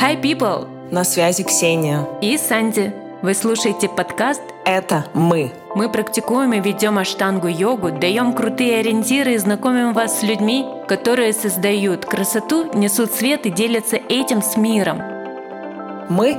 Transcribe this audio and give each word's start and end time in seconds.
Hi, 0.00 0.14
people! 0.14 0.68
На 0.92 1.02
связи 1.02 1.42
Ксения. 1.42 2.06
И 2.20 2.38
Санди. 2.38 2.94
Вы 3.20 3.34
слушаете 3.34 3.88
подкаст 3.88 4.40
Это 4.64 5.06
мы. 5.12 5.50
Мы 5.74 5.90
практикуем 5.90 6.52
и 6.52 6.60
ведем 6.60 7.00
аштангу-йогу, 7.00 7.98
даем 7.98 8.32
крутые 8.32 8.78
ориентиры 8.78 9.34
и 9.34 9.38
знакомим 9.38 9.94
вас 9.94 10.20
с 10.20 10.22
людьми, 10.22 10.64
которые 10.86 11.32
создают 11.32 12.04
красоту, 12.04 12.70
несут 12.74 13.10
свет 13.10 13.44
и 13.46 13.50
делятся 13.50 13.96
этим 13.96 14.40
с 14.40 14.56
миром. 14.56 15.02
Мы 16.08 16.34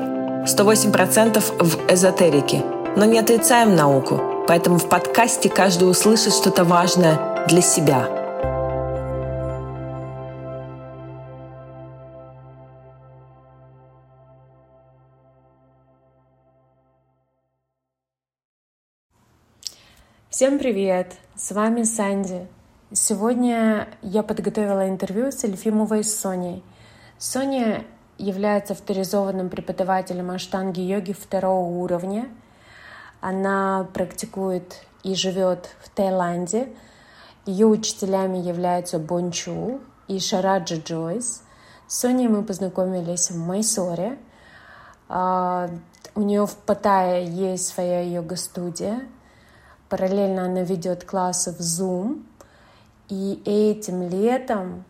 108% 0.45 1.43
в 1.59 1.91
эзотерике, 1.91 2.63
но 2.95 3.03
не 3.03 3.19
отрицаем 3.19 3.75
науку, 3.75 4.45
поэтому 4.47 4.77
в 4.77 4.87
подкасте 4.87 5.49
каждый 5.49 5.91
услышит 5.91 6.33
что-то 6.33 6.63
важное 6.63 7.45
для 7.49 7.61
себя– 7.61 8.07
Всем 20.39 20.57
привет! 20.57 21.17
С 21.35 21.51
вами 21.51 21.83
Санди. 21.83 22.47
Сегодня 22.93 23.89
я 24.01 24.23
подготовила 24.23 24.87
интервью 24.87 25.33
с 25.33 25.43
Эльфимовой 25.43 26.05
Соней. 26.05 26.63
Соня 27.17 27.83
является 28.17 28.71
авторизованным 28.71 29.49
преподавателем 29.49 30.31
аштанги-йоги 30.31 31.11
второго 31.11 31.65
уровня. 31.81 32.29
Она 33.19 33.89
практикует 33.93 34.81
и 35.03 35.13
живет 35.13 35.75
в 35.81 35.89
Таиланде. 35.89 36.69
Ее 37.45 37.65
учителями 37.65 38.37
являются 38.37 38.97
Бончу 38.97 39.81
и 40.07 40.21
Шараджа 40.21 40.77
Джойс. 40.77 41.43
С 41.85 41.99
Соней 41.99 42.29
мы 42.29 42.43
познакомились 42.43 43.29
в 43.29 43.37
Майсоре. 43.37 44.17
А, 45.09 45.69
у 46.15 46.21
нее 46.21 46.47
в 46.47 46.55
Паттайе 46.55 47.25
есть 47.25 47.67
своя 47.67 47.99
йога-студия— 48.03 49.01
Параллельно 49.89 50.45
она 50.45 50.61
ведет 50.61 51.03
классы 51.03 51.51
в 51.51 51.59
Zoom. 51.59 52.23
И 53.09 53.41
этим 53.43 54.07
летом 54.07 54.85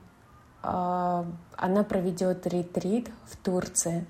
э, 0.61 1.23
она 1.55 1.83
проведет 1.83 2.45
ретрит 2.47 3.09
в 3.25 3.38
Турции. 3.38 4.05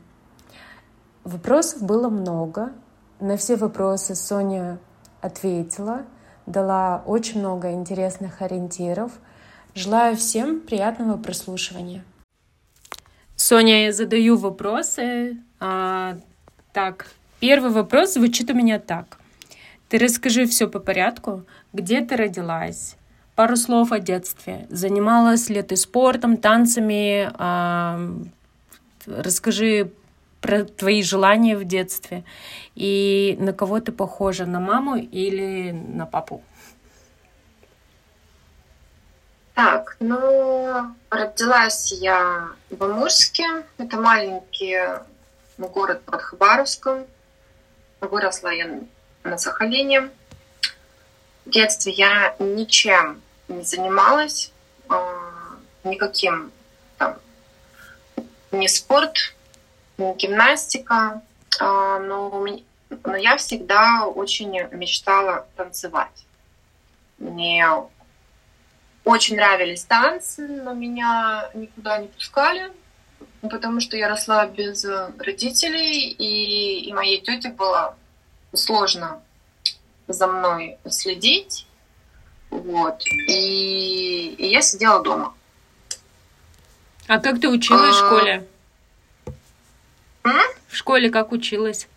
Вопросов 1.24 1.84
было 1.84 2.10
много. 2.10 2.72
На 3.20 3.38
все 3.38 3.56
вопросы 3.56 4.16
Соня 4.16 4.80
ответила, 5.22 6.06
дала 6.48 7.04
очень 7.06 7.40
много 7.40 7.72
интересных 7.72 8.42
ориентиров. 8.42 9.12
Желаю 9.76 10.16
всем 10.16 10.62
приятного 10.62 11.18
прослушивания. 11.18 12.04
Соня, 13.36 13.86
я 13.86 13.94
задаю 13.94 14.38
вопросы. 14.38 15.38
А, 15.60 16.18
так, 16.74 17.08
первый 17.40 17.72
вопрос 17.72 18.14
звучит 18.14 18.50
у 18.50 18.54
меня 18.54 18.80
так. 18.80 19.19
Ты 19.90 19.98
расскажи 19.98 20.46
все 20.46 20.68
по 20.68 20.80
порядку. 20.80 21.44
Где 21.74 22.02
ты 22.02 22.16
родилась? 22.16 22.96
Пару 23.36 23.56
слов 23.56 23.92
о 23.92 24.00
детстве. 24.00 24.68
Занималась 24.70 25.50
ли 25.50 25.64
ты 25.64 25.76
спортом, 25.76 26.38
танцами? 26.38 27.32
Расскажи 29.08 29.92
про 30.42 30.64
твои 30.64 31.02
желания 31.02 31.58
в 31.58 31.66
детстве. 31.66 32.24
И 32.76 33.36
на 33.40 33.52
кого 33.52 33.80
ты 33.80 33.92
похожа, 33.92 34.46
на 34.46 34.60
маму 34.60 34.96
или 34.96 35.72
на 35.72 36.06
папу? 36.06 36.44
Так, 39.56 39.98
ну, 40.00 40.96
родилась 41.10 41.92
я 41.94 42.50
в 42.70 42.84
Амурске. 42.84 43.66
Это 43.80 43.98
маленький 43.98 44.78
город 45.58 46.04
под 46.06 46.22
Хабаровском. 46.22 47.06
Выросла 48.02 48.50
я 48.50 48.68
на 49.24 49.38
Сахалине. 49.38 50.10
В 51.46 51.50
детстве 51.50 51.94
я 51.94 52.36
ничем 52.40 53.22
не 53.48 53.64
занималась, 53.64 54.52
а, 54.88 55.58
никаким 55.84 56.52
там, 56.98 57.18
ни 58.52 58.68
спорт, 58.68 59.36
ни 59.98 60.14
гимнастика, 60.16 61.22
а, 61.60 62.00
но, 62.00 62.46
но 63.04 63.16
я 63.16 63.38
всегда 63.38 64.06
очень 64.06 64.52
мечтала 64.72 65.48
танцевать. 65.56 66.26
Мне 67.18 67.66
очень 69.04 69.36
нравились 69.36 69.84
танцы, 69.86 70.48
но 70.48 70.74
меня 70.74 71.50
никуда 71.54 71.98
не 71.98 72.08
пускали, 72.08 72.72
потому 73.42 73.80
что 73.80 73.98
я 73.98 74.08
росла 74.08 74.46
без 74.46 74.86
родителей, 75.18 76.10
и, 76.10 76.88
и 76.88 76.94
моей 76.94 77.22
тете 77.22 77.50
было 77.50 77.98
сложно 78.54 79.22
за 80.08 80.28
мной 80.28 80.78
следить. 80.90 81.68
Вот. 82.50 83.02
И, 83.28 84.36
и 84.38 84.48
я 84.48 84.62
сидела 84.62 85.04
дома. 85.04 85.34
А 87.08 87.20
как 87.20 87.40
ты 87.40 87.50
училась 87.50 87.96
а... 87.96 88.04
в 88.04 88.06
школе? 88.06 88.48
М? 90.24 90.42
В 90.68 90.76
школе 90.76 91.10
как 91.10 91.32
училась? 91.32 91.88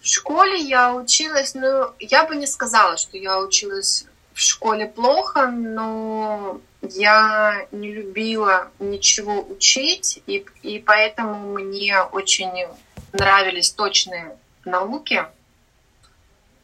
В 0.00 0.06
школе 0.06 0.60
я 0.60 0.94
училась, 0.94 1.54
ну, 1.54 1.92
я 1.98 2.24
бы 2.26 2.36
не 2.36 2.46
сказала, 2.46 2.98
что 2.98 3.16
я 3.16 3.40
училась 3.40 4.04
в 4.34 4.40
школе 4.40 4.86
плохо, 4.86 5.46
но 5.46 6.60
я 6.82 7.66
не 7.72 7.92
любила 7.92 8.68
ничего 8.80 9.46
учить, 9.48 10.22
и, 10.26 10.44
и 10.62 10.78
поэтому 10.78 11.54
мне 11.54 12.02
очень 12.02 12.66
нравились 13.14 13.70
точные 13.70 14.36
науки, 14.64 15.24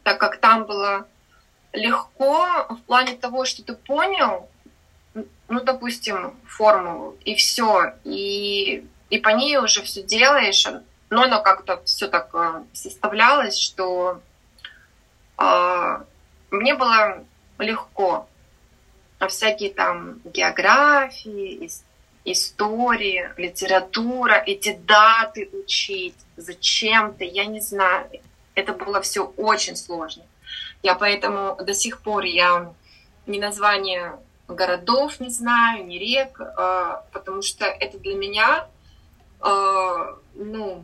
так 0.03 0.19
как 0.19 0.37
там 0.37 0.65
было 0.65 1.07
легко 1.73 2.67
в 2.69 2.81
плане 2.85 3.15
того, 3.15 3.45
что 3.45 3.63
ты 3.63 3.73
понял, 3.73 4.49
ну, 5.47 5.61
допустим, 5.61 6.35
формулу, 6.45 7.17
и 7.23 7.35
все, 7.35 7.93
и, 8.03 8.85
и 9.09 9.17
по 9.19 9.29
ней 9.29 9.57
уже 9.57 9.81
все 9.81 10.03
делаешь, 10.03 10.65
но 11.09 11.23
оно 11.23 11.41
как-то 11.41 11.81
все 11.83 12.07
так 12.07 12.29
э, 12.33 12.63
составлялось, 12.73 13.57
что 13.57 14.21
э, 15.37 15.99
мне 16.51 16.75
было 16.75 17.23
легко. 17.57 18.27
А 19.19 19.27
всякие 19.27 19.71
там 19.71 20.19
географии, 20.23 21.65
истории, 21.65 21.90
литература, 23.37 24.33
эти 24.45 24.75
даты 24.75 25.49
учить, 25.53 26.15
зачем-то, 26.37 27.23
я 27.23 27.45
не 27.45 27.61
знаю. 27.61 28.09
Это 28.55 28.73
было 28.73 29.01
все 29.01 29.25
очень 29.37 29.75
сложно. 29.75 30.23
Я 30.83 30.95
поэтому 30.95 31.57
до 31.63 31.73
сих 31.73 32.01
пор 32.01 32.23
я 32.25 32.73
ни 33.25 33.39
название 33.39 34.19
городов 34.47 35.19
не 35.19 35.29
знаю, 35.29 35.85
ни 35.85 35.97
рек, 35.97 36.39
а, 36.39 37.05
потому 37.11 37.41
что 37.41 37.65
это 37.65 37.97
для 37.99 38.15
меня, 38.15 38.67
а, 39.39 40.17
ну, 40.35 40.83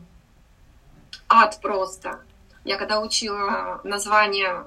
ад 1.27 1.59
просто. 1.61 2.19
Я 2.63 2.77
когда 2.77 2.99
учила 2.99 3.81
название 3.83 4.65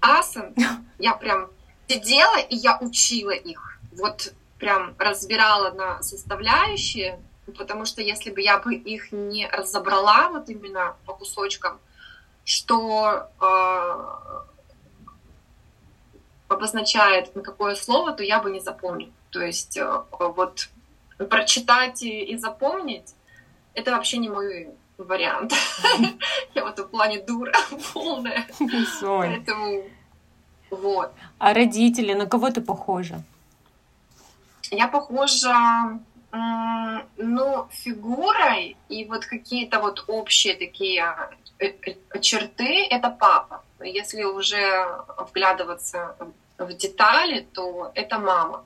асан, 0.00 0.54
я 0.98 1.14
прям 1.14 1.48
сидела 1.88 2.38
и 2.38 2.56
я 2.56 2.78
учила 2.80 3.30
их. 3.30 3.78
Вот 3.92 4.32
прям 4.58 4.94
разбирала 4.98 5.70
на 5.70 6.02
составляющие, 6.02 7.20
потому 7.56 7.84
что 7.84 8.02
если 8.02 8.30
бы 8.30 8.40
я 8.40 8.58
бы 8.58 8.74
их 8.74 9.12
не 9.12 9.48
разобрала 9.48 10.30
вот 10.30 10.48
именно 10.48 10.96
по 11.06 11.14
кусочкам, 11.14 11.78
что 12.44 13.28
э, 13.40 14.42
обозначает 16.48 17.34
на 17.34 17.42
какое 17.42 17.74
слово, 17.74 18.12
то 18.12 18.22
я 18.22 18.40
бы 18.40 18.50
не 18.50 18.60
запомнила. 18.60 19.12
То 19.30 19.40
есть 19.40 19.76
э, 19.76 20.02
вот 20.18 20.68
прочитать 21.28 22.02
и, 22.02 22.24
и 22.24 22.36
запомнить 22.36 23.14
это 23.78 23.92
вообще 23.92 24.18
не 24.18 24.28
мой 24.28 24.68
вариант. 24.98 25.52
Я 26.54 26.64
в 26.64 26.68
этом 26.68 26.88
плане 26.88 27.22
дура 27.22 27.52
полная. 27.92 28.46
Поэтому 29.00 29.84
вот. 30.70 31.12
А 31.38 31.54
родители, 31.54 32.12
на 32.12 32.26
кого 32.26 32.50
ты 32.50 32.60
похожа? 32.60 33.22
Я 34.70 34.88
похожа 34.88 35.98
ну, 37.16 37.68
фигурой 37.70 38.76
и 38.88 39.04
вот 39.06 39.24
какие-то 39.24 39.80
вот 39.80 40.04
общие 40.08 40.54
такие 40.54 41.30
э, 41.58 41.66
э, 41.68 42.20
черты— 42.20 42.86
это 42.90 43.10
папа. 43.10 43.64
Если 43.80 44.24
уже 44.24 44.86
вглядываться 45.16 46.16
в 46.58 46.72
детали, 46.74 47.46
то 47.52 47.90
это 47.94 48.18
мама. 48.18 48.64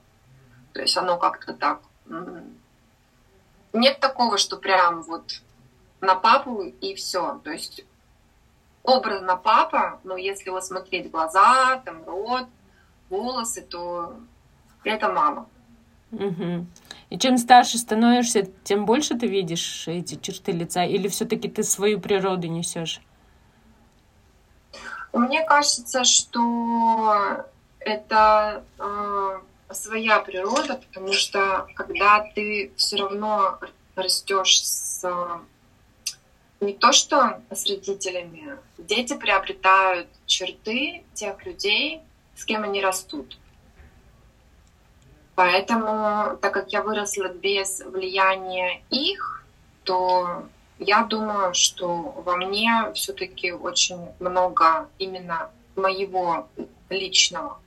То 0.72 0.81
есть 0.81 0.96
оно 0.96 1.19
как-то 1.19 1.52
так... 1.52 1.81
Нет 3.72 4.00
такого, 4.00 4.38
что 4.38 4.56
прям 4.56 5.02
вот 5.02 5.40
на 6.00 6.14
папу 6.14 6.62
и 6.62 6.94
все. 6.94 7.40
То 7.44 7.52
есть 7.52 7.84
образно 8.82 9.37
папа, 9.37 10.00
но 10.02 10.16
если 10.16 10.50
вот 10.50 10.64
смотреть 10.64 11.10
глаза, 11.10 11.81
там 11.84 12.05
рот, 12.05 12.48
волосы, 13.08 13.62
то 13.62 14.16
это 14.84 15.08
мама. 15.08 15.46
Угу. 16.12 16.67
И 17.11 17.19
чем 17.19 17.38
старше 17.38 17.79
становишься, 17.79 18.49
тем 18.64 18.85
больше 18.85 19.19
ты 19.19 19.26
видишь 19.26 19.88
эти 19.88 20.14
черты 20.14 20.53
лица? 20.53 20.85
Или 20.85 21.09
все-таки 21.09 21.49
ты 21.49 21.62
свою 21.62 22.00
природу 22.00 22.49
несешь? 22.49 23.00
Мне 25.12 25.44
кажется, 25.44 26.05
что 26.05 27.44
это 27.81 28.64
э, 28.79 29.41
своя 29.73 30.20
природа, 30.20 30.81
потому 30.88 31.12
что 31.12 31.67
когда 31.75 32.20
ты 32.35 32.73
все 32.76 32.97
равно 32.97 33.58
растешь 33.94 34.62
с 34.62 35.05
не 36.61 36.75
то 36.75 36.93
что 36.93 37.43
с 37.50 37.67
родителями, 37.67 38.56
дети 38.79 39.15
приобретают 39.15 40.08
черты 40.26 41.03
тех 41.12 41.44
людей, 41.44 42.00
с 42.37 42.44
кем 42.44 42.62
они 42.62 42.81
растут. 42.81 43.37
Поэтому, 45.34 46.37
так 46.40 46.52
как 46.52 46.73
я 46.73 46.82
выросла 46.82 47.29
без 47.29 47.81
влияния 47.81 48.82
их, 48.90 49.44
то 49.84 50.44
я 50.79 51.05
думаю, 51.05 51.55
что 51.55 52.23
во 52.25 52.37
мне 52.37 52.93
все-таки 52.94 53.52
очень 53.52 54.08
много 54.20 54.88
именно 54.99 55.50
моего 55.76 56.49
личного. 56.90 57.58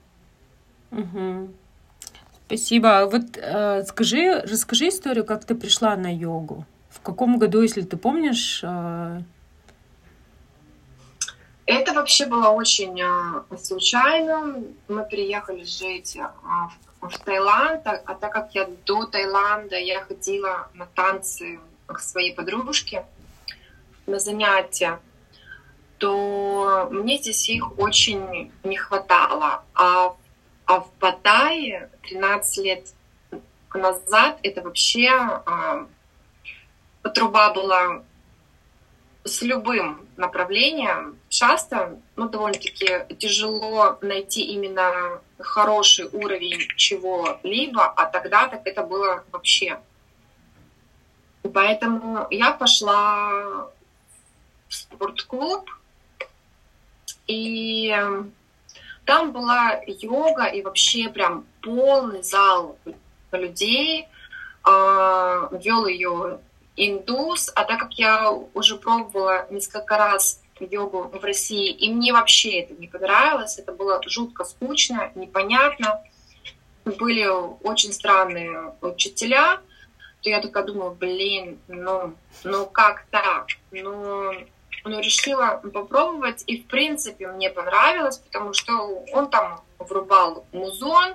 Угу. 0.92 1.48
Спасибо. 2.46 3.08
Вот 3.10 3.36
э, 3.36 3.84
скажи, 3.84 4.40
расскажи 4.42 4.88
историю, 4.88 5.24
как 5.24 5.44
ты 5.44 5.54
пришла 5.54 5.96
на 5.96 6.14
йогу. 6.14 6.64
В 6.90 7.00
каком 7.00 7.38
году, 7.38 7.62
если 7.62 7.82
ты 7.82 7.96
помнишь? 7.96 8.60
Э... 8.62 9.20
Это 11.66 11.92
вообще 11.92 12.26
было 12.26 12.50
очень 12.50 13.00
э, 13.00 13.56
случайно. 13.56 14.62
Мы 14.86 15.04
приехали 15.04 15.64
жить 15.64 16.16
э, 16.16 16.28
в, 16.42 16.85
в 17.00 17.18
Таиланд, 17.18 17.86
а, 17.86 18.02
а 18.04 18.14
так 18.14 18.32
как 18.32 18.54
я 18.54 18.68
до 18.84 19.06
Таиланда 19.06 19.76
я 19.76 20.00
ходила 20.00 20.68
на 20.74 20.86
танцы 20.86 21.60
к 21.86 21.98
своей 22.00 22.34
подружке 22.34 23.04
на 24.06 24.18
занятия, 24.18 25.00
то 25.98 26.88
мне 26.90 27.18
здесь 27.18 27.48
их 27.48 27.78
очень 27.78 28.52
не 28.64 28.76
хватало. 28.76 29.64
А, 29.74 30.14
а 30.66 30.80
в 30.80 30.90
Паттайе 30.98 31.90
13 32.02 32.64
лет 32.64 32.88
назад 33.72 34.38
это 34.42 34.62
вообще 34.62 35.10
а, 35.10 35.86
труба 37.14 37.52
была 37.52 38.02
с 39.24 39.42
любым 39.42 40.06
направлением. 40.16 41.18
Часто, 41.28 42.00
ну, 42.16 42.28
довольно-таки 42.28 43.14
тяжело 43.18 43.98
найти 44.00 44.42
именно 44.42 45.20
хороший 45.38 46.06
уровень 46.06 46.66
чего-либо, 46.76 47.84
а 47.84 48.06
тогда 48.06 48.48
так 48.48 48.66
это 48.66 48.82
было 48.82 49.24
вообще. 49.32 49.80
Поэтому 51.52 52.26
я 52.30 52.52
пошла 52.52 53.68
в 54.68 54.74
спортклуб, 54.74 55.70
и 57.26 57.94
там 59.04 59.32
была 59.32 59.80
йога 59.86 60.46
и 60.46 60.62
вообще 60.62 61.08
прям 61.08 61.46
полный 61.62 62.22
зал 62.22 62.78
людей. 63.30 64.08
А, 64.64 65.48
Вел 65.52 65.86
ее 65.86 66.40
индус, 66.76 67.50
а 67.54 67.64
так 67.64 67.78
как 67.78 67.94
я 67.94 68.30
уже 68.30 68.76
пробовала 68.76 69.46
несколько 69.50 69.96
раз 69.96 70.42
йогу 70.60 71.10
в 71.12 71.24
России, 71.24 71.70
и 71.70 71.92
мне 71.92 72.12
вообще 72.12 72.60
это 72.60 72.74
не 72.74 72.88
понравилось, 72.88 73.58
это 73.58 73.72
было 73.72 74.00
жутко 74.06 74.44
скучно, 74.44 75.12
непонятно, 75.14 76.02
были 76.84 77.26
очень 77.62 77.92
странные 77.92 78.74
учителя, 78.80 79.60
то 80.22 80.30
я 80.30 80.40
такая 80.40 80.64
думала, 80.64 80.90
блин, 80.90 81.58
ну, 81.68 82.14
ну 82.44 82.66
как 82.66 83.06
так? 83.10 83.48
Ну, 83.70 84.32
ну, 84.84 85.00
решила 85.00 85.60
попробовать, 85.72 86.44
и 86.46 86.60
в 86.60 86.66
принципе 86.66 87.28
мне 87.28 87.50
понравилось, 87.50 88.18
потому 88.18 88.52
что 88.52 89.04
он 89.12 89.28
там 89.30 89.60
врубал 89.78 90.46
музон, 90.52 91.14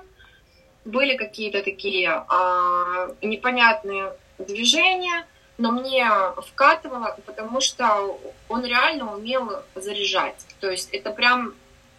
были 0.84 1.16
какие-то 1.16 1.62
такие 1.62 2.10
а, 2.10 3.08
непонятные 3.22 4.12
движения, 4.38 5.26
но 5.62 5.70
мне 5.70 6.04
вкатывало, 6.48 7.16
потому 7.24 7.60
что 7.60 8.18
он 8.48 8.64
реально 8.64 9.14
умел 9.14 9.62
заряжать. 9.76 10.44
То 10.58 10.68
есть 10.68 10.88
это 10.90 11.12
прям 11.12 11.54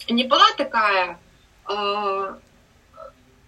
не 0.09 0.25
была 0.25 0.51
такая 0.57 1.17
э, 1.69 2.35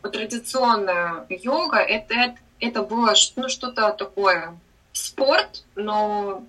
традиционная 0.02 1.26
йога, 1.28 1.80
это, 1.80 2.14
это, 2.14 2.38
это 2.62 2.84
было 2.84 3.14
ну, 3.36 3.50
что-то 3.50 3.92
такое 3.92 4.58
спорт, 4.94 5.66
но 5.76 6.46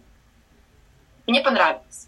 мне 1.27 1.43
понравилось. 1.43 2.07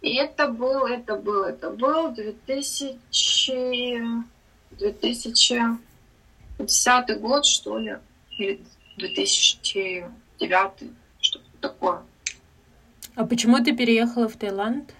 И 0.00 0.16
это 0.16 0.48
был, 0.48 0.86
это 0.86 1.14
был, 1.14 1.44
это 1.44 1.70
был 1.70 2.10
2000, 2.10 4.24
2010 4.72 7.20
год, 7.20 7.46
что 7.46 7.78
ли, 7.78 7.98
или 8.30 8.64
2009, 8.96 10.90
что-то 11.20 11.44
такое. 11.60 12.02
А 13.14 13.24
почему 13.24 13.62
ты 13.62 13.74
переехала 13.74 14.28
в 14.28 14.36
Таиланд? 14.36 14.94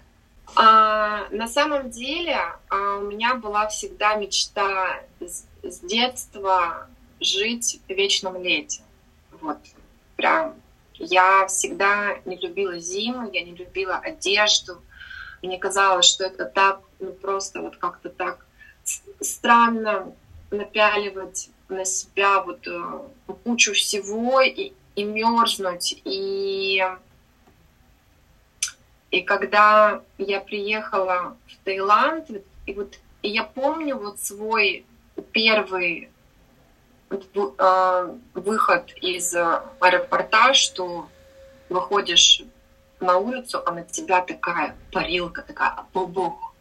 А, 0.55 1.27
на 1.31 1.47
самом 1.47 1.89
деле 1.89 2.37
а, 2.69 2.97
у 2.97 3.01
меня 3.01 3.35
была 3.35 3.67
всегда 3.67 4.15
мечта 4.15 5.03
с, 5.19 5.45
с 5.61 5.79
детства 5.81 6.87
жить 7.19 7.79
в 7.87 7.91
вечном 7.91 8.41
лете. 8.41 8.81
Вот, 9.41 9.57
прям. 10.15 10.55
Я 10.99 11.45
всегда 11.45 12.17
не 12.25 12.37
любила 12.37 12.79
зиму, 12.79 13.29
я 13.31 13.43
не 13.43 13.53
любила 13.53 13.97
одежду. 13.97 14.81
Мне 15.43 15.59
казалось, 15.59 16.07
что 16.07 16.23
это 16.23 16.45
так, 16.45 16.81
ну 16.99 17.11
просто 17.11 17.61
вот 17.61 17.77
как-то 17.77 18.09
так 18.09 18.47
странно 19.21 20.11
напяливать 20.49 21.51
на 21.69 21.85
себя 21.85 22.41
вот 22.41 22.67
э, 22.67 22.99
кучу 23.43 23.73
всего 23.73 24.41
и, 24.41 24.73
и 24.95 25.03
мерзнуть. 25.03 26.01
И, 26.05 26.83
и 29.11 29.21
когда 29.21 30.01
я 30.17 30.39
приехала 30.39 31.37
в 31.47 31.65
Таиланд, 31.65 32.29
и 32.65 32.73
вот 32.73 32.97
и 33.21 33.29
я 33.29 33.43
помню 33.43 33.97
вот 33.97 34.19
свой 34.19 34.85
первый 35.31 36.09
э, 37.09 38.15
выход 38.33 38.93
из 39.01 39.35
аэропорта, 39.35 40.53
что 40.53 41.09
выходишь 41.69 42.43
на 42.99 43.17
улицу, 43.17 43.61
а 43.65 43.71
на 43.71 43.83
тебя 43.83 44.21
такая 44.21 44.75
парилка, 44.91 45.41
такая 45.41 45.85
бобок. 45.93 46.53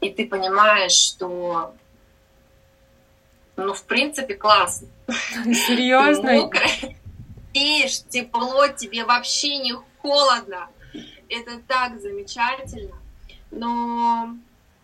И 0.00 0.10
ты 0.10 0.26
понимаешь, 0.26 0.92
что 0.92 1.74
ну, 3.56 3.74
в 3.74 3.84
принципе, 3.84 4.34
классно. 4.34 4.88
Серьезно? 5.44 6.50
Пишь, 7.52 8.02
тепло, 8.08 8.68
тебе 8.68 9.04
вообще 9.04 9.58
не 9.58 9.74
холодно. 10.00 10.68
Это 11.28 11.58
так 11.66 12.00
замечательно. 12.00 12.96
Но, 13.50 14.34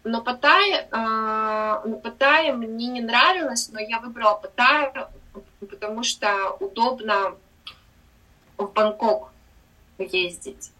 но 0.04 0.22
Паттайя, 0.22 0.88
э, 0.90 1.94
Паттайя 2.02 2.52
мне 2.52 2.88
не 2.88 3.00
нравилось, 3.00 3.70
но 3.72 3.80
я 3.80 4.00
выбрала 4.00 4.34
Паттайю, 4.34 5.08
потому 5.60 6.02
что 6.02 6.50
удобно 6.60 7.34
в 8.58 8.72
Бангкок 8.72 9.30
ездить. 9.98 10.72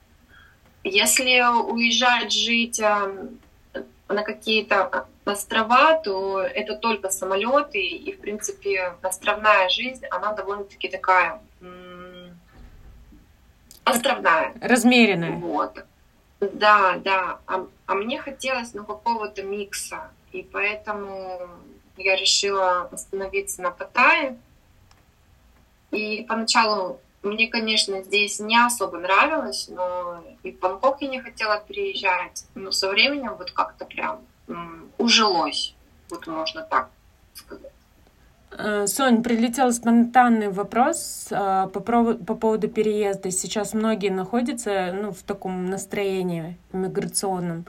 Если 0.84 1.40
уезжать 1.72 2.32
жить 2.32 2.80
на 4.08 4.22
какие-то 4.22 5.06
острова, 5.24 6.00
то 6.02 6.40
это 6.40 6.76
только 6.76 7.10
самолеты, 7.10 7.80
и, 7.80 8.12
в 8.12 8.20
принципе, 8.20 8.94
островная 9.02 9.68
жизнь, 9.68 10.06
она 10.06 10.32
довольно-таки 10.32 10.88
такая 10.88 11.40
островная. 13.84 14.54
Размеренная. 14.60 15.32
Вот. 15.32 15.84
Да, 16.40 16.96
да. 17.04 17.40
А, 17.46 17.66
а 17.86 17.94
мне 17.94 18.20
хотелось 18.20 18.74
ну, 18.74 18.84
какого-то 18.84 19.42
микса, 19.42 20.10
и 20.32 20.42
поэтому 20.42 21.48
я 21.96 22.16
решила 22.16 22.82
остановиться 22.92 23.62
на 23.62 23.70
Паттайе. 23.70 24.36
И 25.90 26.24
поначалу 26.28 27.00
мне, 27.22 27.48
конечно, 27.48 28.02
здесь 28.02 28.40
не 28.40 28.56
особо 28.56 28.98
нравилось, 28.98 29.68
но 29.68 30.22
и 30.42 30.52
в 30.52 30.58
Бангкок 30.58 31.02
я 31.02 31.08
не 31.08 31.20
хотела 31.20 31.60
переезжать. 31.60 32.44
Но 32.54 32.70
со 32.70 32.88
временем 32.88 33.34
вот 33.36 33.50
как-то 33.50 33.84
прям 33.84 34.20
ужилось, 34.98 35.74
вот 36.10 36.26
можно 36.26 36.62
так 36.62 36.90
сказать. 37.34 37.72
Э, 38.50 38.86
Сонь, 38.86 39.22
прилетел 39.22 39.72
спонтанный 39.72 40.48
вопрос 40.48 41.28
э, 41.30 41.68
по, 41.72 41.80
по 41.80 42.34
поводу 42.34 42.68
переезда. 42.68 43.30
Сейчас 43.30 43.74
многие 43.74 44.10
находятся 44.10 44.92
ну, 44.92 45.12
в 45.12 45.22
таком 45.22 45.66
настроении 45.66 46.56
миграционном. 46.72 47.66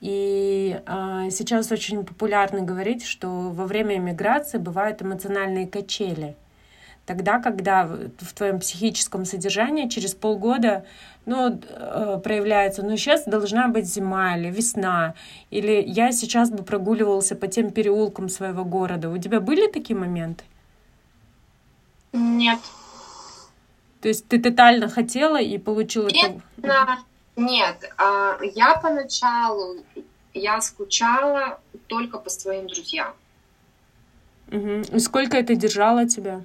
И 0.00 0.80
э, 0.86 1.28
сейчас 1.30 1.72
очень 1.72 2.04
популярно 2.04 2.60
говорить, 2.60 3.04
что 3.04 3.28
во 3.50 3.66
время 3.66 3.96
иммиграции 3.96 4.58
бывают 4.58 5.02
эмоциональные 5.02 5.66
качели. 5.66 6.36
Тогда, 7.06 7.38
когда 7.38 7.84
в 7.86 8.32
твоем 8.34 8.60
психическом 8.60 9.26
содержании 9.26 9.88
через 9.88 10.14
полгода 10.14 10.86
ну, 11.26 11.60
э, 11.62 12.20
проявляется, 12.22 12.82
ну, 12.82 12.96
сейчас 12.96 13.24
должна 13.24 13.68
быть 13.68 13.86
зима 13.86 14.36
или 14.36 14.50
весна, 14.50 15.14
или 15.50 15.82
я 15.86 16.12
сейчас 16.12 16.50
бы 16.50 16.62
прогуливался 16.62 17.36
по 17.36 17.46
тем 17.46 17.70
переулкам 17.70 18.28
своего 18.28 18.64
города. 18.64 19.10
У 19.10 19.18
тебя 19.18 19.40
были 19.40 19.70
такие 19.70 19.98
моменты? 19.98 20.44
Нет. 22.12 22.58
То 24.00 24.08
есть 24.08 24.26
ты 24.28 24.40
тотально 24.40 24.88
хотела 24.88 25.40
и 25.40 25.58
получила... 25.58 26.08
Нет, 26.08 26.36
это... 26.58 26.98
нет. 27.36 27.90
А, 27.98 28.38
я 28.54 28.76
поначалу, 28.76 29.76
я 30.32 30.60
скучала 30.60 31.58
только 31.86 32.18
по 32.18 32.30
своим 32.30 32.66
друзьям. 32.66 33.12
Угу. 34.48 34.96
И 34.96 34.98
сколько 35.00 35.36
это 35.36 35.54
держало 35.54 36.06
тебя? 36.06 36.42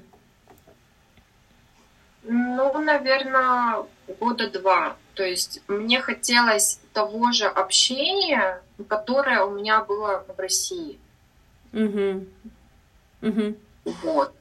Ну, 2.31 2.79
наверное, 2.79 3.87
года 4.19 4.51
два. 4.51 4.95
То 5.15 5.23
есть 5.23 5.61
мне 5.67 5.99
хотелось 5.99 6.79
того 6.93 7.31
же 7.31 7.47
общения, 7.47 8.61
которое 8.87 9.43
у 9.43 9.49
меня 9.49 9.83
было 9.83 10.23
в 10.27 10.39
России. 10.39 10.99
Угу. 11.73 12.27
Угу. 13.23 13.55
Вот. 14.03 14.31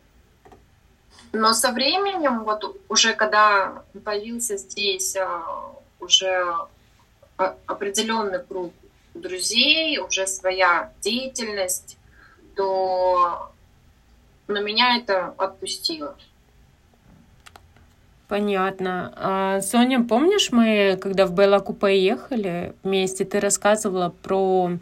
Но 1.32 1.54
со 1.54 1.72
временем, 1.72 2.44
вот 2.44 2.78
уже 2.90 3.14
когда 3.14 3.82
появился 4.04 4.58
здесь 4.58 5.16
а, 5.16 5.72
уже 5.98 6.54
определенный 7.36 8.44
круг 8.44 8.74
друзей, 9.14 9.98
уже 9.98 10.26
своя 10.26 10.92
деятельность, 11.00 11.96
то 12.54 13.50
на 14.46 14.60
меня 14.60 14.98
это 14.98 15.34
отпустило. 15.38 16.18
Понятно. 18.28 19.10
А, 19.16 19.60
Соня, 19.62 20.04
помнишь, 20.04 20.52
мы, 20.52 20.98
когда 21.00 21.24
в 21.24 21.32
Байлаку 21.32 21.72
поехали 21.72 22.74
вместе, 22.82 23.24
ты 23.24 23.40
рассказывала 23.40 24.12
про 24.22 24.72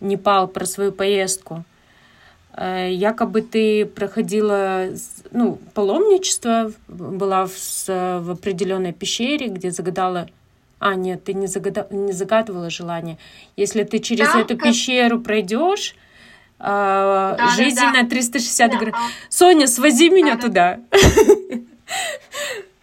Непал, 0.00 0.48
про 0.48 0.64
свою 0.64 0.90
поездку. 0.90 1.64
А, 2.52 2.88
якобы 2.88 3.42
ты 3.42 3.84
проходила 3.84 4.86
ну, 5.32 5.58
паломничество, 5.74 6.72
была 6.88 7.46
в, 7.46 7.88
в 7.88 8.30
определенной 8.30 8.94
пещере, 8.94 9.48
где 9.48 9.70
загадала... 9.70 10.26
А, 10.78 10.94
нет, 10.94 11.24
ты 11.24 11.34
не, 11.34 11.46
загада... 11.46 11.86
не 11.90 12.12
загадывала 12.12 12.70
желание. 12.70 13.18
Если 13.54 13.84
ты 13.84 13.98
через 13.98 14.32
да, 14.32 14.40
эту 14.40 14.56
как... 14.56 14.68
пещеру 14.68 15.20
пройдешь, 15.20 15.94
а, 16.58 17.36
да, 17.36 17.48
жизнь 17.48 17.76
да, 17.76 17.92
да. 17.92 18.02
на 18.02 18.08
360 18.08 18.70
да. 18.70 18.78
градусов. 18.78 19.06
Соня, 19.28 19.66
свози 19.66 20.08
меня 20.08 20.36
да, 20.36 20.40
туда. 20.40 20.80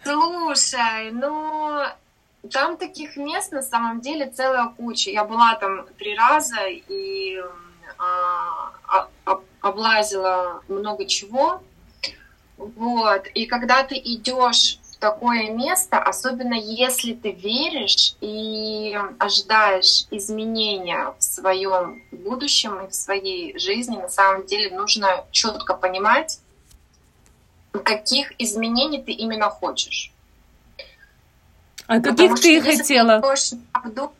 Слушай, 0.04 1.10
ну 1.12 1.84
там 2.50 2.76
таких 2.76 3.16
мест 3.16 3.52
на 3.52 3.62
самом 3.62 4.00
деле 4.00 4.26
целая 4.26 4.68
куча. 4.76 5.10
Я 5.10 5.24
была 5.24 5.54
там 5.54 5.86
три 5.98 6.16
раза 6.16 6.66
и 6.66 7.40
а, 7.98 8.72
а, 9.24 9.40
облазила 9.60 10.62
много 10.68 11.06
чего. 11.06 11.62
Вот. 12.56 13.26
И 13.34 13.46
когда 13.46 13.82
ты 13.84 13.94
идешь 13.96 14.78
в 14.82 14.96
такое 14.96 15.50
место, 15.50 15.98
особенно 15.98 16.54
если 16.54 17.12
ты 17.12 17.32
веришь 17.32 18.14
и 18.20 18.98
ожидаешь 19.18 20.06
изменения 20.10 21.14
в 21.18 21.22
своем 21.22 22.02
будущем 22.10 22.84
и 22.84 22.88
в 22.88 22.94
своей 22.94 23.58
жизни, 23.58 23.96
на 23.96 24.08
самом 24.08 24.46
деле 24.46 24.76
нужно 24.76 25.24
четко 25.30 25.74
понимать, 25.74 26.40
каких 27.72 28.32
изменений 28.38 29.02
ты 29.02 29.12
именно 29.12 29.48
хочешь. 29.48 30.12
А 31.86 32.00
каких 32.00 32.40
ты 32.40 32.54
если 32.54 32.76
хотела? 32.76 33.20
Ты 33.20 33.58
обдуманно, 33.72 34.12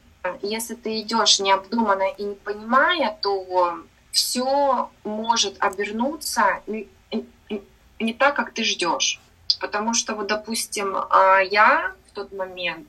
если 0.42 0.74
ты 0.74 1.00
идешь 1.00 1.38
необдуманно 1.40 2.08
и 2.16 2.24
не 2.24 2.34
понимая, 2.34 3.16
то 3.20 3.78
все 4.10 4.90
может 5.04 5.56
обернуться 5.58 6.60
не, 6.66 8.14
так, 8.14 8.34
как 8.36 8.52
ты 8.52 8.64
ждешь. 8.64 9.20
Потому 9.60 9.94
что, 9.94 10.14
вот, 10.14 10.26
допустим, 10.26 10.96
а, 10.96 11.38
я 11.38 11.92
в 12.10 12.14
тот 12.14 12.32
момент 12.32 12.88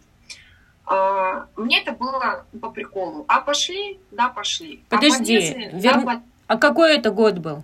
а, 0.85 1.47
мне 1.55 1.81
это 1.81 1.91
было 1.91 2.45
по 2.61 2.69
приколу. 2.69 3.25
А 3.27 3.41
пошли, 3.41 3.99
да, 4.11 4.29
пошли. 4.29 4.81
А 4.89 4.95
Подожди, 4.95 5.37
а, 5.37 5.39
полезли, 5.39 5.69
вер... 5.73 6.01
да, 6.03 6.21
а 6.47 6.57
какой 6.57 6.95
это 6.95 7.11
год 7.11 7.35
был? 7.35 7.63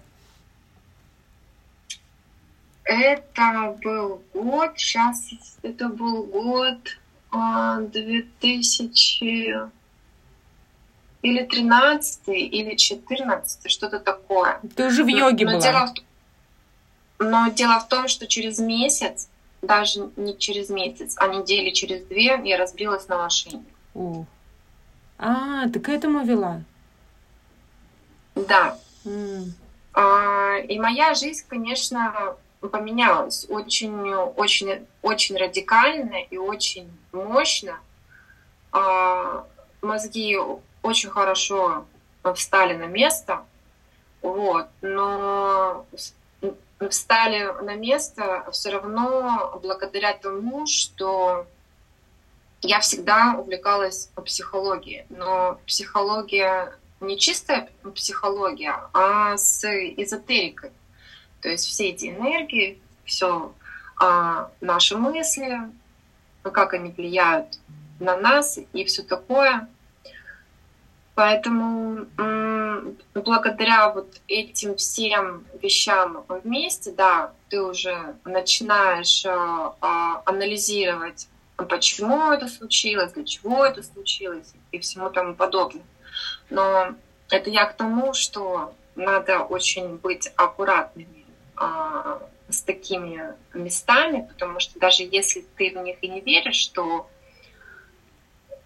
Это 2.89 3.77
был 3.83 4.23
год, 4.33 4.71
сейчас 4.77 5.29
это 5.61 5.89
был 5.89 6.23
год 6.23 6.79
2000 7.31 9.51
а, 9.51 9.69
или 11.21 11.43
13 11.43 12.29
или 12.29 12.75
14, 12.75 13.71
что-то 13.71 13.99
такое. 13.99 14.59
Ты 14.75 14.87
уже 14.87 15.03
в 15.03 15.07
йоге 15.07 15.45
но, 15.45 15.51
но 15.51 15.59
была. 15.59 15.71
Дело 15.71 15.85
в, 15.85 15.93
но 17.23 17.51
дело 17.51 17.79
в 17.79 17.87
том, 17.87 18.07
что 18.07 18.25
через 18.25 18.57
месяц, 18.57 19.29
даже 19.61 20.09
не 20.15 20.35
через 20.35 20.71
месяц, 20.71 21.15
а 21.19 21.27
недели 21.27 21.69
через 21.69 22.03
две 22.05 22.41
я 22.43 22.57
разбилась 22.57 23.07
на 23.07 23.19
машине. 23.19 23.65
О. 23.93 24.25
А, 25.19 25.69
ты 25.69 25.79
к 25.79 25.89
этому 25.89 26.25
вела? 26.25 26.63
Да. 28.33 28.79
Mm. 29.05 29.51
А, 29.93 30.57
и 30.57 30.79
моя 30.79 31.13
жизнь, 31.13 31.45
конечно, 31.47 32.35
поменялось 32.61 33.45
очень, 33.49 34.13
очень, 34.13 34.85
очень 35.01 35.37
радикально 35.37 36.21
и 36.21 36.37
очень 36.37 36.91
мощно. 37.11 37.79
А, 38.71 39.45
мозги 39.81 40.37
очень 40.83 41.09
хорошо 41.09 41.85
встали 42.35 42.75
на 42.75 42.85
место, 42.85 43.45
вот, 44.21 44.67
но 44.81 45.85
встали 46.89 47.43
на 47.61 47.75
место 47.75 48.45
все 48.51 48.71
равно 48.71 49.59
благодаря 49.61 50.13
тому, 50.13 50.65
что 50.67 51.45
я 52.61 52.79
всегда 52.79 53.35
увлекалась 53.37 54.09
психологией, 54.25 55.05
но 55.09 55.59
психология 55.65 56.77
не 56.99 57.17
чистая 57.17 57.69
психология, 57.95 58.75
а 58.93 59.37
с 59.37 59.65
эзотерикой. 59.65 60.71
То 61.41 61.49
есть 61.49 61.65
все 61.65 61.89
эти 61.89 62.07
энергии, 62.09 62.79
все 63.05 63.53
а, 63.99 64.51
наши 64.61 64.97
мысли, 64.97 65.59
как 66.43 66.73
они 66.73 66.91
влияют 66.91 67.59
на 67.99 68.17
нас 68.17 68.59
и 68.73 68.85
все 68.85 69.03
такое. 69.03 69.67
Поэтому 71.15 72.05
благодаря 73.13 73.89
вот 73.89 74.21
этим 74.29 74.77
всем 74.77 75.43
вещам 75.61 76.23
вместе, 76.29 76.93
да, 76.93 77.33
ты 77.49 77.61
уже 77.61 78.15
начинаешь 78.23 79.25
а, 79.25 80.21
анализировать, 80.25 81.27
почему 81.57 82.31
это 82.31 82.47
случилось, 82.47 83.11
для 83.11 83.25
чего 83.25 83.65
это 83.65 83.83
случилось 83.83 84.53
и 84.71 84.79
всему 84.79 85.09
тому 85.09 85.35
подобное. 85.35 85.83
Но 86.49 86.95
это 87.29 87.49
я 87.49 87.65
к 87.65 87.75
тому, 87.75 88.13
что 88.13 88.73
надо 88.95 89.39
очень 89.41 89.97
быть 89.97 90.31
аккуратными 90.37 91.18
с 92.49 92.61
такими 92.61 93.33
местами, 93.53 94.27
потому 94.27 94.59
что 94.59 94.79
даже 94.79 95.03
если 95.03 95.45
ты 95.57 95.71
в 95.71 95.83
них 95.83 95.97
и 96.01 96.07
не 96.07 96.21
веришь, 96.21 96.67
то 96.67 97.09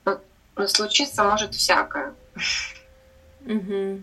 ну, 0.06 0.20
ну, 0.56 0.68
случиться 0.68 1.24
может 1.24 1.54
всякое. 1.54 2.14
Угу. 3.46 4.02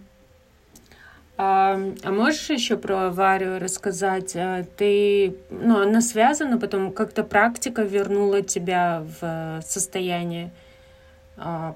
А, 1.39 1.81
а 2.03 2.11
можешь 2.11 2.51
еще 2.51 2.77
про 2.77 3.07
аварию 3.07 3.59
рассказать? 3.59 4.37
А, 4.37 4.65
ты, 4.65 5.37
ну, 5.49 5.81
она 5.81 6.03
связана, 6.03 6.59
потом 6.59 6.93
как-то 6.93 7.25
практика 7.25 7.83
вернула 7.83 8.43
тебя 8.43 9.03
в 9.21 9.63
состояние 9.63 10.53
а, 10.53 10.70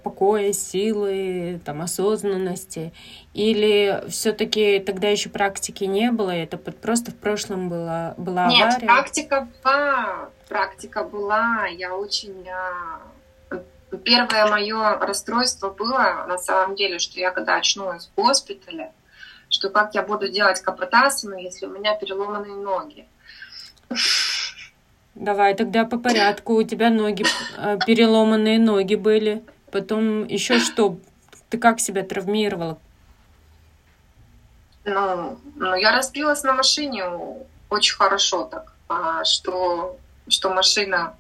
покоя, 0.03 0.53
силы, 0.53 1.61
там, 1.65 1.83
осознанности? 1.83 2.93
Или 3.33 4.05
все-таки 4.09 4.79
тогда 4.79 5.09
еще 5.09 5.29
практики 5.29 5.85
не 5.85 6.11
было, 6.11 6.31
это 6.31 6.57
просто 6.57 7.11
в 7.11 7.17
прошлом 7.17 7.69
была, 7.69 8.15
была 8.17 8.49
Нет, 8.49 8.63
авария? 8.63 8.81
Нет, 8.81 8.87
практика 8.87 9.49
была, 9.63 10.31
практика 10.49 11.05
была, 11.05 11.67
я 11.67 11.95
очень... 11.95 12.47
А, 12.49 13.01
первое 14.05 14.49
мое 14.49 14.99
расстройство 14.99 15.71
было, 15.71 16.25
на 16.29 16.39
самом 16.39 16.75
деле, 16.75 16.99
что 16.99 17.19
я 17.21 17.31
когда 17.31 17.57
очнулась 17.57 18.09
в 18.09 18.21
госпитале, 18.21 18.93
что 19.49 19.71
как 19.71 19.95
я 19.95 20.03
буду 20.03 20.29
делать 20.29 20.61
капотасану, 20.61 21.37
если 21.37 21.67
у 21.67 21.71
меня 21.71 21.95
переломанные 21.95 22.57
ноги. 22.57 23.07
Давай 25.15 25.55
тогда 25.55 25.85
по 25.85 25.99
порядку. 25.99 26.55
У 26.55 26.63
тебя 26.65 26.91
ноги, 26.91 27.25
а, 27.57 27.77
переломанные 27.77 28.59
ноги 28.59 28.97
были. 28.97 29.45
Потом 29.75 30.25
еще 30.29 30.61
что? 30.61 30.99
Ты 31.51 31.59
как 31.59 31.81
себя 31.81 32.05
травмировала? 32.05 32.79
Ну, 34.85 35.37
ну 35.57 35.75
я 35.75 35.91
разбилась 35.91 36.45
на 36.45 36.53
машине 36.53 37.03
очень 37.71 37.97
хорошо 37.97 38.45
так, 38.45 38.73
а, 38.89 39.25
что, 39.25 39.97
что 40.29 40.55
машина 40.55 41.17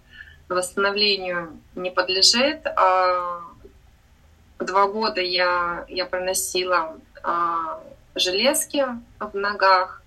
восстановлению 0.48 1.58
не 1.74 1.90
подлежит. 1.90 2.64
А 2.64 3.40
два 4.60 4.86
года 4.86 5.20
я, 5.20 5.84
я 5.88 6.06
проносила 6.06 6.96
а, 7.24 7.82
железки 8.14 8.86
в 9.18 9.36
ногах, 9.36 10.00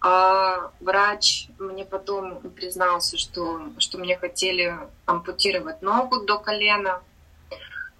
а 0.00 0.72
врач 0.80 1.46
мне 1.60 1.84
потом 1.84 2.40
признался, 2.56 3.18
что, 3.18 3.68
что 3.78 3.98
мне 3.98 4.18
хотели 4.18 4.76
ампутировать 5.06 5.80
ногу 5.80 6.24
до 6.24 6.40
колена. 6.40 7.00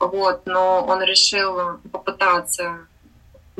Вот, 0.03 0.47
но 0.47 0.85
он 0.85 1.01
решил 1.01 1.79
попытаться 1.93 2.89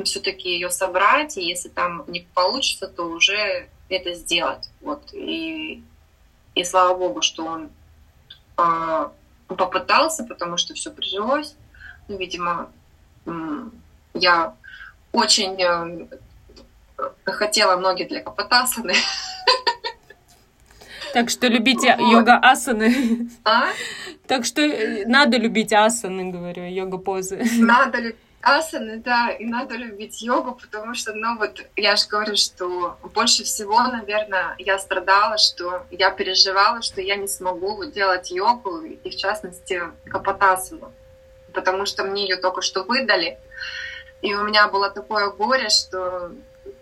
все-таки 0.03 0.49
ее 0.49 0.69
собрать, 0.69 1.37
и 1.37 1.45
если 1.45 1.69
там 1.69 2.03
не 2.07 2.27
получится, 2.33 2.87
то 2.87 3.03
уже 3.03 3.69
это 3.87 4.13
сделать. 4.13 4.69
Вот. 4.81 5.13
И, 5.13 5.81
и 6.53 6.63
слава 6.65 6.97
богу, 6.97 7.21
что 7.21 7.45
он 7.45 7.69
э, 8.57 9.09
попытался, 9.47 10.25
потому 10.25 10.57
что 10.57 10.73
все 10.73 10.91
прижилось. 10.91 11.55
Ну, 12.09 12.17
видимо, 12.17 12.69
я 14.13 14.53
очень 15.13 15.61
э, 15.61 16.07
хотела 17.23 17.77
ноги 17.77 18.03
для 18.03 18.21
капотасаны. 18.21 18.95
Так 21.13 21.29
что 21.29 21.47
любите 21.47 21.95
вот. 21.95 22.11
йога-асаны. 22.11 23.29
А? 23.45 23.67
Так 24.27 24.45
что 24.45 24.61
э, 24.61 25.05
надо 25.05 25.37
любить 25.37 25.71
асаны, 25.71 26.31
говорю, 26.31 26.63
йога-позы. 26.67 27.43
Надо 27.59 27.99
любить 27.99 28.19
асаны, 28.43 28.97
да, 28.97 29.29
и 29.29 29.45
надо 29.45 29.75
любить 29.75 30.21
йогу, 30.21 30.55
потому 30.61 30.95
что, 30.95 31.13
ну 31.13 31.37
вот, 31.37 31.63
я 31.77 31.95
же 31.95 32.07
говорю, 32.07 32.35
что 32.35 32.97
больше 33.13 33.43
всего, 33.43 33.81
наверное, 33.83 34.55
я 34.57 34.77
страдала, 34.77 35.37
что 35.37 35.85
я 35.91 36.11
переживала, 36.11 36.81
что 36.81 36.99
я 36.99 37.15
не 37.15 37.27
смогу 37.27 37.85
делать 37.85 38.31
йогу, 38.31 38.81
и 38.81 39.09
в 39.09 39.15
частности 39.15 39.81
капотасану, 40.05 40.91
потому 41.53 41.85
что 41.85 42.03
мне 42.03 42.23
ее 42.23 42.35
только 42.35 42.61
что 42.61 42.83
выдали, 42.83 43.37
и 44.21 44.33
у 44.35 44.43
меня 44.43 44.67
было 44.67 44.89
такое 44.89 45.29
горе, 45.29 45.69
что, 45.69 46.31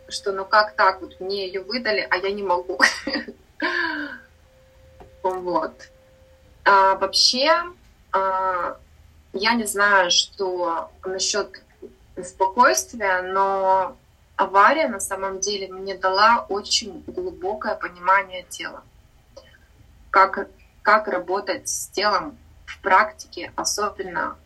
что 0.09 0.31
ну 0.31 0.45
как 0.45 0.73
так, 0.75 1.01
вот 1.01 1.19
мне 1.19 1.45
ее 1.45 1.61
выдали, 1.61 2.07
а 2.09 2.17
я 2.17 2.31
не 2.31 2.43
могу. 2.43 2.79
Вот. 5.23 5.89
А, 6.63 6.95
вообще, 6.95 7.51
а, 8.11 8.77
я 9.33 9.53
не 9.53 9.65
знаю, 9.65 10.11
что 10.11 10.91
насчет 11.03 11.63
спокойствия, 12.23 13.21
но 13.21 13.95
авария 14.35 14.87
на 14.87 14.99
самом 14.99 15.39
деле 15.39 15.67
мне 15.71 15.95
дала 15.95 16.45
очень 16.49 17.03
глубокое 17.07 17.75
понимание 17.75 18.43
тела. 18.43 18.83
Как, 20.09 20.47
как 20.81 21.07
работать 21.07 21.69
с 21.69 21.87
телом 21.87 22.37
в 22.65 22.81
практике, 22.81 23.51
особенно 23.55 24.37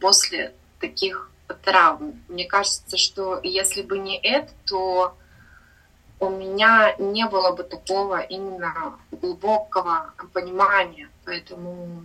после 0.00 0.52
таких 0.80 1.30
травм. 1.64 2.22
Мне 2.28 2.46
кажется, 2.46 2.96
что 2.96 3.40
если 3.42 3.82
бы 3.82 3.98
не 3.98 4.18
это, 4.18 4.52
то 4.66 5.16
у 6.26 6.36
меня 6.36 6.94
не 6.98 7.26
было 7.26 7.52
бы 7.52 7.64
такого 7.64 8.20
именно 8.20 8.98
глубокого 9.10 10.12
понимания. 10.32 11.08
Поэтому 11.24 12.02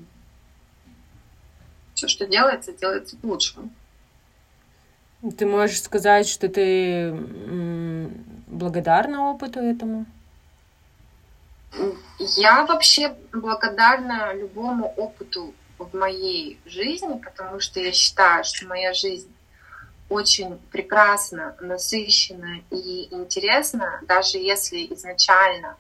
все, 1.94 2.08
что 2.08 2.26
делается, 2.26 2.74
делается 2.74 3.18
к 3.18 3.24
лучшему. 3.24 3.70
Ты 5.38 5.46
можешь 5.46 5.82
сказать, 5.82 6.28
что 6.28 6.48
ты 6.48 7.14
благодарна 8.48 9.32
опыту 9.32 9.60
этому? 9.60 10.06
Я 12.20 12.66
вообще 12.66 13.16
благодарна 13.34 14.34
любому 14.34 14.94
опыту 14.96 15.54
в 15.78 15.96
моей 15.96 16.60
жизни, 16.66 17.20
потому 17.20 17.60
что 17.60 17.80
я 17.80 17.92
считаю, 17.92 18.44
что 18.44 18.66
моя 18.68 18.94
жизнь 18.94 19.32
очень 20.10 20.58
прекрасна, 20.72 21.56
насыщена 21.62 22.62
и 22.72 23.14
интересна, 23.14 24.02
даже 24.08 24.38
если 24.38 24.92
изначально 24.94 25.78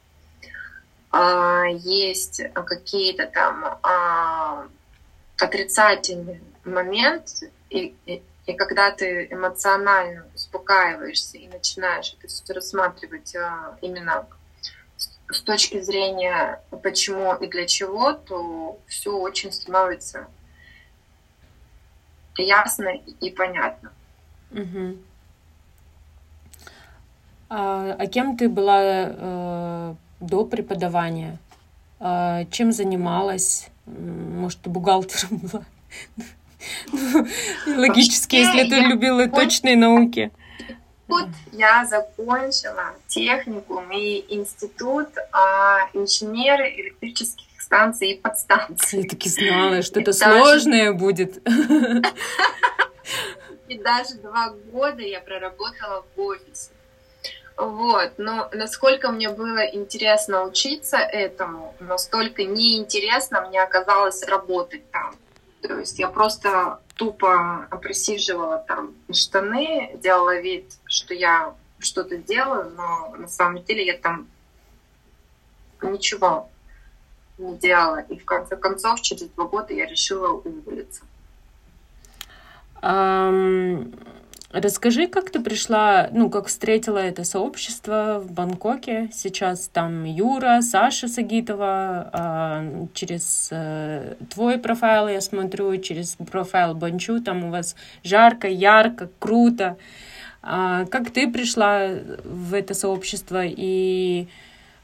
э, 1.11 1.63
есть 1.79 2.41
какие-то 2.53 3.25
там 3.27 3.65
э, 3.65 4.67
отрицательный 5.43 6.41
момент, 6.63 7.43
и, 7.69 7.95
и, 8.05 8.21
и 8.45 8.53
когда 8.53 8.91
ты 8.91 9.27
эмоционально 9.31 10.25
успокаиваешься 10.35 11.37
и 11.37 11.47
начинаешь 11.47 12.15
это 12.17 12.27
все 12.27 12.53
рассматривать 12.53 13.35
а, 13.35 13.77
именно 13.81 14.27
с 15.31 15.41
точки 15.41 15.79
зрения 15.81 16.61
почему 16.83 17.35
и 17.35 17.47
для 17.47 17.67
чего, 17.67 18.13
то 18.13 18.79
все 18.87 19.11
очень 19.11 19.51
становится 19.51 20.27
ясно 22.37 22.89
и 22.89 23.29
понятно. 23.29 23.91
Угу. 24.51 24.97
А, 27.49 27.95
а 27.97 28.07
кем 28.07 28.37
ты 28.37 28.47
была 28.47 28.81
э, 28.81 29.95
до 30.19 30.45
преподавания? 30.45 31.37
А, 31.99 32.45
чем 32.51 32.71
занималась? 32.71 33.69
Может, 33.85 34.61
ты 34.61 34.69
бухгалтером 34.69 35.37
была? 35.51 35.65
Логически, 37.65 38.35
если 38.35 38.69
ты 38.69 38.79
любила 38.81 39.27
точные 39.27 39.75
науки. 39.75 40.31
Тут 41.07 41.29
я 41.53 41.85
закончила 41.85 42.93
техникум 43.07 43.91
и 43.91 44.23
институт 44.29 45.07
а, 45.31 45.89
инженера 45.93 46.69
электрических 46.69 47.45
станций 47.59 48.11
и 48.11 48.19
подстанций. 48.19 49.01
Я 49.01 49.09
таки 49.09 49.27
знала, 49.27 49.81
что 49.81 49.99
это 50.01 50.13
сложное 50.13 50.93
будет. 50.93 51.41
И 53.69 53.77
даже 53.77 54.15
два 54.15 54.49
года 54.49 55.03
я 55.03 55.21
проработала 55.21 56.03
в 56.15 56.19
офисе. 56.19 56.71
Вот, 57.55 58.13
но 58.17 58.49
насколько 58.51 59.11
мне 59.11 59.29
было 59.29 59.63
интересно 59.65 60.43
учиться 60.43 60.97
этому, 60.97 61.75
настолько 61.79 62.43
неинтересно 62.45 63.47
мне 63.47 63.61
оказалось 63.61 64.23
работать 64.23 64.89
там. 64.91 65.13
То 65.61 65.77
есть 65.77 65.99
я 65.99 66.07
просто 66.07 66.79
тупо 66.95 67.67
просиживала 67.81 68.63
там 68.67 68.95
штаны, 69.11 69.91
делала 70.01 70.39
вид, 70.39 70.71
что 70.85 71.13
я 71.13 71.53
что-то 71.77 72.17
делаю, 72.17 72.71
но 72.71 73.13
на 73.17 73.27
самом 73.27 73.63
деле 73.63 73.85
я 73.85 73.97
там 73.97 74.27
ничего 75.81 76.49
не 77.37 77.55
делала. 77.57 77.99
И 77.99 78.17
в 78.17 78.25
конце 78.25 78.55
концов, 78.55 79.01
через 79.01 79.27
два 79.29 79.45
года 79.45 79.73
я 79.73 79.85
решила 79.85 80.29
уволиться. 80.29 81.03
Расскажи, 84.51 85.05
как 85.05 85.29
ты 85.29 85.39
пришла, 85.41 86.09
ну, 86.11 86.31
как 86.31 86.47
встретила 86.47 86.97
это 86.97 87.23
сообщество 87.23 88.19
в 88.19 88.31
Бангкоке. 88.31 89.07
Сейчас 89.13 89.67
там 89.67 90.05
Юра, 90.05 90.61
Саша 90.61 91.07
Сагитова, 91.07 92.09
а, 92.11 92.87
через 92.95 93.49
э, 93.51 94.15
твой 94.31 94.57
профайл 94.57 95.07
я 95.07 95.21
смотрю, 95.21 95.77
через 95.77 96.15
профайл 96.15 96.73
Банчу, 96.73 97.21
там 97.21 97.43
у 97.43 97.51
вас 97.51 97.75
жарко, 98.03 98.47
ярко, 98.47 99.11
круто. 99.19 99.77
А, 100.41 100.85
как 100.85 101.11
ты 101.11 101.31
пришла 101.31 101.89
в 102.23 102.55
это 102.55 102.73
сообщество 102.73 103.43
и 103.45 104.27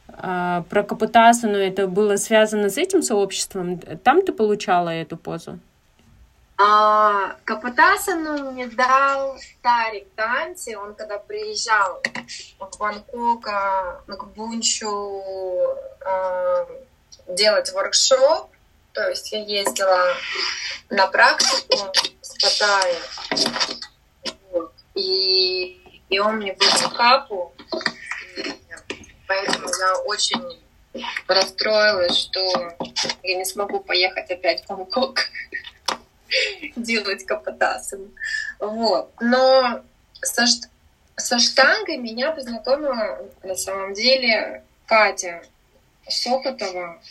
а, 0.10 0.64
про 0.70 0.84
Капутасану 0.84 1.58
это 1.58 1.88
было 1.88 2.18
связано 2.18 2.70
с 2.70 2.78
этим 2.78 3.02
сообществом? 3.02 3.80
Там 4.04 4.22
ты 4.22 4.32
получала 4.32 4.90
эту 4.90 5.18
позу? 5.18 5.58
А, 6.58 7.36
Капотасану 7.44 8.52
мне 8.52 8.68
дал 8.68 9.38
Тарик 9.62 10.08
Танти, 10.16 10.74
он 10.76 10.96
когда 10.96 11.18
приезжал 11.18 12.02
в 12.60 12.78
Бангкок 12.78 13.48
а, 13.48 14.02
к 14.08 14.24
Бунчу 14.28 15.22
а, 16.00 16.66
делать 17.28 17.74
воркшоп, 17.74 18.50
то 18.94 19.10
есть 19.10 19.34
я 19.34 19.40
ездила 19.40 20.14
на 20.90 21.08
практику 21.08 21.92
с 22.22 22.42
Паттайи, 22.42 22.96
вот, 24.52 24.74
и, 24.94 26.02
и 26.08 26.20
он 26.20 26.38
мне 26.38 26.54
выдал 26.54 26.90
капу, 26.92 27.54
поэтому 29.28 29.68
я 29.68 29.98
очень 30.06 30.42
расстроилась, 31.28 32.18
что 32.18 32.40
я 33.24 33.36
не 33.36 33.44
смогу 33.44 33.82
поехать 33.82 34.32
опять 34.32 34.64
в 34.64 34.68
Бангкок. 34.70 35.20
Делать 36.76 37.26
капотасом. 37.26 38.12
Вот. 38.60 39.12
Но 39.20 39.82
со, 40.22 40.46
со 41.16 41.40
штангой 41.40 41.98
меня 41.98 42.32
познакомила 42.32 43.20
на 43.44 43.56
самом 43.56 43.94
деле 43.94 44.64
Катя 44.86 45.44
Сокотова. 46.08 47.02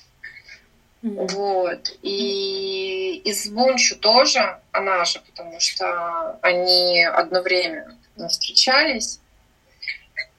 Mm-hmm. 1.02 1.32
Вот. 1.32 1.98
И 2.02 3.20
из 3.24 3.48
Бунчу 3.50 3.96
тоже 3.96 4.58
она 4.72 5.04
же, 5.04 5.20
потому 5.20 5.60
что 5.60 6.38
они 6.40 7.04
одно 7.04 7.42
время 7.42 7.96
встречались. 8.28 9.20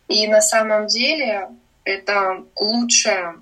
И 0.08 0.28
на 0.28 0.42
самом 0.42 0.88
деле 0.88 1.50
это 1.84 2.44
лучшее, 2.56 3.36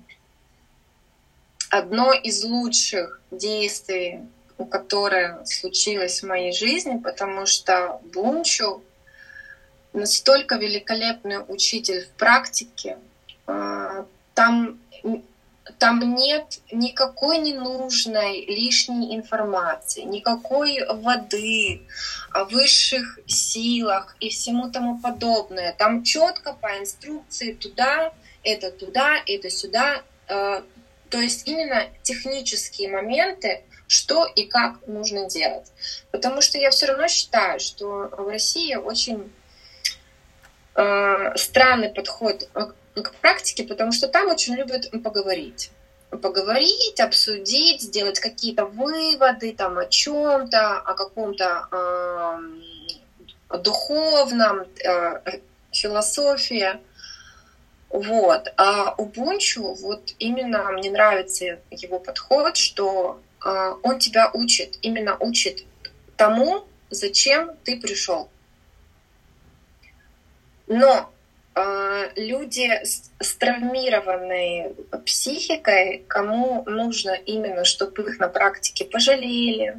одно 1.70 2.12
из 2.12 2.44
лучших 2.44 3.20
действий, 3.30 4.20
которое 4.70 5.44
случилось 5.44 6.22
в 6.22 6.26
моей 6.26 6.52
жизни, 6.52 6.98
потому 6.98 7.46
что 7.46 8.00
Бунчу 8.12 8.82
настолько 9.92 10.56
великолепный 10.56 11.38
учитель 11.46 12.04
в 12.04 12.10
практике. 12.10 12.98
А, 13.46 14.06
там 14.34 14.78
там 15.78 16.14
нет 16.14 16.60
никакой 16.72 17.38
ненужной 17.38 18.44
лишней 18.46 19.14
информации, 19.16 20.02
никакой 20.02 20.84
воды 20.86 21.82
о 22.30 22.44
высших 22.44 23.18
силах 23.26 24.16
и 24.20 24.28
всему 24.28 24.70
тому 24.70 24.98
подобное. 24.98 25.72
Там 25.72 26.04
четко 26.04 26.52
по 26.52 26.78
инструкции 26.78 27.52
туда, 27.52 28.12
это 28.42 28.70
туда, 28.70 29.16
это 29.26 29.50
сюда. 29.50 30.02
Э, 30.28 30.62
то 31.08 31.18
есть 31.18 31.48
именно 31.48 31.86
технические 32.02 32.90
моменты, 32.90 33.62
что 33.94 34.24
и 34.26 34.44
как 34.44 34.86
нужно 34.86 35.28
делать. 35.28 35.70
Потому 36.10 36.40
что 36.40 36.58
я 36.58 36.70
все 36.70 36.86
равно 36.86 37.08
считаю, 37.08 37.60
что 37.60 38.08
в 38.10 38.28
России 38.28 38.74
очень 38.74 39.32
э, 40.74 41.36
странный 41.36 41.90
подход 41.90 42.48
к 42.94 43.14
практике, 43.20 43.64
потому 43.64 43.92
что 43.92 44.08
там 44.08 44.28
очень 44.28 44.54
любят 44.54 44.90
поговорить 45.02 45.70
поговорить, 46.22 47.00
обсудить, 47.00 47.82
сделать 47.82 48.20
какие-то 48.20 48.66
выводы 48.66 49.52
там 49.52 49.78
о 49.78 49.86
чем-то, 49.86 50.78
о 50.78 50.94
каком-то 50.94 51.68
э, 53.50 53.58
духовном, 53.58 54.60
э, 54.84 55.40
философии. 55.72 56.78
Вот. 57.88 58.52
А 58.56 58.94
у 58.96 59.06
Бунчу 59.06 59.74
вот 59.74 60.14
именно 60.18 60.70
мне 60.72 60.90
нравится 60.90 61.58
его 61.70 61.98
подход, 61.98 62.56
что 62.56 63.20
э, 63.33 63.33
он 63.44 63.98
тебя 63.98 64.30
учит, 64.32 64.78
именно 64.82 65.16
учит 65.18 65.64
тому, 66.16 66.64
зачем 66.90 67.50
ты 67.64 67.80
пришел. 67.80 68.30
Но 70.66 71.12
а, 71.54 72.10
люди 72.16 72.68
с 72.82 73.34
травмированной 73.36 74.74
психикой, 75.04 76.04
кому 76.08 76.64
нужно 76.66 77.10
именно, 77.10 77.64
чтобы 77.64 78.02
их 78.02 78.18
на 78.18 78.28
практике 78.28 78.84
пожалели, 78.84 79.76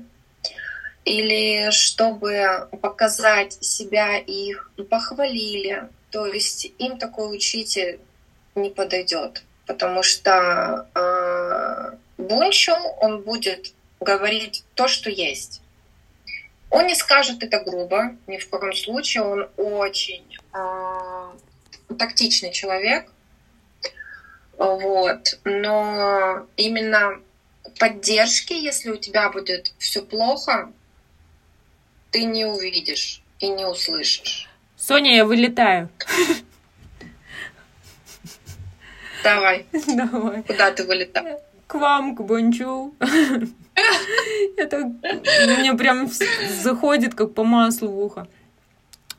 или 1.04 1.69
чтобы 1.71 2.69
показать 2.82 3.54
себя 3.63 4.17
их 4.17 4.71
похвалили. 4.89 5.89
То 6.12 6.25
есть 6.25 6.71
им 6.78 6.97
такой 6.97 7.36
учитель 7.36 7.99
не 8.56 8.69
подойдет, 8.69 9.43
потому 9.67 10.01
что 10.01 10.88
э, 10.95 11.97
Бунчу 12.17 12.73
он 12.99 13.21
будет 13.21 13.73
говорить 13.99 14.63
то, 14.73 14.88
что 14.88 15.10
есть. 15.10 15.62
Он 16.69 16.88
не 16.88 16.95
скажет 16.95 17.43
это 17.43 17.60
грубо, 17.60 18.15
ни 18.28 18.38
в 18.38 18.49
коем 18.49 18.73
случае. 18.73 19.23
Он 19.23 19.49
очень 19.58 20.25
э, 20.54 21.95
тактичный 21.97 22.51
человек, 22.51 23.10
вот, 24.58 25.39
но 25.43 26.47
именно 26.56 27.19
поддержки, 27.78 28.54
если 28.54 28.89
у 28.89 28.97
тебя 28.97 29.30
будет 29.30 29.73
все 29.78 30.01
плохо, 30.01 30.71
ты 32.12 32.23
не 32.23 32.45
увидишь 32.45 33.21
и 33.39 33.49
не 33.49 33.65
услышишь. 33.65 34.49
Соня, 34.78 35.15
я 35.15 35.25
вылетаю. 35.25 35.89
Давай. 39.23 39.65
Давай. 39.88 40.43
Куда 40.43 40.71
ты 40.71 40.84
вылетаешь? 40.86 41.41
К 41.67 41.75
вам, 41.75 42.15
к 42.15 42.21
Бончу. 42.21 42.93
Это 44.58 44.91
мне 45.58 45.73
прям 45.73 46.10
заходит 46.62 47.15
как 47.15 47.34
по 47.34 47.43
маслу 47.43 47.89
в 47.89 47.99
ухо. 47.99 48.28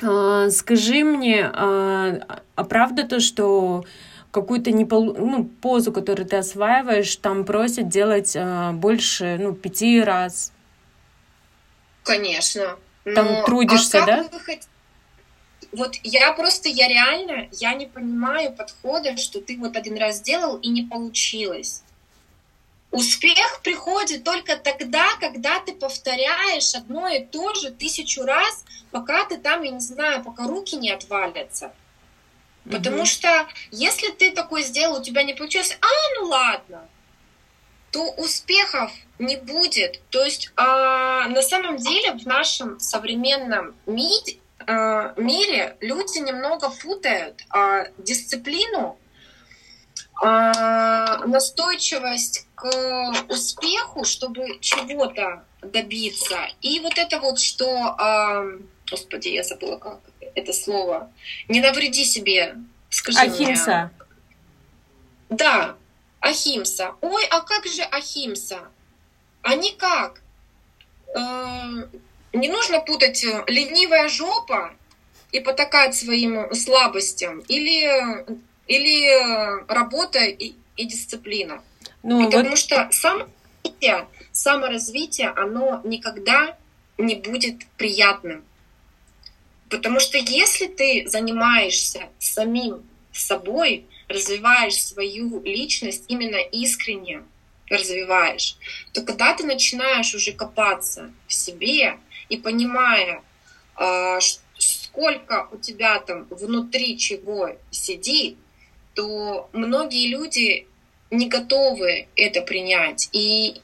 А, 0.03 0.51
скажи 0.51 1.05
мне, 1.05 1.51
а, 1.53 2.41
а 2.55 2.65
правда 2.65 3.05
то, 3.05 3.21
что 3.21 3.85
какую-то 4.31 4.71
непол... 4.71 5.15
ну, 5.15 5.45
позу, 5.45 5.93
которую 5.93 6.29
ты 6.29 6.37
осваиваешь, 6.37 7.17
там 7.17 7.45
просят 7.45 7.89
делать 7.89 8.37
а, 8.37 8.73
больше, 8.73 9.39
ну, 9.41 9.55
пяти 9.55 10.01
раз? 10.01 10.53
Конечно. 12.03 12.77
Там 13.05 13.27
Но, 13.27 13.45
трудишься, 13.45 14.03
а 14.03 14.07
да? 14.07 14.27
Вот 15.73 15.97
я 16.03 16.33
просто, 16.33 16.69
я 16.69 16.89
реально, 16.89 17.49
я 17.53 17.75
не 17.75 17.87
понимаю 17.87 18.53
подхода, 18.53 19.17
что 19.17 19.41
ты 19.41 19.59
вот 19.59 19.77
один 19.77 19.97
раз 19.97 20.19
сделал 20.19 20.57
и 20.57 20.69
не 20.69 20.83
получилось. 20.83 21.83
Успех 22.97 23.61
приходит 23.63 24.25
только 24.25 24.57
тогда, 24.57 25.07
когда 25.21 25.61
ты 25.61 25.75
повторяешь 25.75 26.75
одно 26.75 27.07
и 27.09 27.23
то 27.23 27.53
же 27.53 27.71
тысячу 27.71 28.23
раз, 28.23 28.65
пока 28.91 29.27
ты 29.27 29.37
там, 29.37 29.61
я 29.61 29.71
не 29.71 29.81
знаю, 29.81 30.25
пока 30.25 30.47
руки 30.47 30.77
не 30.77 30.91
отвалятся. 30.91 31.75
Потому 32.65 33.03
mm 33.03 33.05
что 33.05 33.47
если 33.71 34.11
ты 34.13 34.33
такой 34.33 34.63
сделал, 34.63 35.01
у 35.01 35.03
тебя 35.03 35.25
не 35.25 35.35
получилось, 35.35 35.77
а, 35.79 36.21
ну 36.21 36.29
ладно, 36.29 36.89
то 37.91 38.13
успехов 38.13 38.91
не 39.19 39.37
будет. 39.37 40.01
То 40.09 40.25
есть 40.25 40.51
а, 40.57 41.29
на 41.29 41.43
самом 41.43 41.77
деле 41.77 42.13
в 42.13 42.27
нашем 42.27 42.81
современном 42.81 43.75
мире, 43.85 44.39
а, 44.67 45.13
мире 45.19 45.77
люди 45.83 46.19
немного 46.19 46.71
путают 46.71 47.45
а, 47.51 47.89
дисциплину 47.99 48.99
а, 50.23 51.27
настойчивость 51.27 52.46
к 52.57 53.13
успеху, 53.29 54.05
чтобы 54.05 54.59
чего-то 54.61 55.45
добиться. 55.63 56.39
И 56.63 56.81
вот 56.81 56.97
это 56.97 57.21
вот, 57.21 57.39
что, 57.39 57.69
а, 57.99 58.45
господи, 58.91 59.29
я 59.29 59.43
забыла 59.43 59.77
как 59.77 60.01
это 60.35 60.53
слово, 60.53 61.13
не 61.49 61.61
навреди 61.61 62.05
себе, 62.05 62.57
скажи 62.91 63.19
Ахимса. 63.19 63.91
мне. 65.29 65.39
Да, 65.39 65.77
Ахимса. 66.21 66.95
Ой, 67.03 67.25
а 67.31 67.41
как 67.43 67.67
же 67.67 67.83
Ахимса? 67.83 68.69
А 69.43 69.55
никак. 69.55 70.23
Э, 71.15 71.89
не 72.33 72.49
нужно 72.49 72.81
путать 72.81 73.23
ленивая 73.47 74.09
жопа 74.09 74.73
и 75.31 75.41
потакать 75.41 75.95
своим 75.95 76.55
слабостям 76.55 77.41
или 77.41 78.25
или 78.67 79.07
э, 79.07 79.65
работа 79.69 80.25
и, 80.25 80.55
и 80.77 80.85
дисциплина. 80.85 81.63
Ну, 82.07 82.25
Потому 82.25 82.51
вот... 82.51 82.59
что 82.59 82.89
саморазвитие, 82.93 84.07
саморазвитие, 84.31 85.29
оно 85.31 85.81
никогда 85.83 86.57
не 86.99 87.17
будет 87.17 87.67
приятным. 87.77 88.45
Потому 89.69 89.99
что 89.99 90.17
если 90.17 90.69
ты 90.69 91.09
занимаешься 91.09 92.09
самим 92.21 92.85
собой, 93.11 93.87
развиваешь 94.07 94.81
свою 94.81 95.43
личность 95.43 96.05
именно 96.07 96.37
искренне, 96.37 97.25
развиваешь, 97.69 98.57
то 98.93 99.03
когда 99.03 99.35
ты 99.35 99.43
начинаешь 99.43 100.15
уже 100.15 100.31
копаться 100.31 101.13
в 101.27 101.33
себе 101.33 101.99
и 102.29 102.37
понимая, 102.37 103.25
а, 103.75 104.21
сколько 104.57 105.49
у 105.51 105.59
тебя 105.59 105.99
там 105.99 106.29
внутри 106.31 106.99
чего 106.99 107.51
сидит, 107.73 108.39
то 108.95 109.51
многие 109.53 110.07
люди 110.07 110.69
не 111.11 111.29
готовы 111.29 112.09
это 112.17 112.43
принять. 112.43 113.09
И 113.13 113.61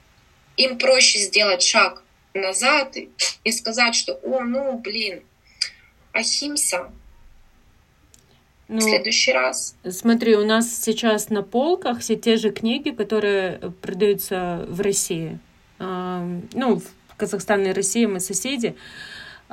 им 0.57 0.79
проще 0.79 1.19
сделать 1.19 1.63
шаг 1.63 2.03
назад 2.35 2.97
и 3.45 3.53
сказать, 3.53 3.95
что, 3.95 4.15
о, 4.23 4.41
ну, 4.41 4.79
блин, 4.79 5.23
ахимса, 6.13 6.91
ну, 8.69 8.79
в 8.79 8.83
следующий 8.83 9.33
раз. 9.33 9.77
Смотри, 9.91 10.35
у 10.37 10.47
нас 10.47 10.83
сейчас 10.83 11.29
на 11.29 11.43
полках 11.43 12.01
все 12.01 12.17
те 12.17 12.37
же 12.37 12.51
книги, 12.51 12.91
которые 12.91 13.59
продаются 13.83 14.65
в 14.69 14.81
России. 14.81 15.39
Ну, 15.79 16.81
в 16.81 17.17
Казахстане 17.17 17.71
и 17.71 17.73
России 17.75 18.07
мы 18.07 18.21
соседи. 18.21 18.77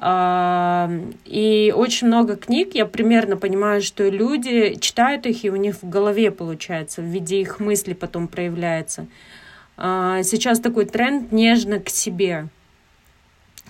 И 0.02 1.74
очень 1.76 2.08
много 2.08 2.38
книг, 2.38 2.74
я 2.74 2.86
примерно 2.86 3.36
понимаю, 3.36 3.82
что 3.82 4.08
люди 4.08 4.76
читают 4.80 5.26
их, 5.26 5.44
и 5.44 5.50
у 5.50 5.58
них 5.58 5.82
в 5.82 5.90
голове 5.90 6.32
получается, 6.32 7.02
в 7.02 7.06
виде 7.06 7.42
их 7.42 7.60
мыслей 7.60 7.96
потом 7.96 8.30
проявляется. 8.30 9.08
А, 9.76 10.24
сейчас 10.24 10.60
такой 10.60 10.86
тренд 10.86 11.32
нежно 11.32 11.80
к 11.80 11.90
себе. 11.90 12.48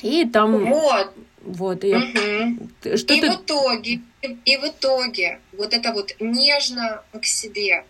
И 0.01 0.25
там... 0.25 0.65
Вот. 0.65 1.13
Вот, 1.41 1.83
и, 1.83 1.95
угу. 1.95 2.97
что 2.97 3.13
и 3.13 3.21
ты... 3.21 3.31
в 3.31 3.35
итоге, 3.41 4.01
и 4.21 4.57
в 4.57 4.65
итоге, 4.65 5.39
вот 5.57 5.73
это 5.73 5.93
вот 5.93 6.13
нежно 6.19 7.01
к 7.19 7.25
себе, 7.25 7.85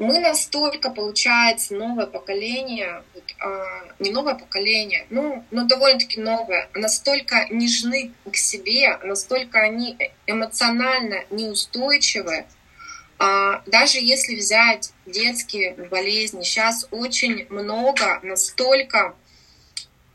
мы 0.00 0.18
настолько, 0.18 0.90
получается, 0.90 1.74
новое 1.74 2.06
поколение, 2.06 3.04
вот, 3.14 3.24
а, 3.38 3.84
не 3.98 4.10
новое 4.10 4.34
поколение, 4.34 5.06
ну, 5.10 5.44
но 5.50 5.66
довольно-таки 5.66 6.18
новое, 6.18 6.70
настолько 6.74 7.46
нежны 7.50 8.10
к 8.32 8.34
себе, 8.34 8.96
настолько 9.04 9.60
они 9.60 9.98
эмоционально 10.26 11.24
неустойчивы, 11.30 12.46
а, 13.18 13.62
даже 13.66 13.98
если 13.98 14.36
взять 14.36 14.94
детские 15.04 15.74
болезни, 15.74 16.44
сейчас 16.44 16.88
очень 16.90 17.46
много 17.50 18.20
настолько 18.22 19.14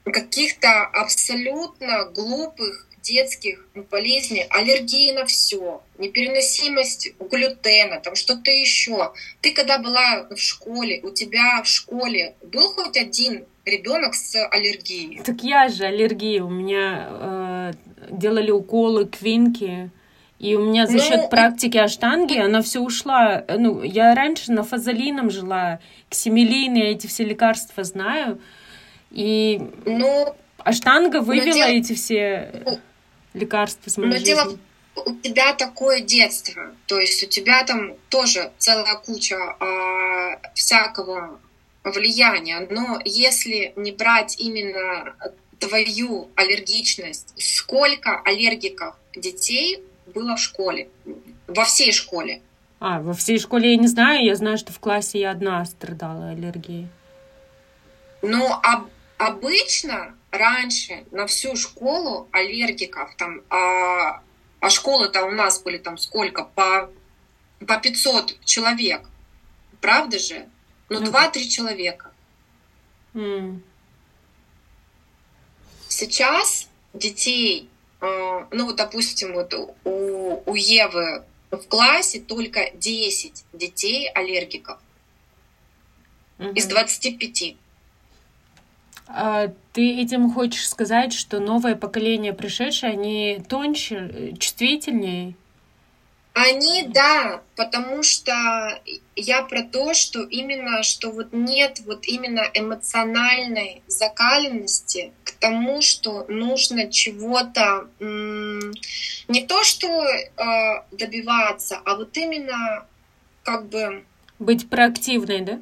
каких-то 0.03 0.81
абсолютно 0.81 2.05
глупых 2.05 2.87
детских 3.05 3.67
болезней, 3.91 4.45
аллергии 4.49 5.13
на 5.13 5.25
все, 5.25 5.81
непереносимость 5.97 7.13
глютена, 7.19 7.99
там 7.99 8.15
что-то 8.15 8.51
еще. 8.51 9.13
Ты 9.41 9.53
когда 9.53 9.77
была 9.77 10.27
в 10.29 10.37
школе, 10.37 10.99
у 11.03 11.11
тебя 11.11 11.61
в 11.63 11.67
школе 11.67 12.35
был 12.43 12.69
хоть 12.73 12.97
один 12.97 13.45
ребенок 13.65 14.15
с 14.15 14.35
аллергией? 14.47 15.21
Так 15.23 15.41
я 15.43 15.69
же 15.69 15.85
аллергия, 15.85 16.43
у 16.43 16.49
меня 16.49 17.07
э, 17.09 17.73
делали 18.11 18.51
уколы 18.51 19.05
квинки. 19.05 19.89
И 20.37 20.53
у 20.53 20.65
меня 20.65 20.85
за 20.85 20.97
ну, 20.97 20.99
счет 20.99 21.29
практики 21.29 21.77
аштанги 21.77 22.37
она 22.37 22.61
все 22.61 22.81
ушла. 22.81 23.45
Ну, 23.47 23.83
я 23.83 24.13
раньше 24.13 24.51
на 24.51 24.63
фазолином 24.63 25.31
жила, 25.31 25.79
ксимелин, 26.09 26.73
я 26.75 26.91
эти 26.91 27.07
все 27.07 27.23
лекарства 27.23 27.85
знаю. 27.85 28.41
И 29.11 29.61
ну, 29.85 30.35
аштанга 30.57 31.21
вывела 31.21 31.53
дело... 31.53 31.69
эти 31.69 31.93
все 31.93 32.51
ну, 32.65 32.79
лекарства 33.35 33.89
с 33.89 33.97
моей 33.97 34.09
Но 34.09 34.17
жизни. 34.17 34.27
дело 34.27 34.57
у 34.95 35.13
тебя 35.15 35.53
такое 35.53 35.99
детство, 36.01 36.73
то 36.87 36.99
есть 36.99 37.21
у 37.23 37.27
тебя 37.27 37.63
там 37.63 37.93
тоже 38.09 38.51
целая 38.57 38.95
куча 38.95 39.37
а, 39.37 40.39
всякого 40.53 41.39
влияния, 41.83 42.65
но 42.69 42.99
если 43.03 43.73
не 43.75 43.91
брать 43.91 44.39
именно 44.39 45.15
твою 45.59 46.29
аллергичность, 46.35 47.33
сколько 47.37 48.19
аллергиков 48.21 48.95
детей 49.15 49.83
было 50.13 50.35
в 50.35 50.39
школе, 50.39 50.89
во 51.47 51.65
всей 51.65 51.91
школе? 51.91 52.41
А, 52.79 53.01
во 53.01 53.13
всей 53.13 53.39
школе 53.39 53.71
я 53.71 53.77
не 53.77 53.87
знаю, 53.87 54.23
я 54.23 54.35
знаю, 54.35 54.57
что 54.57 54.71
в 54.73 54.79
классе 54.79 55.19
я 55.19 55.31
одна 55.31 55.63
страдала 55.65 56.29
аллергией. 56.29 56.87
Ну, 58.21 58.51
об, 58.63 58.87
обычно 59.17 60.15
раньше 60.37 61.05
на 61.11 61.27
всю 61.27 61.55
школу 61.55 62.27
аллергиков, 62.31 63.15
там, 63.15 63.41
а, 63.49 64.21
а 64.59 64.69
школы-то 64.69 65.25
у 65.25 65.31
нас 65.31 65.61
были 65.61 65.77
там 65.77 65.97
сколько? 65.97 66.43
По, 66.43 66.89
по 67.65 67.77
500 67.77 68.43
человек. 68.45 69.07
Правда 69.81 70.19
же? 70.19 70.47
Ну, 70.89 70.99
ну 70.99 71.11
2-3 71.11 71.47
человека. 71.47 72.11
Mm. 73.13 73.59
Сейчас 75.87 76.67
детей, 76.93 77.69
а, 78.01 78.47
ну 78.51 78.65
вот, 78.65 78.75
допустим, 78.75 79.33
вот 79.33 79.53
у, 79.83 80.43
у 80.45 80.55
Евы 80.55 81.23
в 81.51 81.67
классе 81.67 82.19
только 82.19 82.71
10 82.73 83.45
детей 83.53 84.09
аллергиков 84.09 84.79
mm-hmm. 86.37 86.53
из 86.53 86.65
25. 86.67 87.55
А 89.07 89.49
ты 89.73 90.01
этим 90.01 90.31
хочешь 90.31 90.67
сказать, 90.67 91.13
что 91.13 91.39
новое 91.39 91.75
поколение 91.75 92.33
пришедшее, 92.33 92.93
они 92.93 93.41
тоньше, 93.47 94.33
чувствительнее? 94.39 95.35
Они, 96.33 96.83
да, 96.87 97.41
потому 97.55 98.03
что 98.03 98.33
я 99.15 99.43
про 99.43 99.63
то, 99.63 99.93
что 99.93 100.21
именно, 100.21 100.83
что 100.83 101.11
вот 101.11 101.31
нет 101.31 101.79
вот 101.85 102.05
именно 102.07 102.41
эмоциональной 102.53 103.83
закаленности 103.87 105.13
к 105.23 105.31
тому, 105.31 105.81
что 105.81 106.25
нужно 106.27 106.91
чего-то 106.91 107.87
не 107.99 109.45
то, 109.47 109.63
что 109.63 109.87
э, 109.87 110.83
добиваться, 110.91 111.79
а 111.85 111.95
вот 111.95 112.17
именно 112.17 112.85
как 113.43 113.67
бы... 113.67 114.03
Быть 114.37 114.69
проактивной, 114.69 115.39
да? 115.39 115.59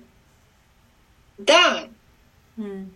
Да. 1.38 1.88
Mm. 2.58 2.88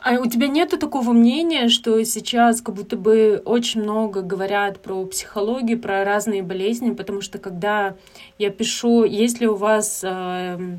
А 0.00 0.14
у 0.14 0.26
тебя 0.26 0.48
нету 0.48 0.78
такого 0.78 1.12
мнения, 1.12 1.68
что 1.68 2.02
сейчас 2.04 2.62
как 2.62 2.74
будто 2.74 2.96
бы 2.96 3.42
очень 3.44 3.82
много 3.82 4.22
говорят 4.22 4.80
про 4.80 5.04
психологию, 5.04 5.78
про 5.78 6.04
разные 6.04 6.42
болезни, 6.42 6.92
потому 6.92 7.20
что 7.20 7.38
когда 7.38 7.94
я 8.38 8.50
пишу, 8.50 9.04
если 9.04 9.46
у 9.46 9.54
вас 9.54 10.00
э, 10.02 10.78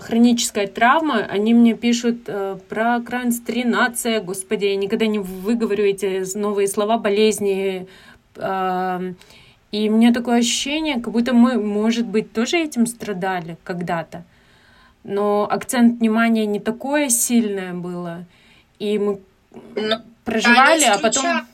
хроническая 0.00 0.66
травма, 0.66 1.18
они 1.18 1.52
мне 1.54 1.74
пишут 1.74 2.22
э, 2.26 2.58
про 2.68 3.00
кранстринация, 3.00 4.20
господи, 4.20 4.66
я 4.66 4.76
никогда 4.76 5.06
не 5.06 5.18
выговорю 5.18 5.84
эти 5.84 6.24
новые 6.38 6.68
слова 6.68 6.98
болезни. 6.98 7.86
Э, 8.36 9.12
и 9.72 9.88
у 9.88 9.96
меня 9.96 10.12
такое 10.12 10.38
ощущение, 10.38 11.00
как 11.00 11.12
будто 11.12 11.32
мы, 11.32 11.58
может 11.58 12.06
быть, 12.06 12.32
тоже 12.32 12.58
этим 12.58 12.86
страдали 12.86 13.56
когда-то 13.64 14.24
но 15.04 15.48
акцент 15.50 16.00
внимания 16.00 16.46
не 16.46 16.60
такое 16.60 17.08
сильное 17.08 17.72
было, 17.72 18.26
и 18.78 18.98
мы 18.98 19.20
но 19.74 20.02
проживали, 20.24 20.84
а 20.84 20.98
потом... 20.98 21.46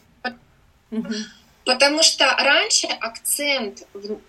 Потому 1.64 2.02
что 2.04 2.24
раньше 2.24 2.86
акцент 2.86 3.88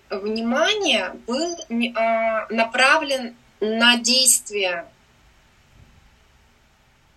внимания 0.09 1.15
был 1.27 1.55
а, 1.95 2.47
направлен 2.49 3.35
на 3.59 3.97
действие. 3.97 4.87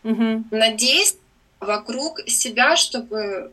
Угу. 0.05 0.45
На 0.51 0.73
действие 0.73 1.23
вокруг 1.59 2.21
себя, 2.27 2.77
чтобы 2.77 3.53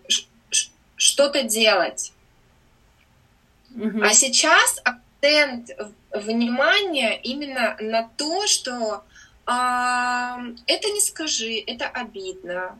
что-то 0.97 1.43
делать. 1.43 2.11
Угу. 3.75 4.01
А 4.03 4.09
сейчас 4.13 4.81
акцент 4.83 5.71
внимание 6.11 7.19
именно 7.21 7.77
на 7.79 8.09
то, 8.17 8.47
что 8.47 9.03
а, 9.45 10.39
это 10.65 10.89
не 10.89 11.01
скажи, 11.01 11.63
это 11.65 11.87
обидно, 11.87 12.77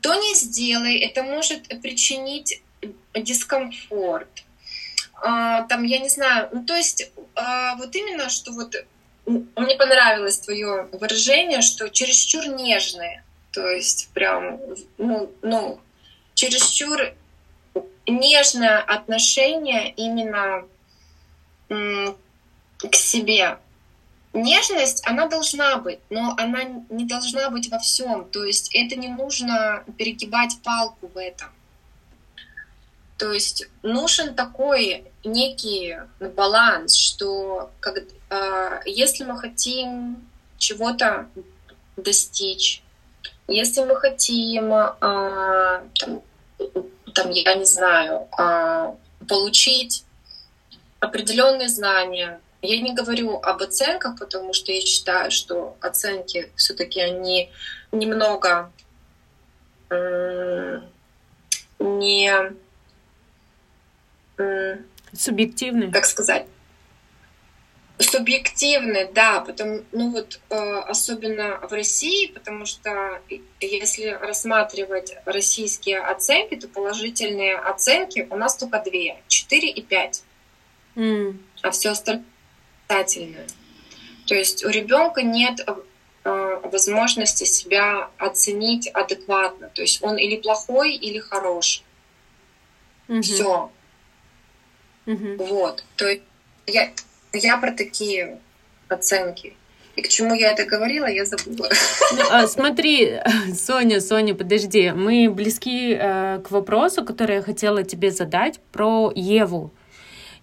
то 0.00 0.14
не 0.14 0.34
сделай, 0.34 0.98
это 0.98 1.22
может 1.22 1.68
причинить 1.82 2.62
дискомфорт. 3.14 4.44
А, 5.14 5.62
там, 5.64 5.84
я 5.84 5.98
не 5.98 6.08
знаю, 6.08 6.48
ну 6.52 6.64
то 6.64 6.74
есть 6.74 7.10
а, 7.34 7.76
вот 7.76 7.94
именно, 7.94 8.28
что 8.28 8.52
вот 8.52 8.74
мне 9.26 9.76
понравилось 9.76 10.38
твое 10.38 10.88
выражение, 10.92 11.60
что 11.60 11.90
чересчур 11.90 12.46
нежные, 12.46 13.24
то 13.50 13.68
есть 13.68 14.10
прям, 14.14 14.60
ну, 14.98 15.32
ну 15.42 15.80
чересчур 16.34 16.98
нежное 18.06 18.80
отношение 18.80 19.90
именно 19.90 20.64
к 22.78 22.94
себе. 22.94 23.58
Нежность, 24.32 25.06
она 25.06 25.28
должна 25.28 25.78
быть, 25.78 26.00
но 26.10 26.34
она 26.36 26.64
не 26.90 27.06
должна 27.06 27.48
быть 27.50 27.70
во 27.70 27.78
всем. 27.78 28.28
То 28.30 28.44
есть 28.44 28.74
это 28.74 28.96
не 28.96 29.08
нужно 29.08 29.82
перегибать 29.96 30.58
палку 30.62 31.08
в 31.08 31.16
этом. 31.16 31.48
То 33.16 33.32
есть 33.32 33.66
нужен 33.82 34.34
такой 34.34 35.04
некий 35.24 35.96
баланс, 36.20 36.94
что 36.94 37.70
как, 37.80 37.96
э, 38.30 38.80
если 38.84 39.24
мы 39.24 39.38
хотим 39.38 40.28
чего-то 40.58 41.26
достичь, 41.96 42.82
если 43.48 43.84
мы 43.84 43.96
хотим, 43.96 44.72
э, 44.72 44.92
там, 45.00 46.22
там, 47.14 47.30
я 47.30 47.54
не 47.54 47.64
знаю, 47.64 48.28
э, 48.38 48.92
получить 49.26 50.04
определенные 51.00 51.68
знания, 51.68 52.40
я 52.62 52.80
не 52.80 52.94
говорю 52.94 53.38
об 53.38 53.62
оценках, 53.62 54.18
потому 54.18 54.52
что 54.52 54.72
я 54.72 54.80
считаю, 54.80 55.30
что 55.30 55.76
оценки 55.80 56.50
все-таки 56.56 57.00
они 57.00 57.50
немного 57.92 58.70
не 61.78 62.52
субъективны. 65.12 65.90
Как 65.90 66.06
сказать? 66.06 66.46
Субъективны, 67.98 69.10
да, 69.14 69.40
потому, 69.40 69.82
ну 69.92 70.10
вот 70.10 70.38
э, 70.50 70.54
особенно 70.54 71.58
в 71.66 71.72
России, 71.72 72.26
потому 72.26 72.66
что 72.66 73.22
если 73.58 74.08
рассматривать 74.08 75.16
российские 75.24 76.00
оценки, 76.00 76.56
то 76.56 76.68
положительные 76.68 77.56
оценки 77.56 78.26
у 78.28 78.36
нас 78.36 78.54
только 78.56 78.82
две, 78.84 79.22
4 79.28 79.70
и 79.70 79.80
5. 79.80 80.22
Mm. 80.96 81.38
А 81.62 81.70
все 81.70 81.90
остальное 81.90 82.26
отрицательное. 82.88 83.46
То 84.26 84.34
есть 84.34 84.64
у 84.64 84.68
ребенка 84.68 85.22
нет 85.22 85.60
э, 86.24 86.60
возможности 86.64 87.44
себя 87.44 88.10
оценить 88.18 88.88
адекватно. 88.88 89.70
То 89.72 89.82
есть 89.82 90.02
он 90.02 90.16
или 90.16 90.36
плохой, 90.36 90.94
или 90.94 91.18
хороший. 91.18 91.84
Угу. 93.08 93.22
Все. 93.22 93.70
Угу. 95.06 95.36
Вот. 95.38 95.84
То 95.96 96.08
есть 96.08 96.22
я, 96.66 96.90
я 97.32 97.56
про 97.58 97.72
такие 97.72 98.40
оценки. 98.88 99.54
И 99.94 100.02
к 100.02 100.08
чему 100.08 100.34
я 100.34 100.52
это 100.52 100.66
говорила, 100.66 101.06
я 101.06 101.24
забыла. 101.24 101.70
Ну, 102.16 102.22
а, 102.30 102.46
смотри, 102.46 103.18
Соня, 103.54 104.00
Соня, 104.00 104.34
подожди. 104.34 104.90
Мы 104.90 105.30
близки 105.30 105.94
э, 105.94 106.40
к 106.44 106.50
вопросу, 106.50 107.02
который 107.04 107.36
я 107.36 107.42
хотела 107.42 107.82
тебе 107.82 108.10
задать 108.10 108.60
про 108.72 109.10
Еву. 109.14 109.72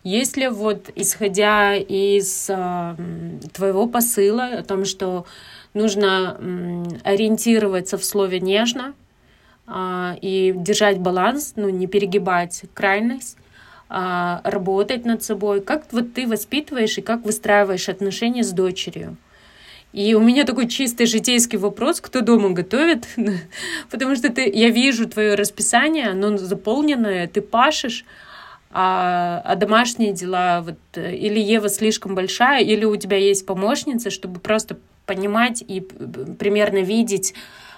Если 0.04 0.48
вот, 0.48 0.90
исходя 0.96 1.76
из 1.76 2.50
э, 2.50 2.96
твоего 3.54 3.88
посыла 3.88 4.48
о 4.48 4.64
том, 4.64 4.84
что 4.84 5.26
нужно 5.74 6.38
э, 6.38 6.84
ориентироваться 7.04 7.98
в 7.98 8.04
слове 8.04 8.42
нежно 8.42 8.96
э, 9.66 10.16
и 10.22 10.54
держать 10.58 11.00
баланс, 11.00 11.54
ну, 11.56 11.70
не 11.70 11.88
перегибать 11.88 12.64
крайность, 12.74 13.38
э, 13.90 14.40
работать 14.44 15.06
над 15.06 15.24
собой, 15.24 15.62
как 15.62 15.86
вот 15.94 16.14
ты 16.14 16.28
воспитываешь 16.28 16.98
и 16.98 17.02
как 17.02 17.24
выстраиваешь 17.24 17.88
отношения 17.88 18.44
с 18.44 18.52
дочерью? 18.52 19.16
И 19.94 20.16
у 20.16 20.20
меня 20.20 20.44
такой 20.44 20.68
чистый 20.68 21.06
житейский 21.06 21.60
вопрос, 21.60 22.02
кто 22.02 22.20
дома 22.20 22.50
готовит, 22.50 23.08
потому 23.90 24.18
что 24.18 24.30
ты, 24.30 24.52
я 24.54 24.70
вижу 24.70 25.08
твое 25.08 25.36
расписание, 25.36 26.10
оно 26.10 26.36
заполненное, 26.38 27.28
ты 27.28 27.42
пашешь, 27.42 28.04
а, 28.76 29.40
а 29.46 29.56
домашние 29.56 30.14
дела, 30.14 30.62
вот, 30.62 30.80
э, 30.96 31.16
или 31.16 31.40
Ева 31.40 31.70
слишком 31.70 32.16
большая, 32.16 32.64
или 32.64 32.86
у 32.86 32.96
тебя 32.96 33.18
есть 33.18 33.46
помощница, 33.46 34.10
чтобы 34.10 34.40
просто 34.40 34.80
понимать 35.06 35.62
и 35.62 35.80
примерно 35.80 36.80
видеть, 36.80 37.36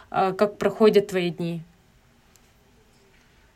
а, 0.10 0.32
как 0.32 0.58
проходят 0.58 1.08
твои 1.08 1.32
дни? 1.32 1.62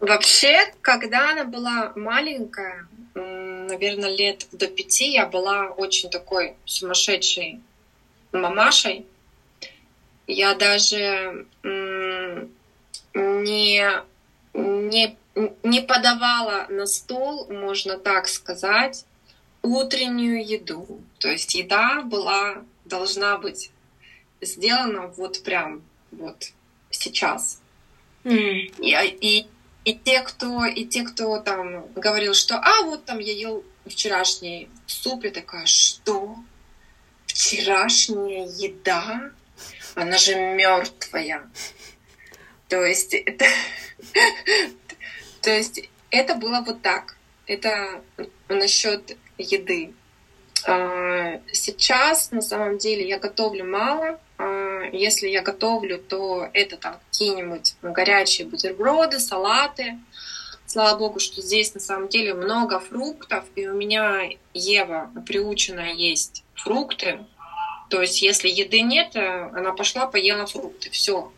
Вообще, 0.02 0.73
когда 0.82 1.32
она 1.32 1.45
была 1.45 1.93
маленькая, 1.95 2.88
наверное, 3.15 4.13
лет 4.13 4.45
до 4.52 4.67
пяти, 4.67 5.12
я 5.12 5.25
была 5.25 5.67
очень 5.67 6.10
такой 6.10 6.56
сумасшедшей 6.65 7.62
мамашей. 8.34 9.06
Я 10.28 10.56
даже 10.56 11.45
не, 13.13 13.84
не 14.54 15.15
не 15.35 15.81
подавала 15.81 16.67
на 16.69 16.85
стол, 16.85 17.47
можно 17.51 17.97
так 17.97 18.27
сказать, 18.27 19.05
утреннюю 19.61 20.45
еду. 20.45 21.01
То 21.19 21.29
есть 21.29 21.55
еда 21.55 22.01
была, 22.01 22.63
должна 22.85 23.37
быть 23.37 23.71
сделана 24.41 25.07
вот 25.07 25.43
прям 25.43 25.83
вот 26.11 26.51
сейчас. 26.89 27.61
Mm. 28.23 28.73
И, 28.79 29.17
и, 29.21 29.47
и 29.85 29.93
те, 29.95 30.21
кто, 30.21 30.65
и 30.65 30.85
те, 30.85 31.03
кто 31.03 31.39
там 31.39 31.91
говорил, 31.93 32.33
что 32.33 32.55
а 32.55 32.83
вот 32.83 33.05
там 33.05 33.19
я 33.19 33.33
ел 33.33 33.63
вчерашний 33.85 34.69
суп, 34.87 35.23
я 35.23 35.31
такая, 35.31 35.65
что? 35.65 36.35
Вчерашняя 37.25 38.45
еда? 38.45 39.31
Она 39.95 40.17
же 40.17 40.35
мертвая. 40.35 41.49
То 42.67 42.83
есть 42.85 43.13
это, 43.13 43.45
то 45.41 45.52
есть 45.52 45.89
это 46.12 46.36
было 46.36 46.63
вот 46.65 46.82
так. 46.82 47.15
Это 47.45 48.02
насчет 48.47 49.17
еды. 49.38 49.93
А, 50.65 51.39
сейчас 51.52 52.32
на 52.32 52.41
самом 52.41 52.78
деле 52.78 53.08
я 53.08 53.19
готовлю 53.19 53.65
мало. 53.65 54.19
А, 54.38 54.84
если 54.91 55.28
я 55.28 55.41
готовлю, 55.41 55.97
то 55.99 56.49
это 56.54 56.78
там 56.78 56.99
какие-нибудь 57.12 57.75
горячие 57.82 58.47
бутерброды, 58.47 59.19
салаты. 59.19 59.99
Слава 60.65 60.97
богу, 60.99 61.19
что 61.19 61.41
здесь 61.41 61.73
на 61.73 61.80
самом 61.80 62.10
деле 62.10 62.36
много 62.36 62.80
фруктов, 62.80 63.43
и 63.56 63.67
у 63.67 63.73
меня 63.73 64.30
Ева 64.54 65.10
приучена 65.25 65.93
есть 65.93 66.43
фрукты. 66.54 67.25
То 67.89 68.02
есть, 68.02 68.21
если 68.21 68.49
еды 68.49 68.82
нет, 68.82 69.15
она 69.15 69.73
пошла, 69.73 70.06
поела 70.06 70.45
фрукты. 70.45 70.91
Все. 70.91 71.32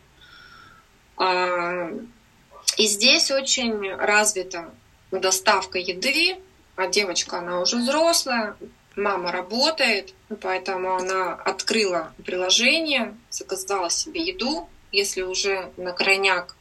И 2.78 2.86
здесь 2.86 3.30
очень 3.30 3.94
развита 3.94 4.70
доставка 5.10 5.78
еды, 5.78 6.36
а 6.76 6.86
девочка, 6.86 7.38
она 7.38 7.60
уже 7.60 7.76
взрослая, 7.76 8.56
мама 8.96 9.30
работает, 9.32 10.14
поэтому 10.40 10.96
она 10.96 11.34
открыла 11.34 12.12
приложение, 12.24 13.14
заказала 13.30 13.90
себе 13.90 14.22
еду, 14.22 14.68
если 14.90 15.22
уже 15.22 15.70
на 15.76 15.92
крайняк 15.92 16.56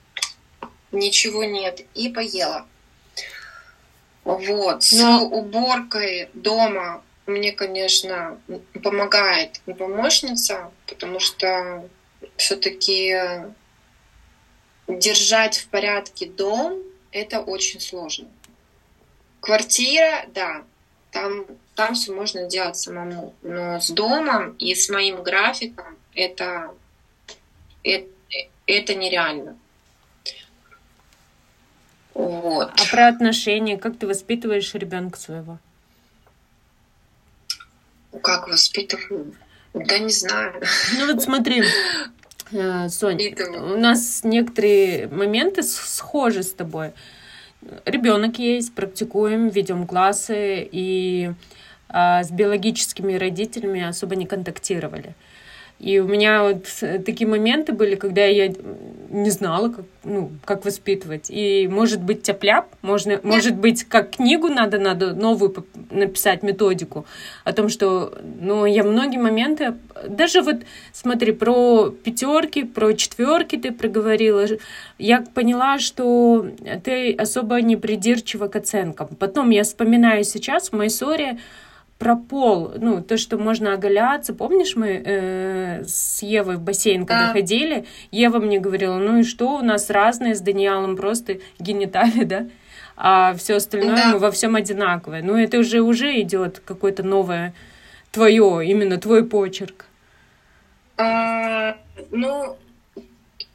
ничего 0.91 1.43
нет, 1.43 1.81
и 1.95 2.09
поела. 2.09 2.65
Вот. 4.23 4.83
С 4.83 4.91
Но... 4.93 5.25
уборкой 5.25 6.29
дома 6.33 7.03
мне, 7.25 7.51
конечно, 7.51 8.39
помогает 8.83 9.61
помощница, 9.77 10.71
потому 10.87 11.19
что 11.19 11.87
все-таки 12.35 13.15
держать 14.99 15.57
в 15.57 15.67
порядке 15.67 16.27
дом— 16.27 16.81
это 17.11 17.41
очень 17.41 17.79
сложно. 17.79 18.27
Квартира, 19.39 20.25
да, 20.33 20.63
там, 21.11 21.45
там 21.75 21.93
все 21.93 22.13
можно 22.13 22.47
делать 22.47 22.77
самому. 22.77 23.33
Но 23.41 23.79
с 23.79 23.89
домом 23.89 24.55
и 24.57 24.73
с 24.75 24.89
моим 24.89 25.23
графиком 25.23 25.97
это, 26.13 26.71
это, 27.83 28.07
это 28.65 28.95
нереально. 28.95 29.57
Вот. 32.13 32.69
А 32.69 32.91
про 32.91 33.07
отношения, 33.07 33.77
как 33.77 33.97
ты 33.97 34.07
воспитываешь 34.07 34.73
ребенка 34.73 35.17
своего? 35.17 35.59
Как 38.21 38.47
воспитываю? 38.47 39.33
Да 39.73 39.97
не 39.99 40.11
знаю. 40.11 40.61
Ну 40.97 41.13
вот 41.13 41.23
смотри, 41.23 41.63
Соня, 42.51 43.33
у 43.61 43.77
нас 43.77 44.23
некоторые 44.23 45.07
моменты 45.07 45.63
схожи 45.63 46.43
с 46.43 46.51
тобой. 46.51 46.91
Ребенок 47.85 48.39
есть, 48.39 48.73
практикуем, 48.73 49.49
ведем 49.49 49.87
классы 49.87 50.67
и 50.69 51.31
а, 51.87 52.23
с 52.23 52.31
биологическими 52.31 53.13
родителями 53.13 53.83
особо 53.83 54.15
не 54.15 54.25
контактировали. 54.25 55.15
И 55.81 55.97
у 55.97 56.07
меня 56.07 56.43
вот 56.43 56.67
такие 57.03 57.27
моменты 57.27 57.73
были, 57.73 57.95
когда 57.95 58.23
я 58.23 58.53
не 59.09 59.31
знала, 59.31 59.69
как, 59.69 59.85
ну, 60.03 60.29
как 60.45 60.63
воспитывать. 60.63 61.31
И 61.31 61.67
может 61.67 62.03
быть 62.03 62.21
тяп 62.21 62.67
можно, 62.83 63.19
может 63.23 63.55
быть, 63.55 63.83
как 63.85 64.11
книгу 64.11 64.47
надо, 64.47 64.77
надо 64.77 65.13
новую 65.13 65.65
написать 65.89 66.43
методику 66.43 67.07
о 67.45 67.53
том, 67.53 67.67
что, 67.67 68.13
ну, 68.39 68.67
я 68.67 68.83
многие 68.83 69.17
моменты, 69.17 69.73
даже 70.07 70.43
вот, 70.43 70.57
смотри, 70.93 71.31
про 71.31 71.89
пятерки, 71.89 72.63
про 72.63 72.93
четверки 72.93 73.55
ты 73.55 73.71
проговорила, 73.71 74.45
я 74.99 75.23
поняла, 75.33 75.79
что 75.79 76.45
ты 76.83 77.13
особо 77.13 77.59
не 77.61 77.75
придирчива 77.75 78.47
к 78.47 78.55
оценкам. 78.55 79.09
Потом 79.19 79.49
я 79.49 79.63
вспоминаю 79.63 80.23
сейчас 80.25 80.69
в 80.69 80.73
моей 80.73 80.91
ссоре, 80.91 81.39
про 82.01 82.15
пол, 82.15 82.71
ну, 82.77 83.03
то, 83.03 83.15
что 83.15 83.37
можно 83.37 83.73
оголяться. 83.73 84.33
Помнишь, 84.33 84.75
мы 84.75 85.03
э, 85.05 85.83
с 85.85 86.23
Евой 86.23 86.55
в 86.55 86.61
бассейн, 86.61 87.05
когда 87.05 87.29
а. 87.29 87.33
ходили, 87.33 87.85
Ева 88.09 88.39
мне 88.39 88.59
говорила, 88.59 88.97
ну 88.97 89.19
и 89.19 89.23
что, 89.23 89.57
у 89.57 89.61
нас 89.61 89.87
разные 89.91 90.33
с 90.33 90.41
Даниэлом 90.41 90.97
просто 90.97 91.37
гениталии, 91.59 92.23
да? 92.25 92.47
А 92.97 93.35
все 93.35 93.57
остальное 93.57 93.97
да. 93.97 94.09
мы 94.13 94.17
во 94.17 94.31
всем 94.31 94.55
одинаковое. 94.55 95.21
Ну, 95.21 95.37
это 95.37 95.59
уже 95.59 95.81
уже 95.81 96.19
идет 96.21 96.59
какое-то 96.65 97.03
новое 97.03 97.53
твое, 98.09 98.65
именно 98.65 98.97
твой 98.97 99.23
почерк. 99.23 99.85
А, 100.97 101.77
ну, 102.09 102.57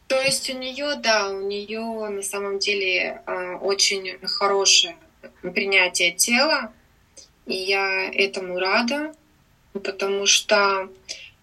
то 0.06 0.20
есть 0.22 0.48
у 0.54 0.56
нее, 0.56 0.94
да, 1.02 1.30
у 1.30 1.40
нее 1.48 2.08
на 2.10 2.22
самом 2.22 2.60
деле 2.60 3.22
а, 3.26 3.56
очень 3.56 4.18
хорошее 4.22 4.94
принятие 5.42 6.12
тела, 6.12 6.70
и 7.46 7.54
я 7.54 8.10
этому 8.12 8.58
рада, 8.58 9.14
потому 9.72 10.26
что, 10.26 10.88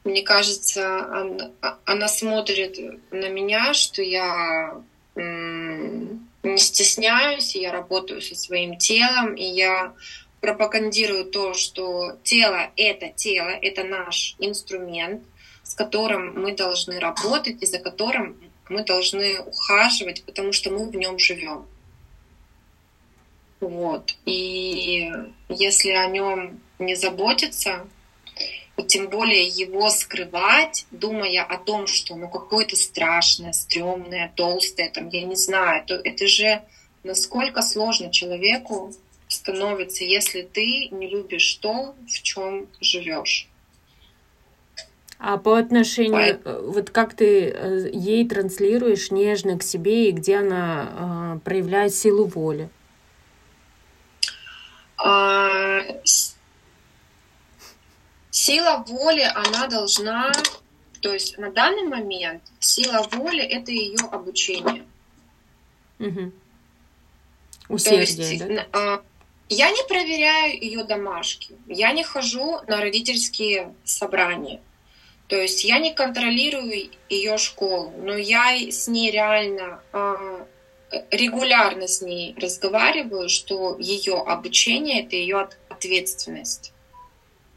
мне 0.03 0.21
кажется, 0.21 1.05
она, 1.05 1.51
она 1.85 2.07
смотрит 2.07 2.77
на 3.11 3.29
меня, 3.29 3.73
что 3.73 4.01
я 4.01 4.75
не 5.15 6.57
стесняюсь, 6.57 7.55
я 7.55 7.71
работаю 7.71 8.21
со 8.21 8.35
своим 8.35 8.77
телом, 8.77 9.35
и 9.35 9.43
я 9.43 9.93
пропагандирую 10.41 11.25
то, 11.25 11.53
что 11.53 12.17
тело— 12.23 12.69
это 12.75 13.09
тело, 13.09 13.49
это 13.49 13.85
наш 13.85 14.35
инструмент, 14.39 15.23
с 15.63 15.73
которым 15.73 16.41
мы 16.41 16.53
должны 16.53 16.99
работать 16.99 17.61
и 17.61 17.65
за 17.65 17.79
которым 17.79 18.37
мы 18.67 18.83
должны 18.83 19.39
ухаживать, 19.39 20.23
потому 20.25 20.51
что 20.51 20.69
мы 20.69 20.89
в 20.89 20.95
нем 20.95 21.17
живем. 21.17 21.65
Вот. 23.61 24.15
И 24.25 25.09
если 25.53 25.91
о 25.91 26.07
нем 26.07 26.59
не 26.79 26.95
заботиться, 26.95 27.87
и 28.75 28.83
тем 28.83 29.09
более 29.09 29.45
его 29.45 29.89
скрывать, 29.89 30.85
думая 30.91 31.43
о 31.43 31.57
том, 31.57 31.87
что 31.87 32.15
ну 32.15 32.27
какое-то 32.27 32.75
страшное, 32.75 33.53
стрёмное, 33.53 34.31
толстое, 34.35 34.89
там, 34.89 35.09
я 35.09 35.23
не 35.23 35.35
знаю, 35.35 35.85
то 35.85 35.95
это 35.95 36.27
же 36.27 36.63
насколько 37.03 37.61
сложно 37.61 38.11
человеку 38.11 38.91
становится, 39.27 40.03
если 40.03 40.41
ты 40.41 40.89
не 40.89 41.07
любишь 41.07 41.55
то, 41.55 41.95
в 42.07 42.21
чем 42.21 42.67
живешь. 42.81 43.47
А 45.19 45.37
по 45.37 45.57
отношению, 45.57 46.37
По... 46.39 46.49
Э, 46.49 46.61
вот 46.61 46.89
как 46.89 47.13
ты 47.13 47.45
э, 47.47 47.89
ей 47.93 48.27
транслируешь 48.27 49.09
нежно 49.09 49.57
к 49.57 49.63
себе 49.63 50.09
и 50.09 50.11
где 50.11 50.37
она 50.37 51.37
э, 51.37 51.39
проявляет 51.45 51.93
силу 51.95 52.25
воли? 52.25 52.69
Сила 58.43 58.83
воли, 58.87 59.25
она 59.35 59.67
должна, 59.67 60.31
то 61.01 61.13
есть 61.13 61.37
на 61.37 61.49
данный 61.49 61.83
момент 61.83 62.43
сила 62.59 63.07
воли 63.11 63.41
это 63.41 63.71
ее 63.71 64.05
обучение. 64.11 64.83
Угу. 65.99 66.31
Усердие, 67.69 68.29
есть, 68.29 68.47
да? 68.47 68.67
А, 68.73 69.01
я 69.47 69.71
не 69.71 69.87
проверяю 69.87 70.61
ее 70.61 70.83
домашки, 70.83 71.55
я 71.67 71.93
не 71.93 72.03
хожу 72.03 72.59
на 72.67 72.81
родительские 72.81 73.73
собрания. 73.85 74.61
То 75.27 75.37
есть 75.37 75.63
я 75.63 75.79
не 75.79 75.93
контролирую 75.93 76.91
ее 77.09 77.37
школу, 77.37 77.93
но 77.97 78.17
я 78.17 78.55
с 78.57 78.89
ней 78.89 79.09
реально 79.09 79.81
а, 79.93 80.45
регулярно 81.11 81.87
с 81.87 82.01
ней 82.01 82.35
разговариваю, 82.37 83.29
что 83.29 83.77
ее 83.79 84.15
обучение 84.15 85.05
это 85.05 85.15
ее 85.15 85.47
ответственность. 85.69 86.72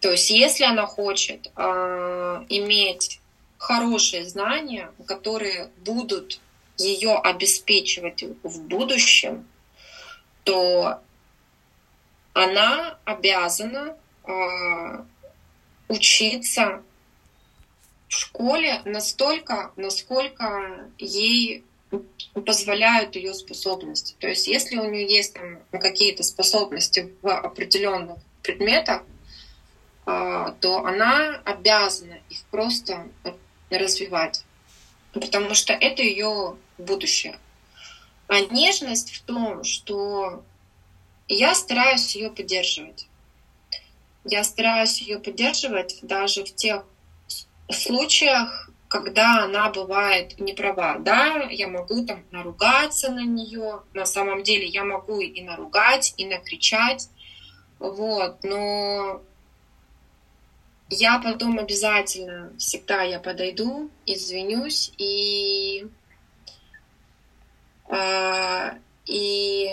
То 0.01 0.11
есть 0.11 0.31
если 0.31 0.65
она 0.65 0.87
хочет 0.87 1.51
э, 1.57 2.45
иметь 2.49 3.21
хорошие 3.59 4.25
знания, 4.27 4.91
которые 5.07 5.71
будут 5.85 6.41
ее 6.77 7.17
обеспечивать 7.17 8.23
в 8.43 8.61
будущем, 8.63 9.47
то 10.45 11.01
она 12.35 12.99
обязана 13.05 13.97
э, 14.25 15.05
учиться 15.89 16.83
в 18.09 18.13
школе 18.15 18.83
настолько, 18.85 19.73
насколько 19.77 20.89
ей 20.99 21.65
позволяют 22.45 23.17
ее 23.17 23.33
способности. 23.33 24.15
То 24.19 24.29
есть 24.29 24.47
если 24.47 24.77
у 24.77 24.91
нее 24.91 25.07
есть 25.09 25.35
там 25.35 25.59
какие-то 25.73 26.23
способности 26.23 27.13
в 27.23 27.29
определенных 27.29 28.19
предметах, 28.43 29.03
то 30.07 30.85
она 30.87 31.41
обязана 31.45 32.19
их 32.31 32.45
просто 32.53 33.09
развивать, 33.71 34.45
потому 35.13 35.55
что 35.55 35.73
это 35.73 36.03
ее 36.03 36.57
будущее. 36.79 37.39
А 38.29 38.41
нежность 38.41 39.13
в 39.13 39.23
том, 39.23 39.65
что 39.65 40.45
я 41.29 41.55
стараюсь 41.55 42.15
ее 42.15 42.31
поддерживать. 42.31 43.09
Я 44.25 44.45
стараюсь 44.45 45.01
ее 45.01 45.19
поддерживать 45.19 45.99
даже 46.03 46.45
в 46.45 46.55
тех 46.55 46.85
случаях, 47.71 48.71
когда 48.89 49.45
она 49.45 49.71
бывает 49.71 50.39
не 50.39 50.53
права. 50.53 50.99
Да, 50.99 51.49
я 51.51 51.69
могу 51.69 52.05
там 52.07 52.25
наругаться 52.31 53.11
на 53.11 53.25
нее. 53.25 53.83
На 53.93 54.07
самом 54.07 54.43
деле 54.43 54.67
я 54.67 54.85
могу 54.85 55.21
и 55.21 55.43
наругать, 55.43 56.15
и 56.17 56.27
накричать. 56.27 57.09
Вот, 57.79 58.43
но 58.43 59.23
я 60.89 61.19
потом 61.19 61.59
обязательно, 61.59 62.53
всегда 62.59 63.03
я 63.03 63.19
подойду, 63.19 63.91
извинюсь 64.07 64.93
и, 64.99 65.87
э, 67.89 68.71
и 69.07 69.71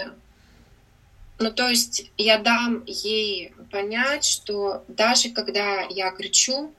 ну, 1.40 1.52
то 1.52 1.68
есть 1.70 2.12
я 2.18 2.40
дам 2.40 2.84
ей 2.86 3.54
понять, 3.72 4.26
что 4.26 4.84
даже 4.88 5.30
когда 5.30 5.82
я 5.82 6.12
кричу, 6.12 6.74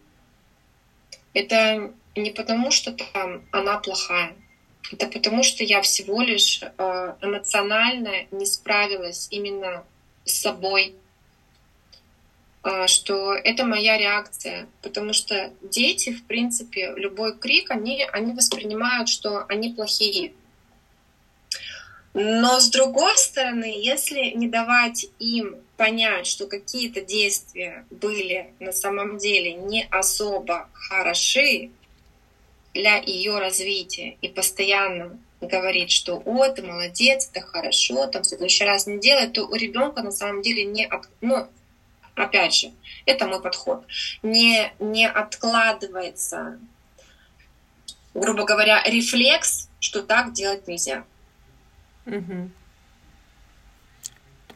это 1.32 1.92
не 2.16 2.30
потому, 2.30 2.70
что 2.70 2.92
там 2.92 3.44
она 3.52 3.78
плохая. 3.78 4.34
Это 4.92 5.06
потому, 5.06 5.42
что 5.42 5.64
я 5.64 5.80
всего 5.82 6.22
лишь 6.22 6.62
э, 6.62 7.14
эмоционально 7.20 8.26
не 8.30 8.46
справилась 8.46 9.28
именно 9.30 9.84
с 10.24 10.40
собой, 10.40 10.94
что 12.86 13.34
это 13.34 13.64
моя 13.66 13.98
реакция, 13.98 14.66
потому 14.80 15.12
что 15.12 15.52
дети, 15.62 16.10
в 16.14 16.24
принципе, 16.24 16.94
любой 16.96 17.36
крик, 17.36 17.70
они, 17.70 18.02
они 18.12 18.32
воспринимают, 18.32 19.08
что 19.08 19.44
они 19.48 19.70
плохие. 19.70 20.32
Но 22.14 22.60
с 22.60 22.70
другой 22.70 23.16
стороны, 23.18 23.70
если 23.76 24.30
не 24.30 24.48
давать 24.48 25.06
им 25.18 25.56
понять, 25.76 26.26
что 26.26 26.46
какие-то 26.46 27.00
действия 27.00 27.84
были 27.90 28.52
на 28.60 28.72
самом 28.72 29.18
деле 29.18 29.52
не 29.54 29.84
особо 29.90 30.68
хороши 30.72 31.70
для 32.72 32.96
ее 32.98 33.38
развития 33.38 34.16
и 34.22 34.28
постоянно 34.28 35.18
говорить, 35.40 35.90
что 35.90 36.22
«О, 36.24 36.48
ты 36.48 36.62
молодец, 36.62 37.28
это 37.32 37.44
хорошо, 37.44 38.06
там 38.06 38.22
в 38.22 38.26
следующий 38.26 38.64
раз 38.64 38.86
не 38.86 38.98
делай», 38.98 39.28
то 39.28 39.44
у 39.44 39.54
ребенка 39.54 40.02
на 40.02 40.12
самом 40.12 40.42
деле 40.42 40.64
не... 40.64 40.88
Ну, 41.20 41.48
опять 42.14 42.54
же, 42.54 42.72
это 43.06 43.26
мой 43.26 43.40
подход. 43.40 43.84
Не, 44.22 44.72
не 44.78 45.08
откладывается, 45.08 46.58
грубо 48.14 48.44
говоря, 48.44 48.82
рефлекс, 48.84 49.68
что 49.80 50.02
так 50.02 50.32
делать 50.32 50.66
нельзя. 50.68 51.04
Угу. 52.06 52.50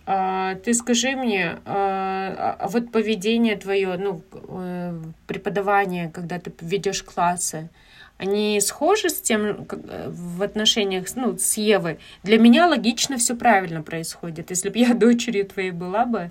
А, 0.07 0.55
ты 0.55 0.73
скажи 0.73 1.17
мне, 1.17 1.59
а, 1.67 2.57
а 2.59 2.69
вот 2.69 2.91
поведение 2.91 3.57
твое, 3.57 3.97
ну, 3.99 4.23
э, 4.33 4.99
преподавание, 5.27 6.09
когда 6.09 6.39
ты 6.39 6.51
ведешь 6.61 7.03
классы, 7.03 7.69
они 8.17 8.59
схожи 8.61 9.11
с 9.11 9.21
тем 9.21 9.67
э, 9.71 10.09
в 10.09 10.43
отношениях 10.43 11.07
ну, 11.15 11.37
с 11.37 11.59
Евой? 11.59 11.99
Для 12.23 12.39
меня 12.39 12.67
логично 12.67 13.19
все 13.19 13.37
правильно 13.37 13.83
происходит. 13.83 14.49
Если 14.49 14.71
бы 14.71 14.79
я 14.79 14.95
дочерью 14.95 15.45
твоей 15.47 15.73
была 15.73 16.07
бы, 16.07 16.31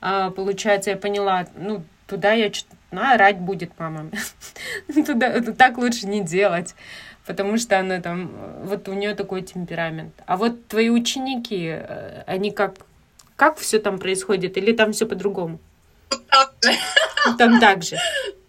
получается, 0.00 0.90
я 0.90 0.96
поняла, 0.96 1.46
ну, 1.56 1.84
туда 2.06 2.32
я 2.32 2.52
что-то, 2.52 2.76
ну, 2.90 3.02
орать 3.02 3.38
будет 3.38 3.78
мама. 3.78 4.10
Туда, 5.06 5.40
так 5.56 5.78
лучше 5.78 6.06
не 6.06 6.22
делать 6.22 6.74
потому 7.30 7.58
что 7.58 7.78
она 7.78 8.00
там, 8.00 8.32
вот 8.64 8.88
у 8.88 8.92
нее 8.92 9.14
такой 9.14 9.42
темперамент. 9.42 10.12
А 10.26 10.36
вот 10.36 10.66
твои 10.66 10.90
ученики, 10.90 11.66
э, 11.68 12.24
они 12.26 12.50
как, 12.50 12.74
как 13.36 13.58
все 13.58 13.78
там 13.78 14.00
происходит, 14.00 14.56
или 14.56 14.72
там 14.72 14.92
все 14.92 15.06
по-другому? 15.06 15.60
Там 17.38 17.60
так 17.60 17.84
же. 17.84 17.96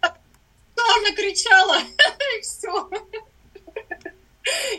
Она 0.00 1.14
кричала, 1.16 1.78
и 2.38 2.40
все. 2.40 2.90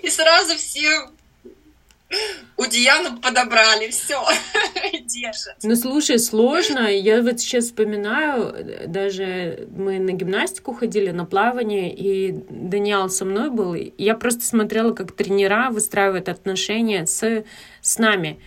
И 0.01 0.09
сразу 0.09 0.57
все 0.57 1.07
у 2.57 2.66
Дианы 2.66 3.18
подобрали, 3.20 3.89
все, 3.89 4.24
держат. 5.05 5.55
Ну, 5.64 5.76
слушай, 5.76 6.20
сложно. 6.20 6.88
Я 6.88 7.22
вот 7.22 7.39
сейчас 7.39 7.66
вспоминаю, 7.66 8.88
даже 8.88 9.68
мы 9.76 9.99
на 9.99 10.11
гимнастику 10.11 10.74
ходили, 10.74 11.11
на 11.11 11.26
плавание, 11.26 11.93
и 11.93 12.32
Даниэл 12.32 13.09
со 13.09 13.26
мной 13.26 13.49
был. 13.49 13.76
Я 13.97 14.16
просто 14.16 14.45
смотрела, 14.45 14.93
как 14.93 15.11
тренера 15.14 15.70
выстраивают 15.72 16.30
отношения 16.30 17.05
с, 17.05 17.43
с 17.82 17.97
нами. 17.97 18.39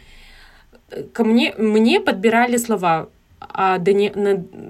Ко 1.12 1.24
мне, 1.24 1.52
мне 1.58 2.00
подбирали 2.00 2.56
слова, 2.58 3.08
а 3.38 3.78
Дани... 3.78 4.12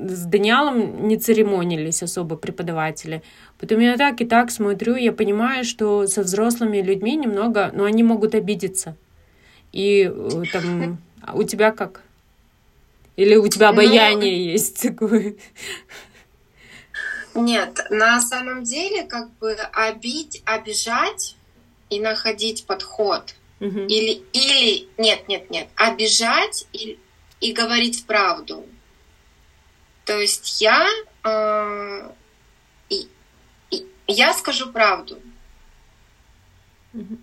с 0.09 0.25
Даниэлом 0.25 1.07
не 1.09 1.17
церемонились 1.17 2.03
особо 2.03 2.37
преподаватели. 2.37 3.23
Потом 3.59 3.81
я 3.81 3.97
так 3.97 4.21
и 4.21 4.25
так 4.25 4.51
смотрю, 4.51 4.97
я 4.97 5.13
понимаю, 5.13 5.65
что 5.65 6.07
со 6.07 6.23
взрослыми 6.23 6.79
людьми 6.79 7.17
немного, 7.17 7.71
но 7.73 7.81
ну, 7.81 7.85
они 7.85 8.03
могут 8.03 8.35
обидеться. 8.35 8.97
И 9.73 10.11
э, 10.13 10.43
там, 10.53 10.99
а 11.23 11.35
у 11.35 11.43
тебя 11.45 11.71
как? 11.71 12.03
Или 13.17 13.37
у 13.37 13.49
тебя 13.49 13.71
обаяние 13.71 14.47
ну, 14.47 14.53
есть 14.53 14.83
такое? 14.83 15.37
Нет, 17.35 17.87
на 17.91 18.21
самом 18.21 18.65
деле, 18.65 19.05
как 19.05 19.31
бы 19.39 19.53
обидь, 19.73 20.43
обижать 20.45 21.37
и 21.91 22.01
находить 22.01 22.65
подход. 22.67 23.35
Угу. 23.61 23.81
Или, 23.81 24.23
или, 24.33 24.89
нет, 24.99 25.29
нет, 25.29 25.51
нет, 25.51 25.69
обижать 25.77 26.67
и, 26.73 26.99
и 27.41 27.53
говорить 27.53 28.07
правду. 28.07 28.67
То 30.05 30.19
есть 30.19 30.61
я 30.61 30.87
э, 31.25 32.11
я 34.07 34.33
скажу 34.35 34.73
правду. 34.73 35.21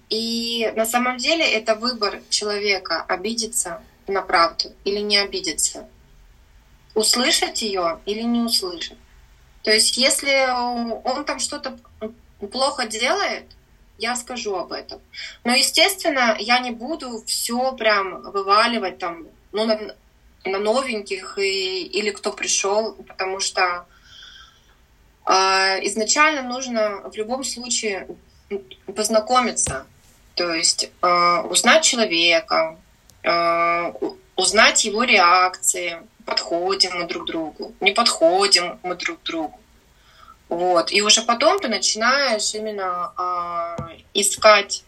И 0.09 0.72
на 0.76 0.86
самом 0.86 1.18
деле 1.18 1.49
это 1.49 1.76
выбор 1.76 2.22
человека 2.30 3.01
обидеться 3.01 3.82
на 4.07 4.22
правду 4.22 4.72
или 4.84 4.99
не 4.99 5.18
обидеться. 5.18 5.89
Услышать 6.93 7.61
ее 7.64 7.99
или 8.05 8.22
не 8.22 8.41
услышать. 8.41 8.97
То 9.64 9.72
есть 9.72 9.97
если 9.97 10.47
он 11.05 11.26
там 11.26 11.39
что-то 11.39 11.80
плохо 12.51 12.86
делает, 12.86 13.45
я 13.97 14.16
скажу 14.16 14.55
об 14.55 14.74
этом. 14.74 14.99
Но, 15.43 15.55
естественно, 15.55 16.36
я 16.39 16.59
не 16.59 16.72
буду 16.72 17.24
все 17.26 17.72
прям 17.74 18.22
вываливать 18.22 18.99
там 18.99 19.28
ну, 19.53 19.66
на, 20.45 20.59
новеньких 20.59 21.37
и, 21.37 21.83
или 21.83 22.11
кто 22.11 22.31
пришел, 22.31 22.93
потому 23.07 23.39
что 23.39 23.85
э, 25.25 25.31
изначально 25.87 26.41
нужно 26.43 27.09
в 27.09 27.15
любом 27.15 27.43
случае 27.43 28.07
познакомиться, 28.95 29.85
то 30.35 30.53
есть 30.53 30.91
э, 31.01 31.41
узнать 31.49 31.83
человека, 31.83 32.77
э, 33.23 33.93
узнать 34.35 34.85
его 34.85 35.03
реакции, 35.03 35.97
подходим 36.25 36.99
мы 36.99 37.07
друг 37.07 37.25
другу, 37.25 37.73
не 37.79 37.91
подходим 37.91 38.79
мы 38.83 38.95
друг 38.95 39.21
другу. 39.23 39.59
Вот. 40.49 40.91
И 40.91 41.01
уже 41.01 41.21
потом 41.21 41.59
ты 41.59 41.67
начинаешь 41.67 42.53
именно 42.53 43.11
э, 43.17 43.97
искать 44.13 44.83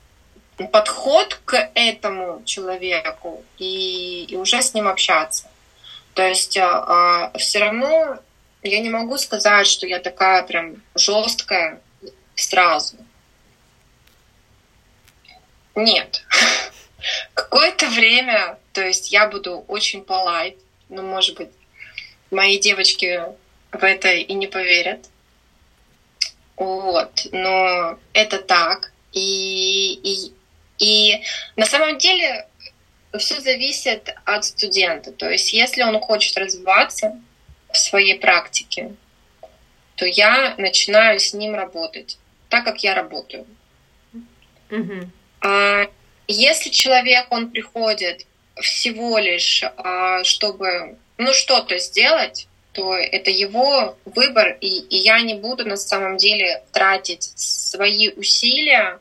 подход 0.71 1.39
к 1.45 1.71
этому 1.73 2.41
человеку 2.45 3.43
и, 3.57 4.25
и 4.29 4.35
уже 4.35 4.61
с 4.61 4.73
ним 4.73 4.87
общаться. 4.87 5.49
То 6.13 6.23
есть 6.25 6.55
э, 6.55 6.61
э, 6.61 7.37
все 7.37 7.59
равно 7.59 8.19
я 8.63 8.79
не 8.79 8.89
могу 8.89 9.17
сказать, 9.17 9.67
что 9.67 9.85
я 9.85 9.99
такая 9.99 10.43
прям 10.43 10.81
жесткая 10.95 11.81
сразу. 12.35 12.97
Нет. 15.75 16.23
Какое-то 17.33 17.87
время, 17.89 18.57
то 18.73 18.81
есть 18.81 19.11
я 19.11 19.27
буду 19.27 19.65
очень 19.67 20.03
полайт, 20.03 20.57
но, 20.89 21.01
может 21.01 21.35
быть, 21.35 21.49
мои 22.31 22.57
девочки 22.57 23.21
в 23.71 23.83
это 23.83 24.11
и 24.13 24.33
не 24.33 24.47
поверят. 24.47 25.09
Вот, 26.55 27.27
но 27.31 27.99
это 28.13 28.39
так. 28.39 28.91
И, 29.11 29.93
и, 30.03 30.33
и 30.79 31.21
на 31.55 31.65
самом 31.65 31.97
деле 31.97 32.47
все 33.17 33.39
зависит 33.39 34.13
от 34.25 34.45
студента. 34.45 35.11
То 35.11 35.29
есть 35.29 35.53
если 35.53 35.83
он 35.83 35.99
хочет 35.99 36.37
развиваться 36.37 37.19
в 37.71 37.77
своей 37.77 38.19
практике, 38.19 38.93
то 39.95 40.05
я 40.05 40.55
начинаю 40.57 41.19
с 41.19 41.33
ним 41.33 41.55
работать 41.55 42.17
так, 42.49 42.65
как 42.65 42.83
я 42.83 42.95
работаю. 42.95 43.45
Mm-hmm. 44.69 45.07
А 45.41 45.87
если 46.27 46.69
человек, 46.69 47.27
он 47.29 47.51
приходит 47.51 48.25
всего 48.61 49.17
лишь, 49.17 49.63
а, 49.63 50.23
чтобы 50.23 50.97
ну 51.17 51.33
что-то 51.33 51.77
сделать, 51.77 52.47
то 52.73 52.93
это 52.93 53.31
его 53.31 53.97
выбор, 54.03 54.57
и, 54.59 54.67
и 54.67 54.97
я 54.97 55.21
не 55.21 55.35
буду 55.35 55.65
на 55.65 55.77
самом 55.77 56.17
деле 56.17 56.63
тратить 56.73 57.31
свои 57.35 58.09
усилия 58.09 58.99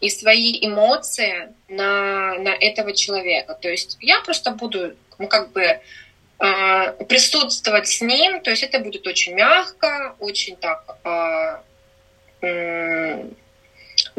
и 0.00 0.08
свои 0.08 0.58
эмоции 0.66 1.52
на, 1.68 2.34
на 2.38 2.50
этого 2.50 2.92
человека. 2.94 3.54
То 3.60 3.68
есть 3.68 3.98
я 4.00 4.20
просто 4.20 4.52
буду, 4.52 4.96
ну, 5.18 5.28
как 5.28 5.52
бы 5.52 5.62
э, 5.62 7.04
присутствовать 7.04 7.88
с 7.88 8.00
ним, 8.00 8.40
то 8.40 8.50
есть 8.50 8.62
это 8.62 8.78
будет 8.80 9.06
очень 9.06 9.34
мягко, 9.34 10.16
очень 10.18 10.56
так 10.56 10.96
э, 11.04 12.46
э, 12.46 13.24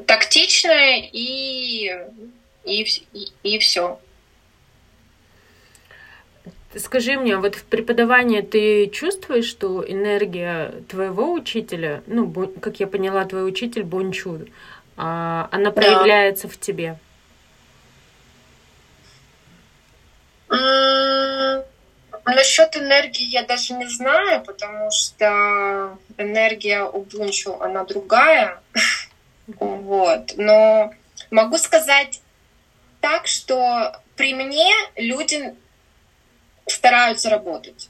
тактично 0.06 1.00
и, 1.00 1.92
и, 2.64 2.86
и, 3.14 3.28
и 3.44 3.60
все. 3.60 4.00
Скажи 6.76 7.18
мне, 7.18 7.36
вот 7.36 7.56
в 7.56 7.66
преподавании 7.66 8.40
ты 8.40 8.88
чувствуешь, 8.88 9.46
что 9.46 9.84
энергия 9.86 10.72
твоего 10.88 11.34
учителя, 11.34 12.02
ну, 12.08 12.32
как 12.62 12.80
я 12.80 12.88
поняла, 12.88 13.26
твой 13.26 13.46
учитель 13.46 13.84
Бончу, 13.84 14.48
а, 14.98 15.48
она 15.52 15.72
проявляется 15.72 16.48
да. 16.48 16.54
в 16.54 16.58
тебе? 16.60 16.98
Насчет 22.26 22.78
энергии 22.78 23.26
я 23.26 23.44
даже 23.44 23.74
не 23.74 23.88
знаю, 23.88 24.44
потому 24.44 24.92
что 24.92 25.98
энергия 26.18 26.84
у 26.84 27.02
Бунчу, 27.02 27.60
она 27.60 27.84
другая. 27.84 28.62
Вот. 29.60 30.34
Но 30.38 30.94
могу 31.30 31.58
сказать 31.58 32.22
так, 33.02 33.28
что 33.28 34.00
при 34.16 34.34
мне 34.34 34.72
люди 34.96 35.56
стараются 36.68 37.30
работать. 37.30 37.90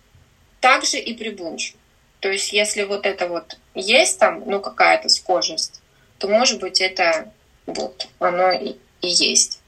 Также 0.60 0.97
и 0.97 1.14
при 1.14 1.30
бунчу. 1.30 1.76
То 2.20 2.30
есть 2.30 2.54
если 2.54 2.84
вот 2.84 3.06
это 3.06 3.28
вот 3.28 3.58
есть 3.74 4.20
там, 4.20 4.43
ну 4.45 4.62
какая-то 4.62 5.10
схожесть, 5.10 5.81
то 6.22 6.28
может 6.28 6.60
быть 6.60 6.80
это 6.80 7.32
вот 7.66 8.08
оно 8.20 8.52
и, 8.52 8.76
и 9.02 9.08
есть. 9.08 9.60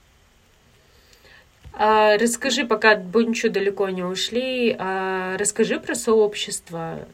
А, 1.73 2.15
расскажи, 2.19 2.63
пока 2.65 2.95
Бунчу 2.95 3.49
далеко 3.49 3.89
не 3.89 4.03
ушли, 4.03 4.75
а, 4.77 5.35
расскажи 5.39 5.79
про 5.79 5.95
сообщество, 5.95 7.07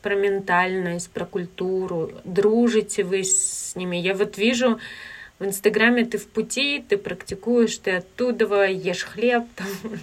про 0.00 0.14
ментальность, 0.14 1.10
про 1.10 1.26
культуру. 1.26 2.10
Дружите 2.24 3.04
вы 3.04 3.22
с 3.22 3.76
ними? 3.76 3.98
Я 3.98 4.14
вот 4.14 4.38
вижу, 4.38 4.80
в 5.38 5.44
Инстаграме 5.44 6.06
ты 6.06 6.16
в 6.16 6.28
пути, 6.28 6.82
ты 6.88 6.96
практикуешь, 6.96 7.76
ты 7.76 7.96
оттуда 7.96 8.64
ешь 8.64 9.04
хлеб. 9.04 9.44
Там. 9.54 9.66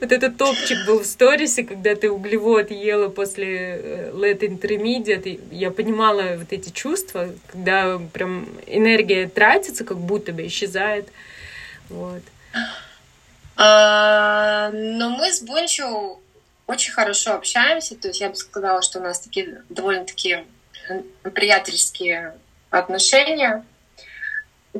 Вот 0.00 0.12
этот 0.12 0.38
топчик 0.38 0.86
был 0.86 1.00
в 1.00 1.06
сторисе, 1.06 1.62
когда 1.62 1.94
ты 1.94 2.10
углевод 2.10 2.70
ела 2.70 3.08
после 3.08 4.10
Let 4.14 4.38
э, 4.40 4.46
Intermediate. 4.46 5.40
Я 5.50 5.70
понимала 5.70 6.36
вот 6.38 6.52
эти 6.52 6.70
чувства, 6.70 7.28
когда 7.48 7.98
прям 8.12 8.48
энергия 8.66 9.28
тратится, 9.28 9.84
как 9.84 9.98
будто 9.98 10.32
бы 10.32 10.46
исчезает. 10.46 11.08
Вот. 11.90 12.22
А, 13.56 14.70
но 14.72 15.10
мы 15.10 15.32
с 15.32 15.42
Бончо 15.42 16.20
очень 16.66 16.92
хорошо 16.92 17.34
общаемся. 17.34 17.96
То 17.96 18.08
есть 18.08 18.20
я 18.20 18.30
бы 18.30 18.36
сказала, 18.36 18.80
что 18.80 19.00
у 19.00 19.02
нас 19.02 19.20
такие 19.20 19.62
довольно-таки 19.68 20.44
приятельские 21.34 22.34
отношения, 22.70 23.64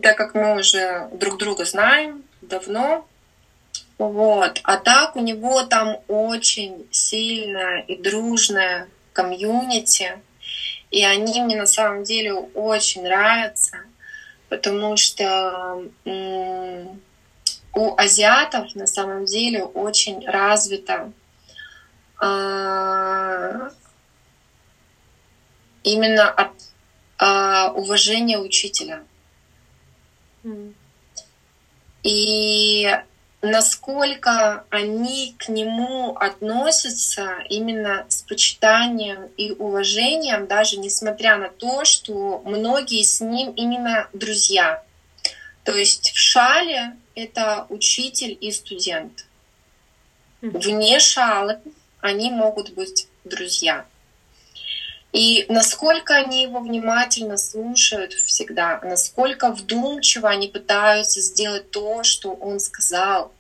так 0.03 0.17
как 0.17 0.35
мы 0.35 0.59
уже 0.59 1.09
друг 1.13 1.39
друга 1.39 1.65
знаем 1.65 2.25
давно. 2.43 3.07
Вот. 3.99 4.61
А 4.63 4.77
так 4.77 5.17
у 5.17 5.21
него 5.21 5.63
там 5.63 5.99
очень 6.09 6.87
сильная 6.91 7.81
и 7.81 7.97
дружная 7.97 8.89
комьюнити. 9.13 10.19
И 10.91 11.05
они 11.05 11.41
мне 11.41 11.57
на 11.57 11.67
самом 11.67 12.05
деле 12.05 12.33
очень 12.33 13.03
нравятся, 13.03 13.79
потому 14.49 14.97
что 14.97 15.83
у 17.75 17.95
азиатов 17.97 18.75
на 18.75 18.87
самом 18.87 19.25
деле 19.25 19.65
очень 19.65 20.27
развито 20.27 21.13
а, 22.19 23.71
именно 25.83 26.31
от 26.31 26.53
а, 27.19 27.73
уважение 27.73 28.39
учителя. 28.39 29.03
Mm. 30.45 30.75
И 32.03 32.89
насколько 33.43 34.65
они 34.71 35.35
к 35.39 35.49
нему 35.49 36.17
относятся 36.17 37.39
именно 37.49 38.07
с 38.09 38.23
почитанием 38.23 39.29
и 39.37 39.53
уважением, 39.53 40.47
даже 40.47 40.79
несмотря 40.79 41.37
на 41.37 41.49
то, 41.49 41.85
что 41.85 42.43
многие 42.45 43.03
с 43.03 43.21
ним 43.21 43.53
именно 43.53 44.09
друзья. 44.13 44.83
То 45.65 45.75
есть 45.75 46.13
в 46.13 46.19
шале 46.19 46.97
это 47.15 47.67
учитель 47.69 48.37
и 48.41 48.53
студент. 48.53 49.27
Вне 50.41 51.01
шалы 51.01 51.59
они 52.01 52.31
могут 52.31 52.71
быть 52.75 53.09
друзья. 53.25 53.85
И 55.17 55.47
насколько 55.49 56.15
они 56.15 56.43
его 56.43 56.61
внимательно 56.61 57.39
слушают 57.39 58.13
всегда, 58.13 58.79
насколько 58.83 59.51
вдумчиво 59.51 60.29
они 60.29 60.47
пытаются 60.47 61.23
сделать 61.23 61.71
то, 61.71 62.03
что 62.03 62.33
он 62.35 62.61
сказал. 62.61 63.33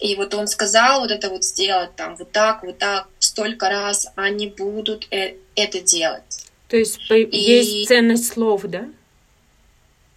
И 0.00 0.14
вот 0.16 0.34
он 0.34 0.46
сказал 0.46 1.00
вот 1.00 1.10
это 1.10 1.30
вот 1.30 1.44
сделать 1.44 1.96
там 1.96 2.16
вот 2.16 2.30
так, 2.30 2.62
вот 2.62 2.76
так, 2.76 3.08
столько 3.18 3.70
раз 3.70 4.08
они 4.16 4.48
будут 4.48 5.06
э 5.10 5.36
это 5.54 5.80
делать. 5.80 6.46
То 6.68 6.76
есть 6.76 7.00
и... 7.10 7.26
есть 7.30 7.88
ценность 7.88 8.30
слов, 8.30 8.64
да? 8.64 8.84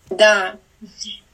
Да. 0.10 0.58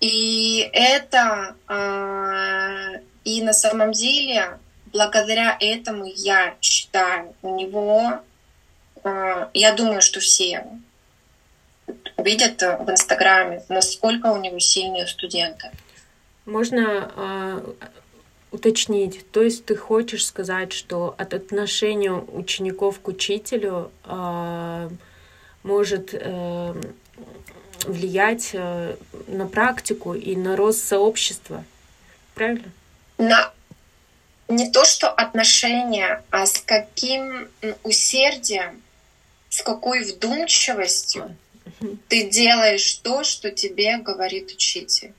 И 0.02 0.70
это 0.72 1.56
э, 1.68 3.00
и 3.24 3.42
на 3.42 3.54
самом 3.54 3.92
деле 3.94 4.60
благодаря 4.92 5.58
этому 5.60 6.06
я 6.06 6.54
считаю 6.62 7.34
у 7.42 7.56
него 7.56 8.02
а, 8.04 8.24
я 9.54 9.74
думаю, 9.74 10.02
что 10.02 10.20
все 10.20 10.66
видят 12.18 12.62
в 12.62 12.90
Инстаграме, 12.90 13.64
насколько 13.70 14.28
у 14.28 14.38
него 14.38 14.60
сильные 14.60 15.08
студенты. 15.08 15.72
Можно 16.46 17.12
э, 17.16 17.74
уточнить, 18.52 19.30
то 19.32 19.42
есть 19.42 19.66
ты 19.66 19.76
хочешь 19.76 20.26
сказать, 20.26 20.72
что 20.74 21.16
от 21.18 21.34
отношения 21.34 22.12
учеников 22.12 23.00
к 23.00 23.08
учителю 23.08 23.92
э, 24.06 24.90
может 25.64 26.10
э, 26.14 26.74
влиять 27.86 28.52
э, 28.54 28.96
на 29.28 29.48
практику 29.48 30.14
и 30.14 30.36
на 30.36 30.56
рост 30.56 30.86
сообщества? 30.86 31.64
правильно? 32.34 32.72
На 33.18 33.52
не 34.48 34.70
то 34.72 34.86
что 34.86 35.10
отношения, 35.10 36.24
а 36.30 36.46
с 36.46 36.60
каким 36.60 37.48
усердием, 37.84 38.82
с 39.54 39.62
какой 39.62 40.04
вдумчивостью 40.04 41.38
ты 42.08 42.28
делаешь 42.28 42.96
то, 43.04 43.24
что 43.24 43.52
тебе 43.52 43.98
говорит 43.98 44.50
учитель. 44.50 45.14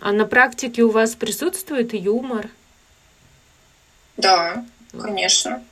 А 0.00 0.12
на 0.12 0.24
практике 0.24 0.82
у 0.82 0.90
вас 0.90 1.16
присутствует 1.16 1.92
юмор? 1.92 2.48
Да, 4.16 4.64
конечно. 4.92 5.64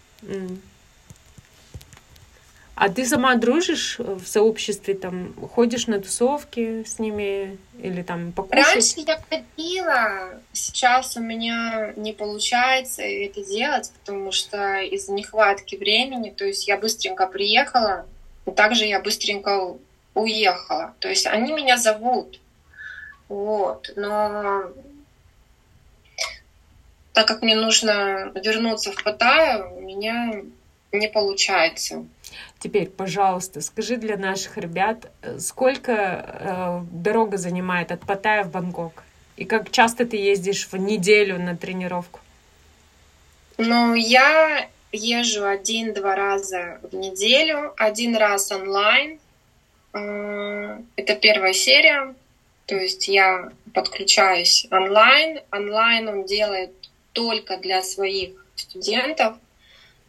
А 2.74 2.88
ты 2.88 3.04
сама 3.04 3.34
дружишь 3.36 3.98
в 3.98 4.24
сообществе, 4.26 4.94
там, 4.94 5.34
ходишь 5.34 5.86
на 5.86 6.00
тусовки 6.00 6.84
с 6.84 6.98
ними 6.98 7.58
или 7.78 8.02
там 8.02 8.32
покушать? 8.32 8.74
Раньше 8.74 9.00
я 9.06 9.22
ходила, 9.28 10.40
сейчас 10.52 11.16
у 11.16 11.20
меня 11.20 11.92
не 11.96 12.14
получается 12.14 13.02
это 13.02 13.44
делать, 13.44 13.92
потому 14.00 14.32
что 14.32 14.80
из-за 14.80 15.12
нехватки 15.12 15.76
времени, 15.76 16.30
то 16.30 16.46
есть 16.46 16.66
я 16.66 16.78
быстренько 16.78 17.26
приехала, 17.26 18.06
и 18.46 18.50
также 18.50 18.86
я 18.86 19.00
быстренько 19.00 19.76
уехала. 20.14 20.94
То 20.98 21.08
есть 21.08 21.26
они 21.26 21.52
меня 21.52 21.76
зовут, 21.76 22.40
вот, 23.28 23.92
но 23.96 24.64
так 27.12 27.28
как 27.28 27.42
мне 27.42 27.54
нужно 27.54 28.32
вернуться 28.34 28.92
в 28.92 29.02
Паттайю, 29.02 29.76
у 29.76 29.80
меня 29.82 30.42
не 30.90 31.08
получается. 31.08 32.06
Теперь, 32.58 32.88
пожалуйста, 32.88 33.60
скажи 33.60 33.96
для 33.96 34.16
наших 34.16 34.56
ребят, 34.56 35.10
э, 35.22 35.38
сколько 35.38 35.92
э, 35.92 36.80
дорога 36.92 37.36
занимает 37.36 37.92
от 37.92 38.00
Паттайя 38.00 38.44
в 38.44 38.50
Бангкок? 38.50 39.02
И 39.36 39.44
как 39.44 39.70
часто 39.70 40.04
ты 40.04 40.16
ездишь 40.16 40.68
в 40.70 40.76
неделю 40.76 41.38
на 41.38 41.56
тренировку? 41.56 42.20
Ну, 43.58 43.94
я 43.94 44.68
езжу 44.92 45.44
один-два 45.46 46.14
раза 46.14 46.80
в 46.82 46.94
неделю, 46.94 47.72
один 47.76 48.16
раз 48.16 48.52
онлайн. 48.52 49.18
Э, 49.94 50.78
это 50.96 51.14
первая 51.16 51.52
серия, 51.52 52.14
то 52.66 52.76
есть 52.76 53.08
я 53.08 53.50
подключаюсь 53.74 54.66
онлайн. 54.70 55.40
Онлайн 55.50 56.08
он 56.08 56.24
делает 56.24 56.70
только 57.12 57.56
для 57.56 57.82
своих 57.82 58.44
студентов. 58.56 59.36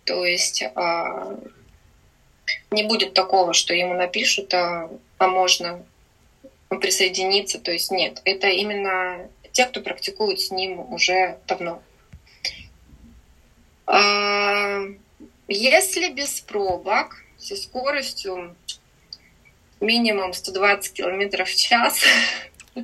То 0.05 0.25
есть 0.25 0.63
а, 0.75 1.37
не 2.71 2.83
будет 2.83 3.13
такого, 3.13 3.53
что 3.53 3.73
ему 3.73 3.93
напишут, 3.93 4.53
а, 4.53 4.89
а 5.17 5.27
можно 5.27 5.83
присоединиться. 6.69 7.59
То 7.59 7.71
есть 7.71 7.91
нет, 7.91 8.21
это 8.25 8.47
именно 8.47 9.29
те, 9.51 9.65
кто 9.65 9.81
практикует 9.81 10.39
с 10.39 10.51
ним 10.51 10.91
уже 10.91 11.37
давно. 11.47 11.81
А, 13.85 14.81
если 15.47 16.09
без 16.09 16.41
пробок, 16.41 17.23
со 17.37 17.55
скоростью 17.55 18.55
минимум 19.79 20.33
120 20.33 20.93
километров 20.93 21.49
в 21.49 21.55
час, 21.55 21.99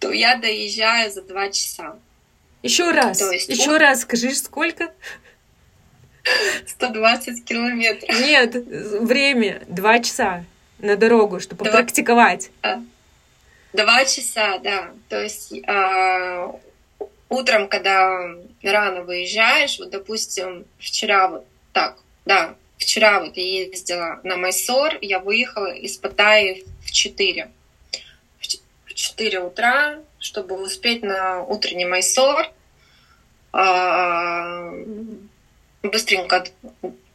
то 0.00 0.12
я 0.12 0.36
доезжаю 0.36 1.10
за 1.10 1.22
два 1.22 1.48
часа. 1.50 1.98
Еще 2.62 2.90
раз. 2.90 3.20
Еще 3.20 3.76
раз 3.78 4.02
скажи, 4.02 4.34
сколько? 4.34 4.92
120 6.66 7.44
километров. 7.44 8.20
Нет, 8.20 8.54
время 8.54 9.62
два 9.68 10.00
часа 10.00 10.44
на 10.78 10.96
дорогу, 10.96 11.40
чтобы 11.40 11.64
Два... 11.64 11.72
практиковать. 11.72 12.50
А, 12.62 12.82
два 13.72 14.04
часа, 14.04 14.58
да. 14.58 14.90
То 15.08 15.22
есть 15.22 15.52
а, 15.66 16.54
утром, 17.28 17.68
когда 17.68 18.34
рано 18.62 19.02
выезжаешь, 19.02 19.78
вот, 19.78 19.90
допустим, 19.90 20.64
вчера 20.78 21.28
вот 21.28 21.46
так, 21.72 21.98
да, 22.24 22.54
вчера 22.78 23.20
вот 23.20 23.36
я 23.36 23.64
ездила 23.64 24.20
на 24.24 24.36
Майсор, 24.36 24.96
я 25.00 25.18
выехала 25.18 25.72
из 25.72 25.96
Паттайи 25.96 26.64
в 26.84 26.90
4. 26.90 27.50
В 28.86 28.94
4 28.94 29.40
утра 29.40 30.00
чтобы 30.20 30.62
успеть 30.62 31.02
на 31.02 31.42
утренний 31.42 31.86
майсор. 31.86 32.46
А, 33.52 34.72
быстренько 35.82 36.44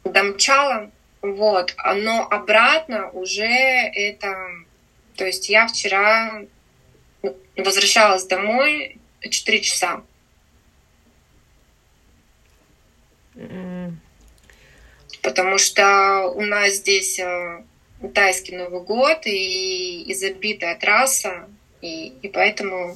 домчала. 0.03 0.91
Вот. 1.21 1.75
Но 1.95 2.27
обратно 2.29 3.09
уже 3.11 3.43
это... 3.43 4.49
То 5.15 5.25
есть 5.25 5.49
я 5.49 5.67
вчера 5.67 6.43
возвращалась 7.55 8.25
домой 8.25 8.97
4 9.21 9.61
часа. 9.61 10.03
Потому 15.21 15.57
что 15.57 16.27
у 16.35 16.41
нас 16.41 16.73
здесь 16.73 17.19
э, 17.19 17.63
тайский 18.13 18.55
Новый 18.55 18.81
год 18.81 19.25
и, 19.25 20.03
и 20.03 20.13
забитая 20.13 20.75
трасса, 20.75 21.49
и, 21.81 22.09
и 22.21 22.27
поэтому 22.29 22.95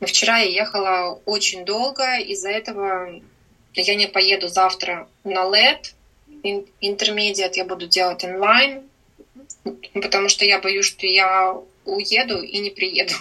вчера 0.00 0.38
я 0.38 0.48
ехала 0.48 1.20
очень 1.24 1.64
долго, 1.64 2.18
из-за 2.18 2.50
этого 2.50 3.20
я 3.74 3.94
не 3.94 4.06
поеду 4.06 4.48
завтра 4.48 5.08
на 5.24 5.44
LED, 5.44 5.92
интермедиат 6.80 7.56
я 7.56 7.64
буду 7.64 7.86
делать 7.86 8.24
онлайн, 8.24 8.82
потому 9.94 10.28
что 10.28 10.44
я 10.44 10.60
боюсь, 10.60 10.86
что 10.86 11.06
я 11.06 11.56
уеду 11.84 12.40
и 12.42 12.58
не 12.58 12.70
приеду. 12.70 13.14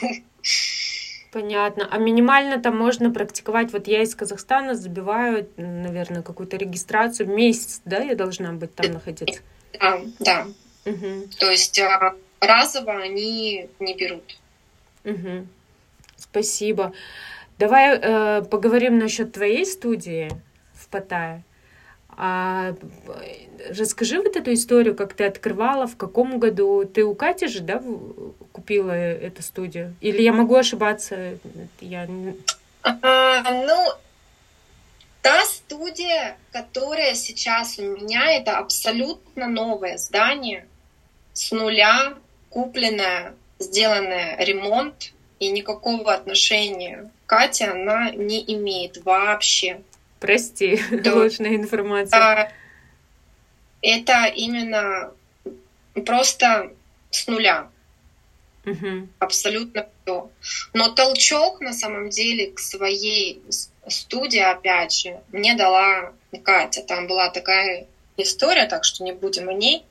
Понятно. 1.32 1.88
А 1.91 1.97
минимально 2.00 2.60
там 2.60 2.76
можно 2.76 3.12
практиковать. 3.12 3.72
Вот 3.72 3.88
я 3.88 4.02
из 4.02 4.16
Казахстана 4.16 4.74
забиваю, 4.74 5.47
наверное, 5.58 6.24
какую-то 6.24 6.58
регистрацию. 6.58 7.30
Месяц, 7.30 7.82
да, 7.86 8.00
я 8.00 8.16
должна 8.16 8.52
быть 8.54 8.74
там 8.74 8.93
находиться? 8.93 9.41
Да, 9.80 10.02
да. 10.20 10.47
Угу. 10.86 11.28
То 11.38 11.52
есть 11.52 11.80
а, 11.80 12.16
разово 12.39 12.93
они 12.93 13.70
не 13.80 13.95
берут. 13.95 14.39
Угу. 15.06 15.45
Спасибо. 16.18 16.93
Давай 17.60 17.99
э, 18.01 18.41
поговорим 18.43 18.97
насчет 18.97 19.34
твоей 19.34 19.66
студии 19.66 20.30
в 20.74 20.88
Паттайе. 20.88 21.43
А, 22.22 22.74
расскажи 23.70 24.22
вот 24.22 24.38
эту 24.38 24.53
историю, 24.53 24.95
как 24.95 25.14
ты 25.14 25.26
открывала, 25.26 25.86
в 25.86 25.97
каком 25.97 26.39
году. 26.39 26.86
Ты 26.86 27.03
у 27.03 27.16
Кати 27.16 27.47
же, 27.47 27.60
да, 27.60 27.84
купила 28.53 28.91
эту 28.91 29.43
студию? 29.43 29.93
Или 29.99 30.22
я 30.22 30.32
могу 30.32 30.55
ошибаться? 30.55 31.38
Я... 31.82 32.07
А, 32.84 33.51
ну, 33.51 33.78
та 35.22 35.43
студия, 35.43 36.38
которая 36.53 37.14
сейчас 37.16 37.78
у 37.78 37.84
меня, 37.84 38.32
это 38.32 38.57
абсолютно 38.57 39.47
новое 39.47 39.97
здание 39.97 40.66
с 41.34 41.51
нуля, 41.51 42.14
купленное 42.49 43.34
сделанный 43.60 44.38
ремонт, 44.45 45.12
и 45.39 45.51
никакого 45.51 46.14
отношения 46.14 47.10
Катя 47.30 47.73
она 47.73 48.09
не 48.09 48.43
имеет 48.55 49.05
вообще. 49.05 49.82
Прости, 50.19 50.82
да. 50.91 51.13
ложная 51.13 51.55
информация. 51.57 52.19
А, 52.19 52.51
это 53.84 54.25
именно 54.25 55.11
просто 56.07 56.73
с 57.11 57.27
нуля. 57.27 57.69
Угу. 58.65 59.09
Абсолютно 59.19 59.88
все. 60.01 60.32
Но 60.73 60.89
толчок 60.89 61.61
на 61.61 61.73
самом 61.73 62.09
деле 62.09 62.49
к 62.49 62.57
своей 62.57 63.43
студии, 63.88 64.39
опять 64.39 64.91
же, 64.91 65.21
мне 65.32 65.55
дала 65.55 66.11
Катя. 66.43 66.82
Там 66.82 67.05
была 67.05 67.30
такая 67.30 67.86
история, 68.17 68.65
так 68.65 68.84
что 68.84 69.03
не 69.03 69.11
будем 69.11 69.49
о 69.49 69.53
ней. 69.53 69.86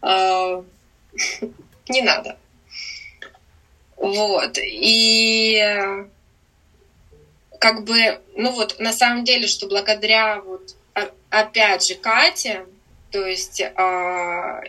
А, 0.00 0.64
не 1.90 2.00
надо. 2.00 2.38
Вот. 3.98 4.56
И 4.56 6.08
как 7.60 7.84
бы, 7.84 8.18
ну 8.36 8.52
вот, 8.52 8.80
на 8.80 8.90
самом 8.90 9.22
деле, 9.22 9.46
что 9.46 9.68
благодаря 9.68 10.40
вот, 10.40 10.74
опять 11.28 11.86
же, 11.86 11.94
Кате, 11.94 12.66
то 13.10 13.24
есть 13.26 13.60
а, 13.60 14.62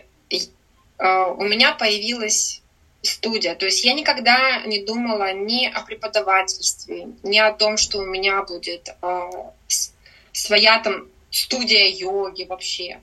а, 0.98 1.28
у 1.28 1.42
меня 1.42 1.72
появилась 1.72 2.60
студия. 3.00 3.54
То 3.54 3.64
есть 3.64 3.82
я 3.82 3.94
никогда 3.94 4.60
не 4.66 4.84
думала 4.84 5.32
ни 5.32 5.66
о 5.66 5.80
преподавательстве, 5.80 7.08
ни 7.22 7.38
о 7.38 7.52
том, 7.52 7.78
что 7.78 7.98
у 7.98 8.04
меня 8.04 8.42
будет 8.42 8.90
а, 9.00 9.54
своя 10.32 10.78
там 10.80 11.08
студия 11.30 11.88
йоги 11.88 12.44
вообще. 12.44 13.00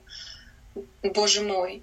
Боже 1.02 1.42
мой. 1.42 1.82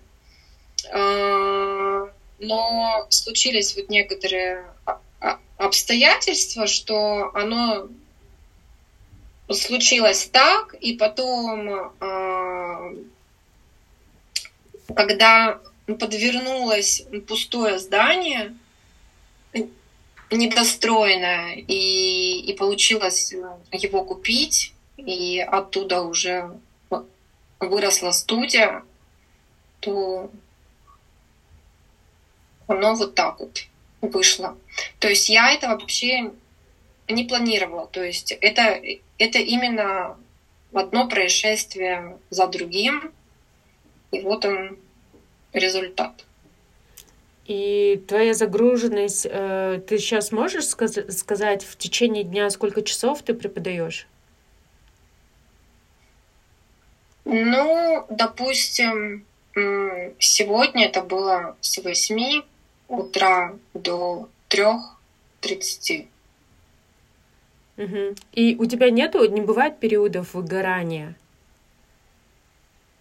А, 0.93 2.09
но 2.39 3.07
случились 3.09 3.75
вот 3.75 3.89
некоторые 3.89 4.65
обстоятельства, 5.57 6.67
что 6.67 7.31
оно 7.33 7.89
случилось 9.49 10.29
так, 10.31 10.75
и 10.75 10.93
потом, 10.93 11.91
а, 11.99 12.93
когда 14.95 15.59
подвернулось 15.99 17.03
пустое 17.27 17.79
здание, 17.79 18.55
недостроенная, 20.29 21.55
и, 21.55 22.39
и 22.41 22.53
получилось 22.53 23.33
его 23.71 24.03
купить, 24.03 24.73
и 24.97 25.39
оттуда 25.39 26.01
уже 26.01 26.51
выросла 27.59 28.11
студия, 28.11 28.83
то 29.79 30.29
оно 32.67 32.95
вот 32.95 33.15
так 33.15 33.39
вот 33.39 33.67
вышло. 34.01 34.57
То 34.99 35.07
есть 35.07 35.29
я 35.29 35.51
это 35.51 35.67
вообще 35.69 36.31
не 37.07 37.23
планировала. 37.23 37.87
То 37.87 38.03
есть 38.03 38.31
это, 38.31 38.81
это 39.17 39.39
именно 39.39 40.17
одно 40.73 41.07
происшествие 41.07 42.17
за 42.29 42.47
другим, 42.47 43.11
и 44.11 44.21
вот 44.21 44.45
он 44.45 44.77
результат. 45.53 46.25
И 47.45 48.03
твоя 48.07 48.33
загруженность, 48.33 49.25
э, 49.29 49.81
ты 49.87 49.97
сейчас 49.99 50.33
можешь 50.33 50.65
сказ- 50.65 51.09
сказать 51.17 51.63
в 51.63 51.77
течение 51.77 52.23
дня, 52.23 52.49
сколько 52.49 52.81
часов 52.81 53.21
ты 53.21 53.33
преподаешь? 53.33 54.05
Ну, 57.23 58.05
допустим, 58.09 59.25
сегодня 60.19 60.85
это 60.85 61.01
было 61.01 61.57
с 61.61 61.77
8 61.77 62.43
утра 62.87 63.55
до 63.73 64.29
3.30. 64.49 66.07
Угу. 67.77 68.15
И 68.33 68.55
у 68.55 68.65
тебя 68.65 68.89
нету, 68.89 69.29
не 69.29 69.41
бывает 69.41 69.79
периодов 69.79 70.33
выгорания? 70.33 71.15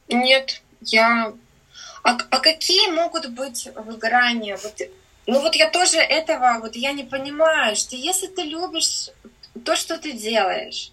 Нет, 0.09 0.63
я... 0.81 1.33
А, 2.03 2.19
а 2.31 2.39
какие 2.39 2.91
могут 2.91 3.31
быть 3.31 3.69
выгорания? 3.75 4.57
Вот, 4.57 4.81
ну 5.27 5.41
вот 5.41 5.55
я 5.57 5.71
тоже 5.71 5.99
этого, 5.99 6.59
вот 6.61 6.77
я 6.77 6.93
не 6.93 7.05
понимаю, 7.05 7.75
что 7.75 7.97
если 7.97 8.27
ты 8.29 8.43
любишь 8.43 9.11
то, 9.65 9.75
что 9.75 9.99
ты 9.99 10.13
делаешь, 10.13 10.93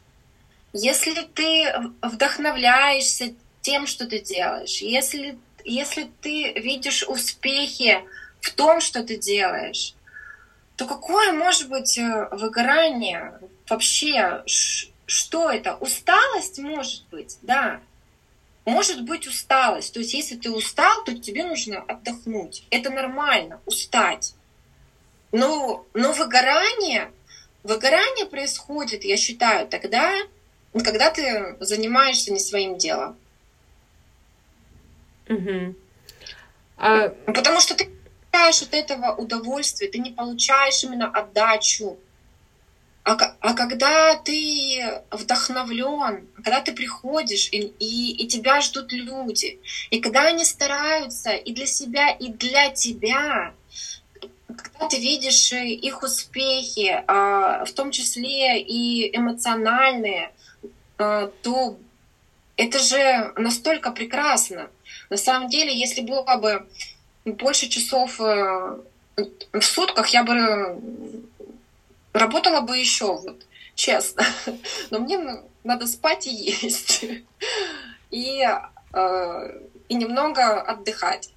если 0.71 1.21
ты 1.21 1.71
вдохновляешься 2.01 3.33
тем, 3.61 3.85
что 3.85 4.07
ты 4.07 4.19
делаешь, 4.19 4.81
если, 4.81 5.37
если 5.63 6.09
ты 6.21 6.53
видишь 6.53 7.03
успехи 7.07 8.01
в 8.43 8.51
том, 8.51 8.81
что 8.81 9.03
ты 9.03 9.17
делаешь, 9.17 9.95
то 10.75 10.85
какое 10.85 11.31
может 11.31 11.69
быть 11.69 11.97
э, 11.97 12.27
выгорание? 12.31 13.39
Вообще, 13.69 14.43
что 15.05 15.49
это? 15.49 15.75
Усталость 15.75 16.59
может 16.59 17.07
быть, 17.07 17.37
да. 17.41 17.79
Может 18.65 19.03
быть 19.03 19.27
усталость. 19.27 19.93
То 19.93 20.01
есть 20.01 20.13
если 20.13 20.35
ты 20.35 20.51
устал, 20.51 21.03
то 21.05 21.17
тебе 21.17 21.45
нужно 21.45 21.79
отдохнуть. 21.79 22.65
Это 22.69 22.89
нормально, 22.89 23.61
устать. 23.65 24.35
Но, 25.31 25.85
но 25.93 26.11
выгорание, 26.11 27.11
выгорание 27.63 28.25
происходит, 28.25 29.05
я 29.05 29.15
считаю, 29.15 29.67
тогда, 29.67 30.13
когда 30.73 31.11
ты 31.11 31.55
занимаешься 31.61 32.31
не 32.33 32.39
своим 32.39 32.77
делом. 32.77 33.15
Угу. 35.29 35.75
А... 36.77 37.09
Потому 37.09 37.61
что 37.61 37.75
ты 37.75 37.89
получаешь 38.33 38.61
от 38.63 38.73
этого 38.73 39.15
удовольствие, 39.15 39.91
ты 39.91 39.99
не 39.99 40.11
получаешь 40.11 40.83
именно 40.83 41.07
отдачу. 41.07 41.97
А, 43.05 43.15
а 43.41 43.53
когда 43.53 44.15
ты 44.15 45.01
вдохновлен, 45.11 46.27
когда 46.35 46.61
ты 46.61 46.71
приходишь, 46.71 47.49
и, 47.51 47.73
и, 47.79 48.23
и 48.23 48.27
тебя 48.27 48.61
ждут 48.61 48.91
люди, 48.93 49.59
и 49.91 49.99
когда 49.99 50.27
они 50.27 50.45
стараются 50.45 51.31
и 51.31 51.53
для 51.53 51.67
себя, 51.67 52.09
и 52.11 52.29
для 52.29 52.69
тебя, 52.69 53.53
когда 54.47 54.87
ты 54.87 54.97
видишь 54.97 55.51
их 55.51 56.01
успехи, 56.01 57.03
а, 57.07 57.65
в 57.65 57.73
том 57.73 57.91
числе 57.91 58.61
и 58.61 59.15
эмоциональные, 59.15 60.31
а, 60.97 61.27
то 61.43 61.77
это 62.55 62.79
же 62.79 63.33
настолько 63.35 63.91
прекрасно. 63.91 64.69
На 65.09 65.17
самом 65.17 65.49
деле, 65.49 65.77
если 65.77 66.01
было 66.01 66.37
бы 66.37 66.65
больше 67.25 67.69
часов 67.69 68.19
э, 68.19 68.79
в 69.53 69.61
сутках 69.61 70.09
я 70.09 70.23
бы 70.23 70.83
работала 72.11 72.61
бы 72.61 72.77
еще, 72.77 73.17
вот, 73.17 73.45
честно. 73.75 74.25
Но 74.89 74.99
мне 74.99 75.19
надо 75.63 75.87
спать 75.87 76.27
и 76.27 76.31
есть. 76.31 77.05
И, 78.11 78.47
э, 78.93 79.59
и 79.89 79.95
немного 79.95 80.61
отдыхать. 80.61 81.29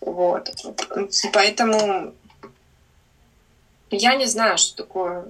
Вот. 0.00 0.50
Поэтому 1.32 2.14
я 3.90 4.16
не 4.16 4.26
знаю, 4.26 4.58
что 4.58 4.82
такое 4.82 5.26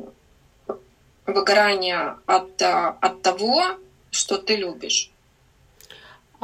выгорание 1.26 2.16
от, 2.26 2.61
от 2.61 3.22
того, 3.22 3.62
что 4.11 4.38
ты 4.38 4.57
любишь. 4.57 5.13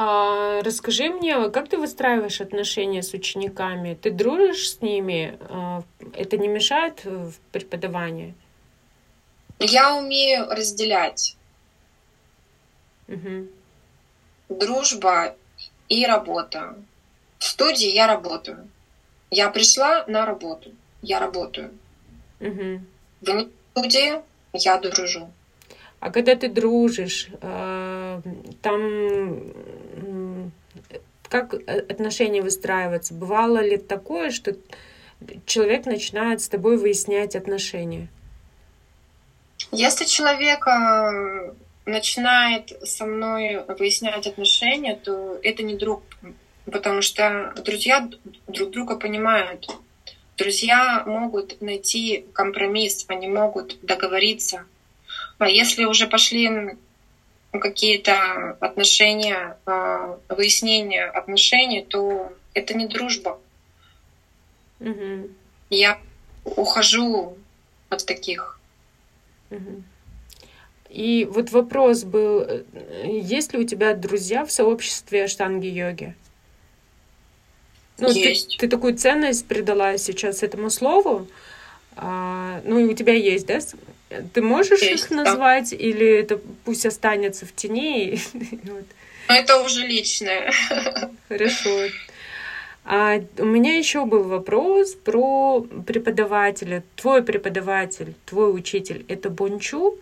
А, 0.03 0.63
расскажи 0.63 1.09
мне, 1.09 1.51
как 1.51 1.69
ты 1.69 1.77
выстраиваешь 1.77 2.41
отношения 2.41 3.03
с 3.03 3.13
учениками? 3.13 3.93
Ты 3.93 4.09
дружишь 4.09 4.71
с 4.71 4.81
ними? 4.81 5.37
А, 5.41 5.83
это 6.15 6.37
не 6.37 6.47
мешает 6.47 7.05
в 7.05 7.33
преподавании? 7.51 8.33
Я 9.59 9.95
умею 9.95 10.47
разделять. 10.49 11.37
Угу. 13.09 13.47
Дружба 14.49 15.35
и 15.87 16.03
работа. 16.07 16.77
В 17.37 17.43
студии 17.43 17.91
я 17.91 18.07
работаю. 18.07 18.67
Я 19.29 19.51
пришла 19.51 20.03
на 20.07 20.25
работу. 20.25 20.71
Я 21.03 21.19
работаю. 21.19 21.77
Угу. 22.39 22.81
В 23.21 23.49
студии 23.75 24.19
я 24.53 24.79
дружу. 24.79 25.29
А 26.01 26.09
когда 26.09 26.35
ты 26.35 26.49
дружишь, 26.49 27.29
э, 27.41 28.21
там 28.63 29.53
как 31.31 31.53
отношения 31.53 32.41
выстраиваются? 32.41 33.13
Бывало 33.13 33.59
ли 33.59 33.77
такое, 33.77 34.31
что 34.31 34.53
человек 35.45 35.85
начинает 35.85 36.41
с 36.41 36.49
тобой 36.49 36.77
выяснять 36.77 37.37
отношения? 37.37 38.09
Если 39.71 40.03
человек 40.03 40.67
э, 40.67 41.53
начинает 41.85 42.73
со 42.85 43.05
мной 43.05 43.63
выяснять 43.79 44.27
отношения, 44.27 44.93
то 44.95 45.39
это 45.41 45.63
не 45.63 45.75
друг, 45.75 46.03
потому 46.69 47.01
что 47.01 47.53
друзья 47.63 48.09
друг 48.47 48.71
друга 48.71 48.97
понимают. 48.97 49.69
Друзья 50.37 51.03
могут 51.05 51.61
найти 51.61 52.25
компромисс, 52.33 53.05
они 53.07 53.29
могут 53.29 53.79
договориться. 53.83 54.65
А 55.37 55.47
если 55.47 55.85
уже 55.85 56.07
пошли 56.07 56.75
какие-то 57.51 58.57
отношения, 58.59 59.57
а, 59.65 60.17
выяснение 60.29 61.05
отношений, 61.05 61.83
то 61.83 62.31
это 62.53 62.73
не 62.73 62.87
дружба. 62.87 63.39
Угу. 64.79 65.29
Я 65.69 65.99
ухожу 66.43 67.37
от 67.89 68.05
таких. 68.05 68.59
Угу. 69.49 69.83
И 70.89 71.27
вот 71.29 71.51
вопрос 71.51 72.03
был, 72.03 72.41
э, 72.41 72.63
есть 73.05 73.53
ли 73.53 73.59
у 73.59 73.63
тебя 73.63 73.93
друзья 73.93 74.45
в 74.45 74.51
сообществе 74.51 75.27
штанги-йоги? 75.27 76.15
Ну, 77.97 78.11
есть. 78.11 78.57
Ты, 78.57 78.57
ты 78.57 78.67
такую 78.67 78.97
ценность 78.97 79.45
придала 79.45 79.97
сейчас 79.97 80.43
этому 80.43 80.69
слову. 80.69 81.27
А, 81.95 82.61
ну, 82.65 82.79
и 82.79 82.85
у 82.85 82.93
тебя 82.93 83.13
есть, 83.13 83.45
да, 83.45 83.59
ты 84.33 84.41
можешь 84.41 84.81
Есть, 84.81 85.05
их 85.05 85.11
назвать 85.11 85.71
да. 85.71 85.77
или 85.77 86.19
это 86.19 86.39
пусть 86.65 86.85
останется 86.85 87.45
в 87.45 87.53
тени? 87.53 88.19
Это 89.27 89.61
уже 89.61 89.87
личное. 89.87 90.51
Хорошо. 91.29 91.87
А 92.83 93.21
у 93.37 93.45
меня 93.45 93.77
еще 93.77 94.05
был 94.05 94.23
вопрос 94.23 94.95
про 94.95 95.61
преподавателя. 95.61 96.83
Твой 96.95 97.23
преподаватель, 97.23 98.15
твой 98.25 98.53
учитель, 98.53 99.05
это 99.07 99.29
Бончу? 99.29 99.97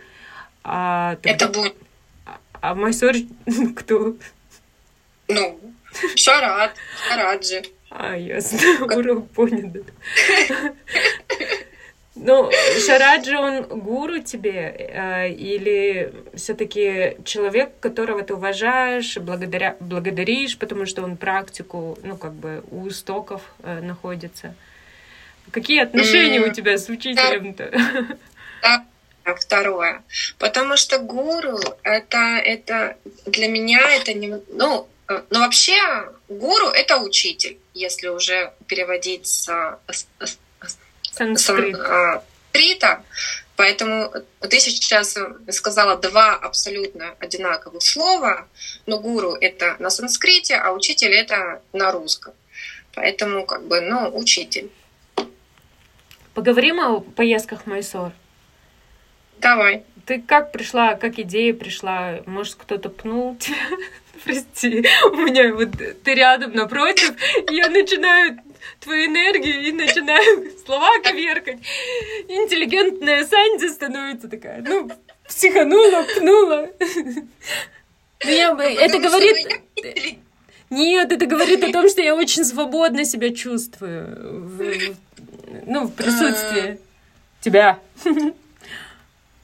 А, 0.64 1.18
тогда... 1.18 1.30
Это 1.32 1.48
Бон. 1.50 1.74
А, 2.26 2.40
а 2.62 2.76
Майсор 2.76 3.14
кто? 3.76 4.16
Ну, 5.28 5.60
Шарат, 6.16 6.74
Шараджи. 7.08 7.64
А, 7.90 8.16
ясно. 8.16 8.86
Урок 8.86 9.30
понят. 9.32 9.84
Ну, 12.22 12.52
Шараджи, 12.86 13.38
он 13.38 13.64
гуру 13.64 14.20
тебе 14.20 14.76
э, 14.78 15.32
или 15.32 16.14
все-таки 16.36 17.16
человек, 17.24 17.80
которого 17.80 18.24
ты 18.24 18.34
уважаешь, 18.34 19.18
благодаря, 19.18 19.78
благодаришь, 19.80 20.58
потому 20.58 20.86
что 20.86 21.04
он 21.04 21.16
практику, 21.16 21.98
ну, 22.04 22.18
как 22.18 22.34
бы 22.34 22.62
у 22.72 22.90
истоков 22.90 23.42
э, 23.64 23.80
находится? 23.80 24.54
Какие 25.52 25.82
отношения 25.82 26.42
у 26.42 26.52
тебя 26.52 26.78
с 26.78 26.90
учителем-то? 26.90 27.72
Второе. 29.24 30.04
Потому 30.40 30.76
что 30.76 31.00
гуру 31.00 31.58
это, 31.84 32.18
это 32.44 32.98
для 33.28 33.48
меня 33.48 33.80
это 33.96 34.14
не... 34.14 34.42
Ну, 34.50 34.88
э, 35.08 35.22
ну, 35.30 35.40
вообще, 35.40 35.78
гуру— 36.28 36.68
это 36.74 36.98
учитель, 36.98 37.58
если 37.74 38.10
уже 38.10 38.52
переводить 38.68 39.28
с, 39.28 39.80
с, 39.88 40.38
санскрита. 41.14 43.04
Поэтому 43.56 44.12
ты 44.40 44.60
сейчас 44.60 45.18
сказала 45.50 45.98
два 45.98 46.36
абсолютно 46.36 47.16
одинаковых 47.20 47.84
слова, 47.84 48.48
но 48.86 49.00
гуру— 49.00 49.34
это 49.42 49.76
на 49.80 49.90
санскрите, 49.90 50.56
а 50.56 50.72
учитель— 50.72 51.14
это 51.14 51.62
на 51.74 51.92
русском. 51.92 52.34
Поэтому, 52.94 53.46
как 53.46 53.68
бы, 53.68 53.82
ну, 53.82 54.10
учитель. 54.16 54.70
Поговорим 56.34 56.80
о 56.80 57.02
поездках 57.02 57.64
в 57.64 57.68
Майсор. 57.68 58.14
Давай. 59.40 59.84
Ты 60.06 60.22
как 60.22 60.52
пришла, 60.52 60.96
как 60.96 61.20
идея 61.20 61.54
пришла? 61.54 62.20
Может, 62.26 62.56
кто-то 62.56 62.90
пнул 62.90 63.36
тебя? 63.36 63.58
Прости, 64.24 64.86
у 65.12 65.16
меня 65.16 65.54
вот 65.54 65.70
ты 66.04 66.14
рядом 66.14 66.54
напротив, 66.54 67.14
я 67.50 67.70
начинаю 67.70 68.40
твою 68.80 69.08
энергию 69.08 69.62
и 69.62 69.72
начинаю 69.72 70.52
слова 70.66 71.00
коверкать. 71.04 71.60
Интеллигентная 72.28 73.26
Санди 73.26 73.68
становится 73.68 74.28
такая, 74.28 74.62
ну, 74.62 74.90
психанула, 75.28 76.06
пнула. 76.18 76.70
Ну, 78.22 78.32
я, 78.32 78.52
это 78.52 79.00
говорит... 79.00 79.48
Нет, 80.70 81.10
это 81.10 81.26
говорит 81.26 81.64
о 81.64 81.72
том, 81.72 81.88
что 81.88 82.02
я 82.02 82.14
очень 82.14 82.44
свободно 82.44 83.06
себя 83.06 83.34
чувствую. 83.34 84.44
В, 84.44 84.96
ну, 85.66 85.88
в 85.88 85.94
присутствии 85.94 86.72
а. 86.72 86.78
тебя. 87.40 87.80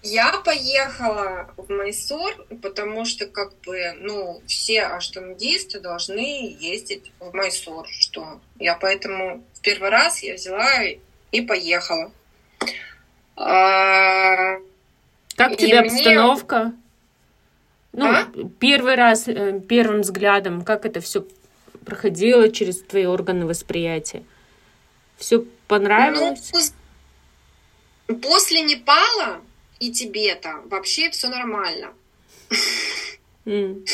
Я 0.08 0.34
поехала 0.34 1.52
в 1.58 1.68
Майсур, 1.72 2.32
потому 2.62 3.06
что 3.06 3.26
как 3.26 3.60
бы, 3.62 3.92
ну, 4.02 4.40
все 4.46 4.84
аштангисты 4.84 5.80
должны 5.80 6.56
ездить 6.60 7.12
в 7.20 7.34
Майсур, 7.34 7.88
что 7.90 8.40
я 8.60 8.76
поэтому 8.76 9.44
в 9.56 9.62
первый 9.62 9.90
раз 9.90 10.22
я 10.22 10.36
взяла 10.36 10.84
и 11.32 11.42
поехала. 11.42 12.12
А, 13.36 14.58
как 15.36 15.58
тебе 15.58 15.82
мне... 15.82 15.90
обстановка? 15.90 16.74
Ну, 17.92 18.06
а? 18.06 18.28
первый 18.60 18.94
раз, 18.94 19.28
э, 19.28 19.60
первым 19.68 20.02
взглядом, 20.02 20.64
как 20.64 20.86
это 20.86 21.02
все 21.02 21.26
проходило 21.84 22.52
через 22.52 22.84
твои 22.84 23.08
органы 23.08 23.48
восприятия? 23.48 24.24
Все 25.18 25.44
понравилось? 25.68 26.74
Ну, 28.08 28.18
после 28.18 28.62
Непала 28.62 29.42
и 29.80 29.92
Тибета. 29.92 30.62
Вообще 30.66 31.10
все 31.10 31.28
нормально. 31.28 31.94
Mm. 33.46 33.86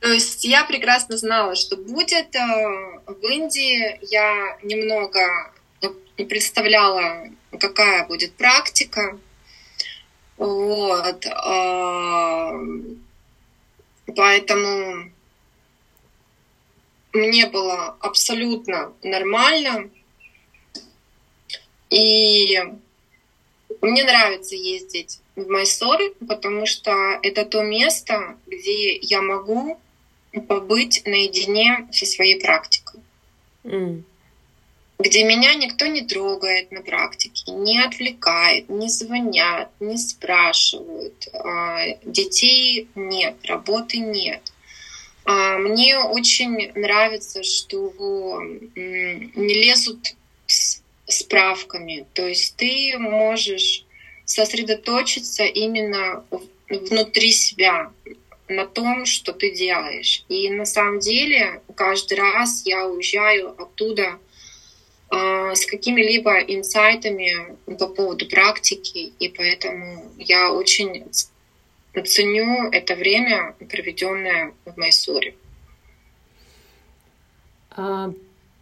То 0.00 0.08
есть 0.08 0.44
я 0.44 0.64
прекрасно 0.64 1.16
знала, 1.18 1.54
что 1.54 1.76
будет. 1.76 2.34
Э, 2.34 3.00
в 3.06 3.22
Индии 3.28 3.98
я 4.10 4.58
немного 4.62 5.52
не 6.16 6.24
представляла, 6.24 7.28
какая 7.58 8.06
будет 8.06 8.34
практика. 8.34 9.18
Вот. 10.38 11.26
Э, 11.26 12.52
поэтому 14.16 15.10
мне 17.12 17.46
было 17.46 17.96
абсолютно 18.00 18.92
нормально. 19.02 19.90
И 21.90 22.58
мне 23.80 24.04
нравится 24.04 24.54
ездить 24.54 25.20
в 25.36 25.48
Майсор, 25.48 25.98
потому 26.28 26.66
что 26.66 26.92
это 27.22 27.44
то 27.44 27.62
место, 27.62 28.36
где 28.46 28.96
я 28.96 29.22
могу 29.22 29.78
побыть 30.48 31.02
наедине 31.06 31.88
со 31.92 32.06
своей 32.06 32.40
практикой. 32.40 33.00
Mm. 33.64 34.02
Где 34.98 35.24
меня 35.24 35.54
никто 35.54 35.86
не 35.86 36.02
трогает 36.02 36.70
на 36.72 36.82
практике, 36.82 37.52
не 37.52 37.82
отвлекает, 37.82 38.68
не 38.68 38.90
звонят, 38.90 39.70
не 39.80 39.96
спрашивают. 39.96 41.26
А, 41.32 41.86
детей 42.04 42.86
нет, 42.94 43.36
работы 43.44 43.96
нет. 43.96 44.52
А, 45.24 45.56
мне 45.56 45.98
очень 45.98 46.70
нравится, 46.74 47.42
что 47.42 48.42
не 48.74 49.54
лезут 49.54 50.14
с 50.46 50.79
справками. 51.10 52.06
То 52.14 52.26
есть 52.26 52.56
ты 52.56 52.96
можешь 52.98 53.84
сосредоточиться 54.24 55.44
именно 55.44 56.24
внутри 56.68 57.32
себя, 57.32 57.90
на 58.50 58.66
том, 58.66 59.06
что 59.06 59.32
ты 59.32 59.52
делаешь. 59.52 60.24
И 60.28 60.50
на 60.50 60.64
самом 60.64 60.98
деле 60.98 61.62
каждый 61.74 62.18
раз 62.18 62.62
я 62.66 62.86
уезжаю 62.86 63.54
оттуда 63.56 64.18
э, 65.10 65.54
с 65.54 65.64
какими-либо 65.66 66.40
инсайтами 66.40 67.56
по 67.78 67.86
поводу 67.86 68.26
практики, 68.26 69.12
и 69.18 69.28
поэтому 69.28 70.04
я 70.18 70.52
очень 70.52 71.04
ценю 72.04 72.70
это 72.70 72.94
время, 72.96 73.54
проведенное 73.68 74.52
в 74.64 74.76
Майсуре. 74.76 75.34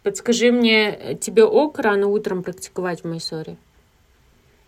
Подскажи 0.09 0.51
мне, 0.51 1.19
тебе 1.21 1.43
ок 1.43 1.77
рано 1.77 2.07
утром 2.07 2.41
практиковать 2.41 3.03
в 3.03 3.07
Майсоре? 3.07 3.57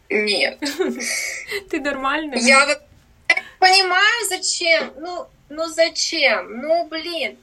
Нет. 0.07 0.59
Ты 1.71 1.79
нормально? 1.79 2.35
Я 2.35 2.79
понимаю, 3.57 4.27
зачем. 4.29 4.93
Ну, 4.99 5.25
ну 5.49 5.65
зачем? 5.65 6.61
Ну, 6.61 6.87
блин. 6.89 7.39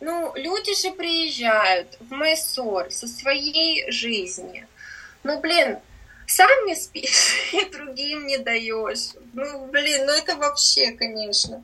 Ну, 0.00 0.32
люди 0.34 0.74
же 0.80 0.92
приезжают 0.92 1.98
в 2.00 2.10
Майсор 2.12 2.90
со 2.90 3.06
своей 3.06 3.84
жизни. 3.92 4.66
Ну, 5.22 5.38
блин, 5.40 5.76
сам 6.26 6.64
не 6.64 6.74
спишь 6.74 7.34
и 7.52 7.66
другим 7.66 8.26
не 8.28 8.38
даешь. 8.38 9.10
Ну, 9.34 9.66
блин, 9.66 10.06
ну 10.06 10.12
это 10.12 10.36
вообще, 10.36 10.92
конечно. 10.92 11.62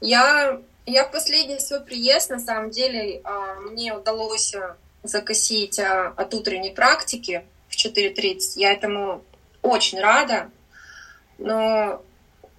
Я, 0.00 0.60
я 0.86 1.04
в 1.04 1.10
последний 1.10 1.58
свой 1.58 1.80
приезд, 1.80 2.30
на 2.30 2.38
самом 2.38 2.70
деле, 2.70 3.20
а, 3.24 3.56
мне 3.56 3.92
удалось 3.92 4.54
а, 4.54 4.76
закосить 5.02 5.78
а, 5.78 6.08
от 6.16 6.34
утренней 6.34 6.70
практики 6.70 7.44
в 7.68 7.76
4.30. 7.76 8.38
Я 8.56 8.72
этому 8.72 9.24
очень 9.62 10.00
рада, 10.00 10.50
но 11.38 12.02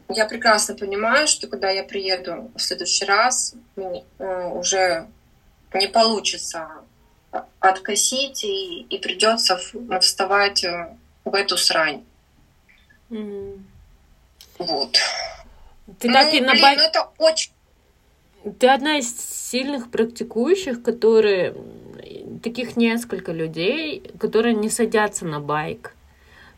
я 0.10 0.26
прекрасно 0.26 0.76
понимаю, 0.76 1.28
что 1.28 1.48
когда 1.48 1.70
я 1.70 1.84
приеду 1.84 2.52
в 2.56 2.62
следующий 2.62 3.06
раз, 3.06 3.56
э, 3.76 4.48
уже 4.54 5.08
не 5.74 5.88
получится 5.88 6.68
откосить 7.60 8.44
и, 8.44 8.82
и 8.82 8.98
придется 8.98 9.60
вставать 10.02 10.64
э, 10.64 10.98
в 11.24 11.34
эту 11.34 11.58
срань. 11.58 12.04
Mm. 13.10 13.62
Вот. 14.58 14.98
Ты 16.00 16.08
ну, 16.08 16.14
так 16.14 16.34
и 16.34 16.42
на 16.42 16.54
блин, 16.54 16.76
ну 16.78 16.84
это 16.84 17.10
очень... 17.18 17.52
Ты 18.60 18.68
одна 18.68 18.98
из 18.98 19.16
сильных 19.18 19.92
практикующих, 19.92 20.82
которые 20.82 21.56
таких 22.42 22.76
несколько 22.76 23.32
людей, 23.32 24.12
которые 24.20 24.54
не 24.54 24.70
садятся 24.70 25.26
на 25.26 25.40
байк. 25.40 25.94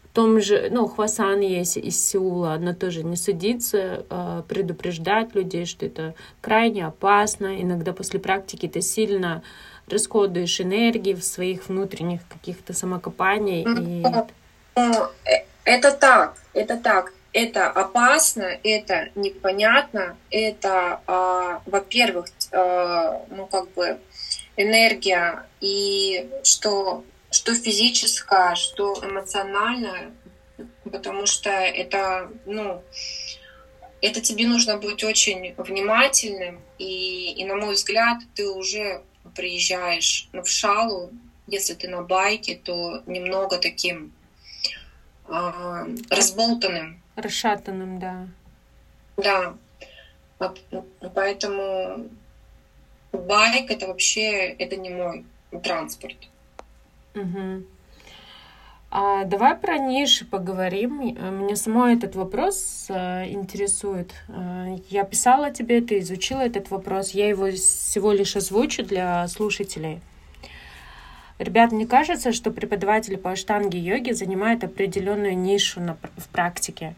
В 0.04 0.16
том 0.16 0.40
же, 0.40 0.70
ну, 0.72 0.88
Хвасан 0.88 1.40
есть 1.40 1.78
из 1.78 2.00
Сеула, 2.06 2.54
она 2.54 2.74
тоже 2.74 3.04
не 3.04 3.16
садится, 3.16 4.06
а, 4.10 4.44
предупреждает 4.44 5.34
людей, 5.34 5.66
что 5.66 5.88
это 5.88 6.14
крайне 6.40 6.86
опасно. 6.86 7.60
Иногда 7.60 7.94
после 7.94 8.20
практики 8.20 8.68
ты 8.68 8.82
сильно 8.82 9.42
расходуешь 9.88 10.62
энергии 10.62 11.14
в 11.14 11.24
своих 11.24 11.68
внутренних 11.68 12.22
каких-то 12.28 12.74
самокопаний. 12.74 13.64
И... 13.64 14.04
Э, 14.76 15.10
это 15.66 15.92
так, 15.92 16.36
это 16.54 16.78
так. 16.78 17.14
Это 17.32 17.72
опасно, 17.72 18.44
это 18.64 19.10
непонятно, 19.16 20.16
это, 20.30 21.00
э, 21.08 21.60
во-первых, 21.66 22.28
ну 22.52 23.48
как 23.48 23.72
бы 23.72 23.98
энергия, 24.56 25.46
и 25.62 26.30
что, 26.44 27.04
что 27.32 27.54
физическое, 27.54 28.56
что 28.56 28.94
эмоциональное, 29.04 30.12
потому 30.84 31.26
что 31.26 31.50
это, 31.50 32.30
ну, 32.46 32.84
это 34.02 34.22
тебе 34.22 34.48
нужно 34.48 34.78
быть 34.78 35.04
очень 35.04 35.54
внимательным, 35.58 36.62
и, 36.78 37.32
и 37.32 37.46
на 37.46 37.56
мой 37.56 37.74
взгляд, 37.74 38.20
ты 38.36 38.50
уже 38.50 39.02
приезжаешь 39.36 40.28
ну, 40.34 40.44
в 40.44 40.50
шалу, 40.50 41.12
если 41.48 41.74
ты 41.74 41.88
на 41.88 42.02
байке, 42.02 42.56
то 42.56 43.02
немного 43.06 43.58
таким 43.58 44.14
э, 45.28 45.96
разболтанным. 46.10 47.02
Расшатанным, 47.16 48.00
да. 48.00 48.28
Да. 49.18 49.56
Поэтому 51.14 52.10
байк 53.14 53.72
это 53.72 53.88
вообще 53.88 54.50
это 54.60 54.76
не 54.76 54.90
мой 54.90 55.26
транспорт. 55.64 56.18
Угу. 57.16 57.64
А 58.96 59.24
давай 59.24 59.56
про 59.56 59.80
ниши 59.80 60.24
поговорим. 60.24 61.00
Меня 61.00 61.56
самой 61.56 61.96
этот 61.96 62.16
вопрос 62.16 62.86
э, 62.90 63.32
интересует. 63.32 64.14
Э, 64.28 64.78
я 64.90 65.04
писала 65.04 65.50
тебе, 65.50 65.82
ты 65.82 65.98
изучила 66.00 66.42
этот 66.42 66.70
вопрос. 66.70 67.12
Я 67.12 67.28
его 67.28 67.50
всего 67.52 68.12
лишь 68.12 68.36
озвучу 68.36 68.84
для 68.84 69.28
слушателей. 69.28 70.00
Ребят, 71.40 71.72
мне 71.72 71.88
кажется, 71.88 72.32
что 72.32 72.52
преподаватели 72.52 73.16
по 73.16 73.32
аштанге 73.32 73.80
йоги 73.80 74.12
занимают 74.12 74.64
определенную 74.64 75.36
нишу 75.36 75.82
на, 75.82 75.98
в 76.18 76.28
практике. 76.28 76.94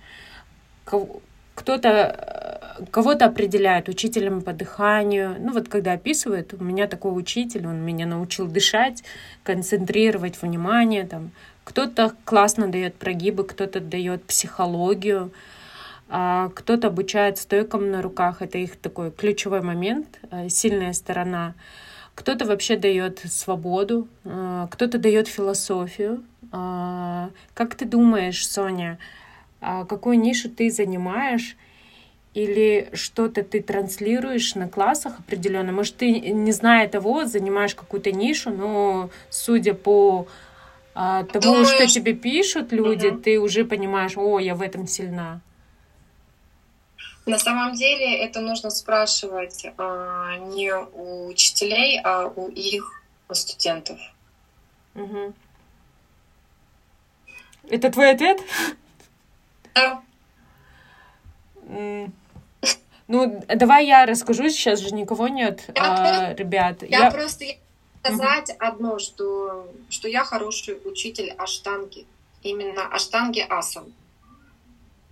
Кто-то 1.56 2.62
кого-то 2.92 3.26
определяют 3.26 3.90
учителем 3.90 4.42
по 4.42 4.54
дыханию. 4.54 5.36
Ну 5.40 5.54
вот 5.54 5.70
когда 5.70 5.94
описывают, 5.94 6.54
у 6.54 6.64
меня 6.64 6.88
такой 6.88 7.18
учитель, 7.18 7.68
он 7.68 7.78
меня 7.78 8.06
научил 8.06 8.48
дышать, 8.48 9.04
концентрировать 9.44 10.42
внимание. 10.42 11.06
Там. 11.06 11.32
Кто-то 11.64 12.14
классно 12.26 12.68
дает 12.68 12.96
прогибы, 12.96 13.44
кто-то 13.44 13.80
дает 13.80 14.24
психологию, 14.26 15.32
а 16.10 16.50
кто-то 16.50 16.88
обучает 16.88 17.38
стойкам 17.38 17.92
на 17.92 18.02
руках. 18.02 18.42
Это 18.42 18.58
их 18.58 18.76
такой 18.76 19.12
ключевой 19.12 19.62
момент, 19.62 20.20
э, 20.32 20.50
сильная 20.50 20.94
сторона. 20.94 21.54
Кто-то 22.14 22.46
вообще 22.46 22.78
дает 22.78 23.20
свободу, 23.20 24.08
э, 24.24 24.68
кто-то 24.72 24.98
дает 25.00 25.28
философию. 25.28 26.24
А, 26.52 27.30
как 27.54 27.76
ты 27.76 27.86
думаешь, 27.86 28.48
Соня, 28.48 28.98
какую 29.60 30.20
нишу 30.20 30.50
ты 30.50 30.70
занимаешь? 30.70 31.56
Или 32.34 32.90
что-то 32.94 33.44
ты 33.44 33.62
транслируешь 33.62 34.56
на 34.56 34.68
классах 34.68 35.20
определенно? 35.20 35.72
Может, 35.72 35.98
ты, 35.98 36.12
не 36.12 36.52
зная 36.52 36.88
того, 36.90 37.26
занимаешь 37.26 37.76
какую-то 37.76 38.12
нишу, 38.12 38.50
но 38.50 39.10
судя 39.30 39.74
по 39.74 40.28
а, 40.94 41.24
тому, 41.24 41.44
Думаю, 41.44 41.66
что 41.66 41.88
тебе 41.88 42.14
пишут 42.14 42.72
люди, 42.72 43.08
угу. 43.08 43.20
ты 43.20 43.40
уже 43.40 43.66
понимаешь, 43.66 44.18
о, 44.18 44.40
я 44.40 44.56
в 44.56 44.62
этом 44.62 44.88
сильна. 44.88 45.42
На 47.26 47.38
самом 47.38 47.74
деле 47.74 48.18
это 48.20 48.40
нужно 48.40 48.70
спрашивать 48.70 49.66
а, 49.78 50.38
не 50.38 50.74
у 50.74 51.28
учителей, 51.28 52.00
а 52.04 52.28
у 52.28 52.48
их 52.48 53.04
студентов. 53.32 54.00
Угу. 54.94 55.34
Это 57.70 57.92
твой 57.92 58.12
ответ? 58.12 58.40
Ну, 63.08 63.44
давай 63.48 63.86
я 63.86 64.06
расскажу, 64.06 64.50
сейчас 64.50 64.80
же 64.80 64.94
никого 64.94 65.28
нет, 65.28 65.70
я, 65.76 66.30
а, 66.30 66.34
ребят. 66.34 66.82
Я, 66.82 67.06
я... 67.06 67.12
просто 67.12 67.46
сказать 68.04 68.50
угу. 68.50 68.58
одно, 68.60 69.00
что, 69.00 69.68
что 69.90 70.08
я 70.08 70.24
хороший 70.24 70.80
учитель 70.86 71.32
аштанги. 71.38 72.06
Именно 72.42 72.88
аштанги 72.88 73.46
асан. 73.48 73.94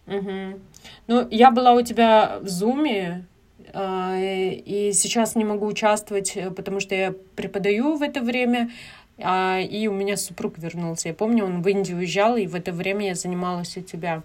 Угу. 0.08 0.60
Ну, 1.08 1.28
я 1.30 1.52
была 1.52 1.74
у 1.74 1.82
тебя 1.82 2.40
в 2.42 2.48
Зуме, 2.48 3.26
а, 3.74 4.16
и 4.18 4.92
сейчас 4.94 5.36
не 5.36 5.46
могу 5.46 5.66
участвовать, 5.66 6.38
потому 6.56 6.80
что 6.80 6.96
я 6.96 7.14
преподаю 7.36 7.96
в 7.96 8.02
это 8.02 8.22
время, 8.22 8.72
а, 9.18 9.60
и 9.60 9.88
у 9.88 9.94
меня 9.94 10.18
супруг 10.18 10.58
вернулся. 10.58 11.10
Я 11.10 11.14
помню, 11.14 11.46
он 11.46 11.62
в 11.62 11.68
Индию 11.68 11.98
уезжал, 11.98 12.38
и 12.38 12.48
в 12.48 12.56
это 12.56 12.72
время 12.72 13.08
я 13.08 13.16
занималась 13.16 13.78
у 13.78 13.82
тебя. 13.82 14.24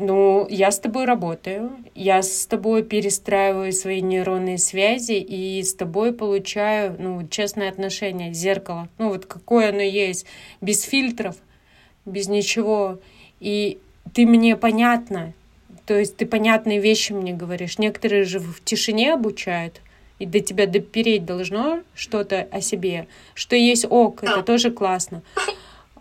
Ну, 0.00 0.46
я 0.48 0.70
с 0.70 0.78
тобой 0.78 1.06
работаю, 1.06 1.72
я 1.96 2.22
с 2.22 2.46
тобой 2.46 2.84
перестраиваю 2.84 3.72
свои 3.72 4.00
нейронные 4.00 4.56
связи 4.56 5.14
и 5.14 5.60
с 5.60 5.74
тобой 5.74 6.12
получаю, 6.12 6.94
ну, 7.00 7.26
честное 7.26 7.68
отношение, 7.68 8.32
зеркало. 8.32 8.88
Ну, 8.98 9.08
вот 9.08 9.26
какое 9.26 9.70
оно 9.70 9.80
есть, 9.80 10.24
без 10.60 10.82
фильтров, 10.82 11.34
без 12.06 12.28
ничего. 12.28 13.00
И 13.40 13.78
ты 14.14 14.24
мне 14.24 14.56
понятна, 14.56 15.32
то 15.84 15.98
есть 15.98 16.16
ты 16.16 16.26
понятные 16.26 16.78
вещи 16.78 17.12
мне 17.12 17.32
говоришь. 17.32 17.78
Некоторые 17.78 18.22
же 18.22 18.38
в 18.38 18.62
тишине 18.62 19.14
обучают, 19.14 19.80
и 20.18 20.26
до 20.26 20.40
тебя 20.40 20.66
допереть 20.66 21.24
должно 21.24 21.80
что-то 21.94 22.48
о 22.50 22.60
себе, 22.60 23.08
что 23.34 23.56
есть 23.56 23.86
ок, 23.88 24.22
это 24.22 24.42
тоже 24.42 24.70
классно. 24.70 25.22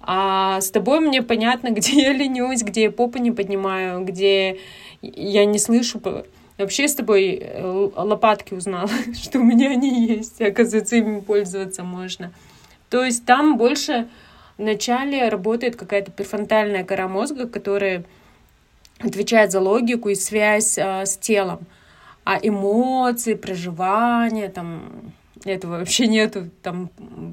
А 0.01 0.61
с 0.61 0.71
тобой 0.71 0.99
мне 0.99 1.21
понятно, 1.21 1.69
где 1.71 2.01
я 2.01 2.13
ленюсь, 2.13 2.63
где 2.63 2.83
я 2.83 2.91
попу 2.91 3.17
не 3.17 3.31
поднимаю, 3.31 4.03
где 4.03 4.59
я 5.01 5.45
не 5.45 5.59
слышу. 5.59 6.01
Вообще 6.57 6.87
с 6.87 6.95
тобой 6.95 7.39
э, 7.39 7.89
лопатки 7.95 8.53
узнала, 8.53 8.89
что 9.21 9.39
у 9.39 9.43
меня 9.43 9.69
они 9.69 10.07
есть. 10.07 10.41
Оказывается, 10.41 10.95
ими 10.95 11.19
пользоваться 11.19 11.83
можно. 11.83 12.31
То 12.89 13.03
есть 13.03 13.25
там 13.25 13.57
больше 13.57 14.07
Вначале 14.57 15.29
работает 15.29 15.75
какая-то 15.75 16.11
префронтальная 16.11 16.83
кора 16.83 17.07
мозга, 17.07 17.47
которая 17.47 18.03
отвечает 18.99 19.51
за 19.51 19.59
логику 19.61 20.09
и 20.09 20.15
связь 20.15 20.79
а, 20.79 21.05
с 21.05 21.15
телом. 21.17 21.59
А 22.29 22.37
эмоции, 22.41 23.35
проживания, 23.35 24.49
там, 24.49 25.13
этого 25.45 25.77
вообще 25.77 26.07
нету, 26.07 26.49
там, 26.61 26.89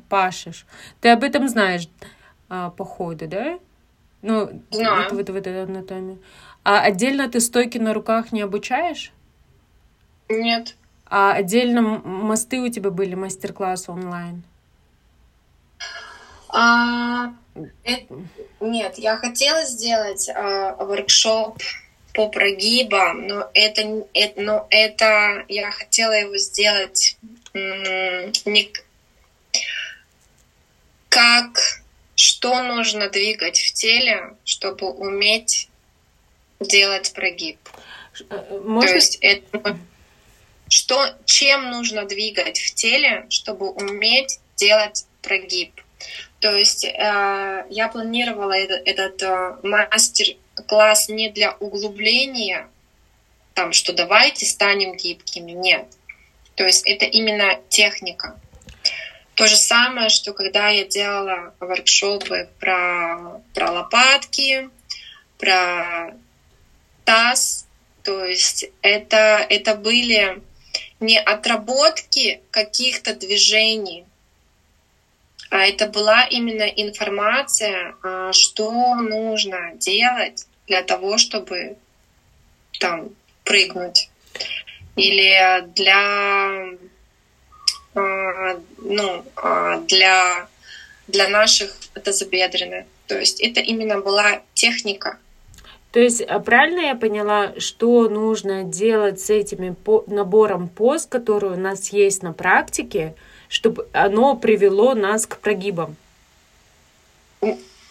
пашешь. 0.09 0.67
Ты 1.01 1.09
об 1.09 1.25
этом 1.25 1.49
знаешь, 1.49 1.89
а, 2.49 2.71
по 2.71 2.85
ходу, 2.85 3.27
да? 3.27 3.59
Ну, 4.23 4.63
Знаю. 4.71 5.11
Вот, 5.11 5.13
вот, 5.15 5.31
вот 5.31 5.37
этой 5.37 5.65
анатомии. 5.65 6.21
А 6.63 6.81
отдельно 6.81 7.29
ты 7.29 7.41
стойки 7.41 7.77
на 7.77 7.93
руках 7.93 8.31
не 8.31 8.43
обучаешь? 8.43 9.13
Нет. 10.29 10.77
А 11.07 11.33
отдельно 11.33 11.83
мосты 11.83 12.61
у 12.61 12.69
тебя 12.69 12.91
были, 12.91 13.17
мастер-классы 13.17 13.91
онлайн? 13.91 14.45
А, 16.51 17.33
это, 17.83 18.15
нет, 18.61 18.95
я 18.99 19.17
хотела 19.17 19.65
сделать 19.65 20.29
а, 20.29 20.77
воркшоп 20.77 21.59
по 22.15 22.29
прогибам, 22.29 23.27
но 23.27 23.51
это, 23.53 24.07
это, 24.15 24.41
но 24.41 24.67
это 24.71 25.45
я 25.49 25.71
хотела 25.71 26.13
его 26.13 26.39
сделать 26.39 27.19
не 27.55 28.73
как 31.09 31.59
что 32.17 32.63
нужно 32.63 33.09
двигать 33.11 33.59
в 33.59 33.73
теле, 33.73 34.37
чтобы 34.45 34.91
уметь 34.91 35.69
делать 36.61 37.13
прогиб. 37.13 37.59
Э, 38.31 38.59
можно... 38.65 38.89
То 38.89 38.95
есть 38.95 39.19
это 39.21 39.79
что, 40.69 41.15
чем 41.25 41.71
нужно 41.71 42.05
двигать 42.05 42.59
в 42.59 42.75
теле, 42.75 43.27
чтобы 43.29 43.71
уметь 43.71 44.41
делать 44.57 45.07
прогиб. 45.23 45.73
То 46.41 46.55
есть 46.55 46.85
э, 46.85 47.67
я 47.71 47.89
планировала 47.89 48.53
этот, 48.53 48.87
этот 48.87 49.23
э, 49.23 49.57
мастер-класс 50.55 51.09
не 51.09 51.31
для 51.31 51.53
углубления, 51.53 52.69
там, 53.55 53.73
что 53.73 53.93
давайте 53.93 54.47
станем 54.47 54.97
гибкими, 54.97 55.53
нет. 55.53 55.87
То 56.57 56.65
есть 56.65 56.87
это 56.87 57.05
именно 57.05 57.61
техника. 57.69 58.39
То 59.35 59.49
же 59.49 59.57
самое, 59.57 60.09
что 60.09 60.33
когда 60.33 60.69
я 60.69 60.85
делала 60.85 61.55
воркшопы 61.59 62.49
про, 62.61 63.41
про 63.53 63.71
лопатки, 63.73 64.71
про 65.39 66.15
таз, 67.05 67.67
то 68.05 68.25
есть 68.25 68.67
это, 68.83 69.45
это 69.49 69.75
были 69.75 70.41
не 71.01 71.19
отработки 71.19 72.41
каких-то 72.51 73.15
движений, 73.15 74.05
это 75.59 75.87
была 75.87 76.25
именно 76.25 76.65
информация, 76.65 77.95
а, 78.03 78.33
что 78.33 78.95
нужно 78.97 79.73
делать 79.75 80.47
для 80.67 80.83
того, 80.83 81.19
чтобы 81.19 81.77
там 82.81 83.11
прыгнуть. 83.45 84.11
Или 84.97 85.65
для, 85.75 86.71
а, 87.95 88.61
ну, 88.79 89.25
а, 89.37 89.79
для, 89.81 90.49
для 91.09 91.29
наших 91.29 91.77
тазобедренных. 92.03 92.87
То 93.07 93.19
есть 93.19 93.41
это 93.41 93.61
именно 93.61 94.01
была 94.01 94.43
техника. 94.55 95.19
То 95.93 96.01
есть 96.01 96.27
правильно 96.45 96.81
я 96.81 96.97
поняла, 96.97 97.53
что 97.61 98.09
нужно 98.09 98.65
делать 98.65 99.21
с 99.21 99.31
этим 99.31 99.77
набором 100.09 100.69
поз, 100.69 101.07
который 101.07 101.51
у 101.51 101.57
нас 101.57 101.93
есть 101.93 102.25
на 102.25 102.33
практике, 102.33 103.15
чтобы 103.55 103.87
оно 103.93 104.35
привело 104.35 104.95
нас 104.95 105.27
к 105.27 105.39
прогибам? 105.39 105.95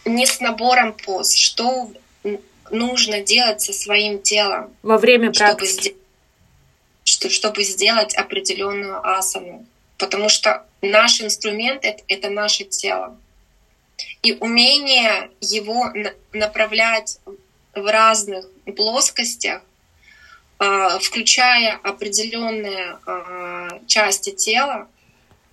Не 0.04 0.26
с 0.26 0.42
набором 0.42 0.92
поз, 0.92 1.34
что 1.34 1.90
нужно 2.70 3.22
делать 3.22 3.62
со 3.62 3.72
своим 3.72 4.22
телом. 4.22 4.76
Во 4.84 4.98
время 4.98 5.32
практики. 5.32 5.96
Чтобы, 7.06 7.34
чтобы 7.34 7.64
сделать 7.64 8.14
определенную 8.14 9.08
асану. 9.08 9.66
Потому 9.98 10.28
что 10.28 10.66
наш 10.82 11.22
инструмент 11.22 11.86
это, 11.86 12.30
наше 12.30 12.66
тело. 12.66 13.18
И 14.22 14.34
умение 14.34 15.30
его 15.40 15.94
направлять 16.34 17.20
в 17.74 17.90
разных 17.90 18.46
плоскостях, 18.76 19.62
а, 20.60 21.00
включая 21.00 21.80
определенные 21.84 22.98
а, 23.06 23.80
части 23.88 24.32
тела, 24.32 24.90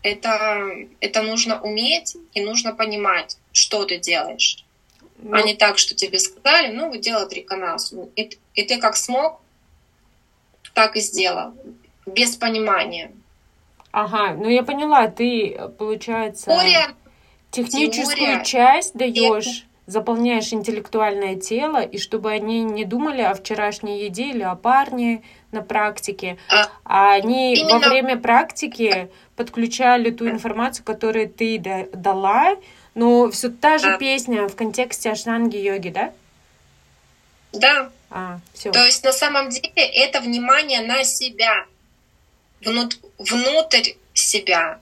это, 0.03 0.71
это 1.01 1.23
нужно 1.23 1.61
уметь 1.61 2.17
и 2.35 2.43
нужно 2.43 2.75
понимать, 2.75 3.37
что 3.53 3.85
ты 3.85 3.99
делаешь. 3.99 4.65
Ну, 5.19 5.35
а 5.35 5.43
не 5.43 5.55
так, 5.55 5.79
что 5.79 5.95
тебе 5.95 6.19
сказали, 6.19 6.73
ну, 6.73 6.91
вы 6.91 6.99
делаете 6.99 7.37
реконас. 7.37 7.93
И, 8.17 8.31
и 8.55 8.63
ты 8.63 8.79
как 8.79 8.97
смог, 8.97 9.41
так 10.73 10.97
и 10.97 11.01
сделал. 11.01 11.53
Без 12.07 12.37
понимания. 12.37 13.13
Ага, 13.93 14.35
ну 14.35 14.49
я 14.49 14.63
поняла, 14.63 15.09
ты, 15.09 15.59
получается, 15.79 16.47
Теория, 16.47 16.95
техническую 17.51 18.17
теория. 18.17 18.45
часть 18.45 18.95
даешь, 18.95 19.67
заполняешь 19.91 20.53
интеллектуальное 20.53 21.35
тело, 21.37 21.83
и 21.83 21.99
чтобы 21.99 22.31
они 22.31 22.63
не 22.63 22.85
думали 22.85 23.23
о 23.23 23.35
вчерашней 23.35 24.05
еде 24.05 24.31
или 24.31 24.43
о 24.43 24.55
парне 24.55 25.23
на 25.53 25.63
практике, 25.63 26.39
А, 26.49 27.15
они 27.17 27.57
во 27.65 27.71
Именно. 27.79 27.89
время 27.89 28.17
практики 28.17 29.11
подключали 29.37 30.11
ту 30.11 30.29
информацию, 30.29 30.85
которую 30.85 31.29
ты 31.29 31.59
да- 31.59 31.87
дала, 31.93 32.57
но 32.95 33.31
все 33.31 33.49
та 33.51 33.79
же 33.79 33.99
песня 33.99 34.47
в 34.47 34.55
контексте 34.55 35.11
аштанги 35.11 35.57
йоги, 35.57 35.89
да? 35.89 36.13
да, 37.53 37.91
А, 38.11 38.39
все. 38.55 38.71
то 38.71 38.85
есть 38.85 39.03
на 39.05 39.13
самом 39.13 39.49
деле 39.51 39.73
это 39.75 40.21
внимание 40.21 40.83
на 40.83 41.03
себя, 41.03 41.67
внут- 42.61 42.99
внутрь 43.19 43.95
себя. 44.15 44.79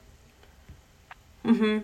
Угу. 1.43 1.83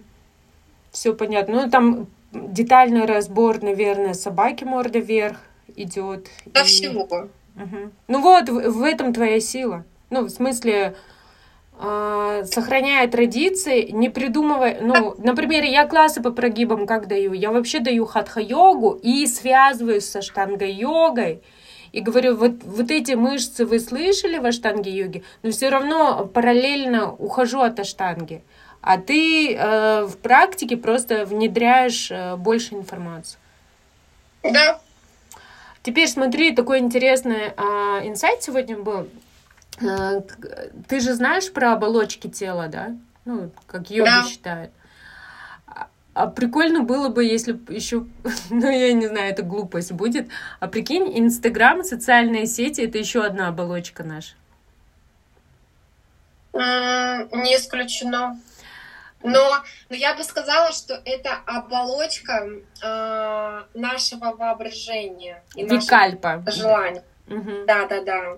Все 0.92 1.14
понятно. 1.14 1.64
Ну, 1.64 1.70
там 1.72 2.08
детальный 2.36 3.06
разбор, 3.06 3.62
наверное, 3.62 4.14
собаки 4.14 4.64
морда 4.64 5.00
вверх 5.00 5.38
идет. 5.76 6.28
До 6.46 6.62
и- 6.62 6.64
всего. 6.64 7.08
Мгм. 7.56 7.92
Ну 8.08 8.22
вот, 8.22 8.50
в, 8.50 8.70
в 8.72 8.84
этом 8.84 9.14
твоя 9.14 9.40
сила. 9.40 9.86
Ну, 10.10 10.24
в 10.24 10.30
смысле, 10.30 10.96
а, 11.78 12.44
сохраняя 12.46 13.08
традиции, 13.08 13.90
не 13.92 14.10
придумывая... 14.10 14.80
Ну, 14.82 15.16
например, 15.18 15.64
я 15.64 15.86
классы 15.86 16.22
по 16.22 16.32
прогибам 16.32 16.86
как 16.86 17.08
даю? 17.08 17.34
Я 17.34 17.52
вообще 17.52 17.80
даю 17.80 18.06
хатха-йогу 18.06 19.00
и 19.02 19.26
связываюсь 19.26 20.06
со 20.06 20.22
штанга-йогой. 20.22 21.42
И 21.92 22.02
говорю, 22.02 22.36
вот, 22.36 22.56
вот 22.64 22.92
эти 22.92 23.14
мышцы 23.14 23.66
вы 23.66 23.80
слышали 23.80 24.38
в 24.38 24.46
аштанге-йоге, 24.46 25.24
но 25.44 25.52
все 25.52 25.70
равно 25.70 26.26
параллельно 26.26 27.14
ухожу 27.14 27.62
от 27.62 27.80
аштанги. 27.80 28.44
А 28.86 29.00
ты 29.00 29.56
э, 29.56 30.04
в 30.06 30.16
практике 30.18 30.78
просто 30.78 31.26
внедряешь 31.26 32.12
э, 32.12 32.36
больше 32.36 32.76
информации. 32.76 33.40
Да, 34.44 34.80
Теперь 35.82 36.08
смотри, 36.08 36.56
такой 36.56 36.80
интересный 36.80 37.52
а, 37.58 38.02
инсайт 38.04 38.44
сегодня 38.44 38.78
был. 38.78 39.08
К- 39.80 40.24
ты 40.88 41.00
же 41.00 41.14
знаешь 41.16 41.52
про 41.52 41.74
оболочки 41.74 42.28
тела, 42.28 42.68
да? 42.68 42.96
Ну, 43.26 43.50
как 43.68 43.90
йоги 43.90 44.06
Да. 44.10 44.24
считают. 44.28 44.72
А, 45.68 45.88
а 46.14 46.28
прикольно 46.28 46.82
было 46.82 47.10
бы, 47.10 47.24
если 47.24 47.60
еще, 47.70 48.06
ну, 48.52 48.70
я 48.70 48.94
не 48.94 49.08
знаю, 49.08 49.32
это 49.32 49.42
глупость 49.42 49.92
будет. 49.94 50.28
А 50.60 50.68
прикинь, 50.68 51.12
Инстаграм, 51.20 51.84
социальные 51.84 52.46
сети, 52.46 52.82
это 52.82 53.00
еще 53.00 53.24
одна 53.24 53.48
оболочка 53.48 54.04
наша. 54.04 54.34
Не 56.54 57.56
исключено. 57.58 58.40
Но, 59.26 59.64
но 59.90 59.96
я 59.96 60.16
бы 60.16 60.24
сказала, 60.24 60.72
что 60.72 61.02
это 61.06 61.40
оболочка 61.46 62.48
э, 62.84 63.64
нашего 63.74 64.36
воображения 64.36 65.44
и 65.56 65.64
нашего 65.64 65.82
Викальпа. 65.82 66.44
желания. 66.48 67.04
Мгм. 67.28 67.66
Да, 67.66 67.88
да, 67.88 68.02
да. 68.02 68.38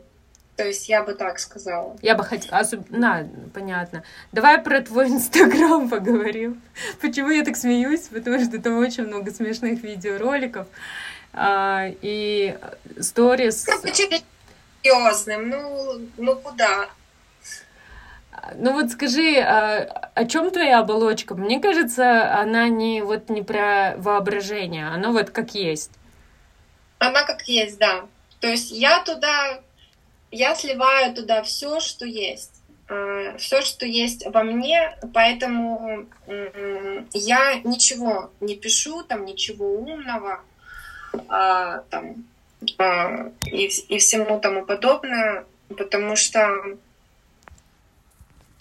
То 0.55 0.65
есть 0.65 0.89
я 0.89 1.03
бы 1.03 1.13
так 1.13 1.37
сказала. 1.39 1.95
Я 2.01 2.15
бы 2.15 2.23
хотела... 2.23 2.57
Особ... 2.57 2.89
На, 2.89 3.27
понятно. 3.53 4.03
Давай 4.31 4.57
про 4.57 4.81
твой 4.81 5.07
Инстаграм 5.09 5.87
поговорим. 5.87 6.61
Почему 6.99 7.29
я 7.29 7.43
так 7.43 7.55
смеюсь? 7.55 8.07
Потому 8.07 8.39
что 8.43 8.59
там 8.59 8.79
очень 8.79 9.05
много 9.05 9.31
смешных 9.31 9.83
видеороликов. 9.83 10.67
А, 11.33 11.85
и 12.01 12.57
сторис... 12.99 13.67
Ну, 13.67 13.81
почему 13.81 14.19
серьезным? 14.81 15.49
Ну, 15.49 16.01
ну 16.17 16.35
куда? 16.37 16.89
Ну 18.55 18.73
вот 18.73 18.91
скажи, 18.91 19.37
а, 19.37 20.11
о 20.13 20.25
чем 20.25 20.51
твоя 20.51 20.79
оболочка? 20.79 21.35
Мне 21.35 21.59
кажется, 21.59 22.33
она 22.39 22.69
не 22.69 23.01
вот 23.01 23.29
не 23.29 23.41
про 23.41 23.95
воображение, 23.97 24.87
она 24.87 25.11
вот 25.11 25.29
как 25.31 25.55
есть. 25.55 25.91
Она 26.99 27.23
как 27.23 27.43
есть, 27.47 27.77
да. 27.77 28.05
То 28.39 28.47
есть 28.47 28.71
я 28.71 29.03
туда, 29.03 29.61
я 30.31 30.55
сливаю 30.55 31.13
туда 31.13 31.43
все, 31.43 31.79
что 31.79 32.05
есть. 32.05 32.53
Все, 33.37 33.61
что 33.63 33.85
есть 33.85 34.25
во 34.25 34.43
мне, 34.43 34.97
поэтому 35.13 36.05
я 37.13 37.55
ничего 37.65 38.31
не 38.39 38.55
пишу, 38.55 39.03
там 39.03 39.25
ничего 39.25 39.73
умного, 39.75 40.39
а, 41.27 41.79
там, 41.89 42.25
а, 42.77 43.29
и, 43.45 43.65
и 43.65 43.97
всему 43.97 44.39
тому 44.39 44.65
подобное, 44.65 45.45
потому 45.67 46.15
что 46.15 46.77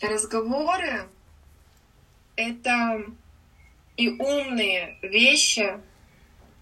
разговоры 0.00 1.04
это 2.36 3.02
и 3.96 4.08
умные 4.10 4.98
вещи, 5.02 5.78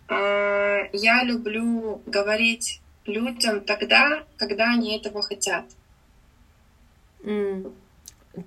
а, 0.09 0.89
я 0.93 1.25
люблю 1.25 2.01
говорить 2.07 2.81
людям 3.07 3.61
тогда, 3.63 4.25
когда 4.37 4.71
они 4.73 4.97
этого 4.97 5.23
хотят. 5.23 5.65
М. 7.25 7.73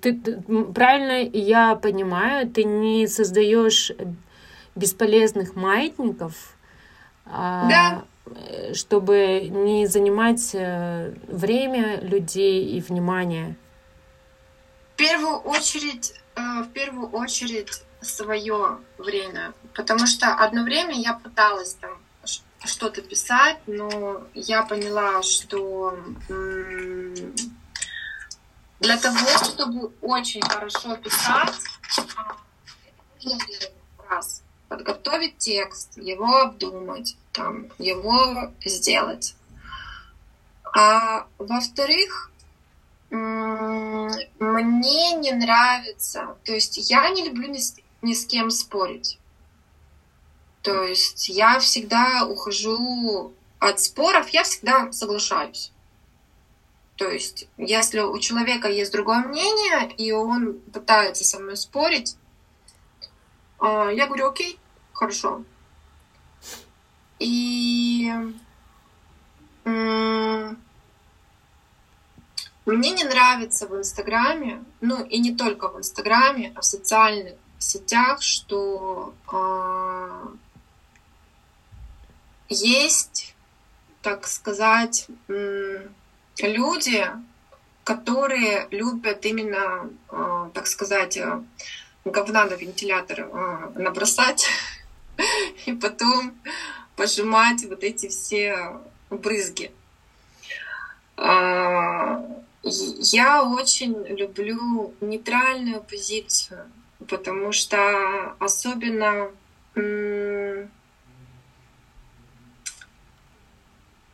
Ты, 0.00 0.12
ты- 0.14 0.42
правильно 0.74 1.28
я 1.32 1.74
понимаю, 1.74 2.48
ты 2.48 2.64
не 2.64 3.06
создаешь 3.06 3.90
бесполезных 4.74 5.56
маятников, 5.56 6.56
а, 7.24 7.68
Да. 7.68 8.04
э, 8.26 8.74
чтобы 8.74 9.48
не 9.50 9.86
занимать 9.86 10.50
э, 10.54 11.14
время 11.26 12.00
людей 12.00 12.66
и 12.76 12.80
внимание. 12.80 13.56
Первую 14.98 15.36
очередь, 15.42 16.12
э, 16.34 16.40
в 16.62 16.72
первую 16.72 17.08
очередь 17.10 17.84
свое 18.00 18.78
время, 18.98 19.54
потому 19.72 20.08
что 20.08 20.34
одно 20.34 20.64
время 20.64 20.94
я 20.94 21.14
пыталась 21.14 21.74
там 21.74 22.02
что-то 22.64 23.00
писать, 23.00 23.58
но 23.68 24.26
я 24.34 24.64
поняла, 24.64 25.22
что 25.22 25.96
для 28.80 28.96
того, 28.98 29.44
чтобы 29.44 29.92
очень 30.00 30.42
хорошо 30.42 30.96
писать, 30.96 31.54
а, 32.16 32.36
раз 34.10 34.42
подготовить 34.68 35.38
текст, 35.38 35.96
его 35.96 36.38
обдумать, 36.38 37.16
там, 37.30 37.68
его 37.78 38.52
сделать. 38.64 39.36
А 40.74 41.28
во-вторых, 41.38 42.32
мне 43.10 45.12
не 45.14 45.32
нравится, 45.32 46.36
то 46.44 46.52
есть 46.52 46.90
я 46.90 47.08
не 47.10 47.24
люблю 47.24 47.48
ни 47.48 47.58
с, 47.58 47.74
ни 48.02 48.12
с 48.12 48.26
кем 48.26 48.50
спорить. 48.50 49.18
То 50.62 50.82
есть 50.82 51.28
я 51.28 51.58
всегда 51.60 52.26
ухожу 52.26 53.32
от 53.58 53.80
споров, 53.80 54.28
я 54.30 54.44
всегда 54.44 54.92
соглашаюсь. 54.92 55.72
То 56.96 57.08
есть, 57.08 57.48
если 57.56 58.00
у 58.00 58.18
человека 58.18 58.68
есть 58.68 58.92
другое 58.92 59.20
мнение, 59.20 59.92
и 59.96 60.10
он 60.10 60.58
пытается 60.72 61.24
со 61.24 61.38
мной 61.38 61.56
спорить, 61.56 62.16
а, 63.60 63.90
я 63.90 64.06
говорю, 64.06 64.28
окей, 64.28 64.58
хорошо. 64.92 65.44
И 67.20 68.12
мне 72.72 72.90
не 72.90 73.04
нравится 73.04 73.66
в 73.66 73.76
Инстаграме, 73.76 74.62
ну 74.80 75.04
и 75.04 75.18
не 75.18 75.34
только 75.34 75.68
в 75.68 75.78
Инстаграме, 75.78 76.52
а 76.54 76.60
в 76.60 76.64
социальных 76.64 77.34
сетях, 77.58 78.22
что 78.22 79.14
а, 79.26 80.28
есть, 82.48 83.34
так 84.02 84.26
сказать, 84.26 85.06
м, 85.28 85.94
люди, 86.40 87.06
которые 87.84 88.68
любят 88.70 89.24
именно, 89.24 89.90
а, 90.08 90.50
так 90.52 90.66
сказать, 90.66 91.16
а, 91.16 91.42
говна 92.04 92.44
на 92.44 92.54
вентилятор 92.54 93.30
а, 93.32 93.72
набросать 93.76 94.46
и 95.66 95.72
потом 95.72 96.34
пожимать 96.96 97.64
вот 97.64 97.82
эти 97.82 98.08
все 98.08 98.78
брызги. 99.10 99.72
Я 102.62 103.44
очень 103.44 104.04
люблю 104.06 104.94
нейтральную 105.00 105.80
позицию, 105.82 106.70
потому 107.08 107.52
что 107.52 108.36
особенно 108.38 109.30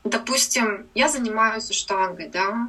допустим, 0.04 0.86
я 0.94 1.08
занимаюсь 1.08 1.70
аштангой, 1.70 2.28
да, 2.28 2.68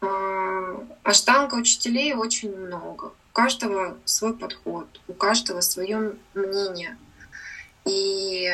а, 0.00 0.86
аштанга 1.02 1.56
учителей 1.56 2.14
очень 2.14 2.56
много. 2.56 3.06
У 3.06 3.32
каждого 3.32 3.98
свой 4.04 4.34
подход, 4.36 4.86
у 5.08 5.12
каждого 5.12 5.60
свое 5.60 6.16
мнение. 6.34 6.96
И 7.84 8.48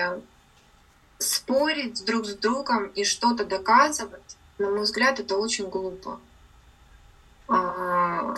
спорить 1.18 2.04
друг 2.04 2.26
с 2.26 2.34
другом 2.34 2.86
и 2.88 3.04
что-то 3.04 3.44
доказывать, 3.44 4.36
на 4.58 4.70
мой 4.70 4.82
взгляд, 4.82 5.20
это 5.20 5.36
очень 5.36 5.68
глупо. 5.68 6.20
А, 7.52 8.34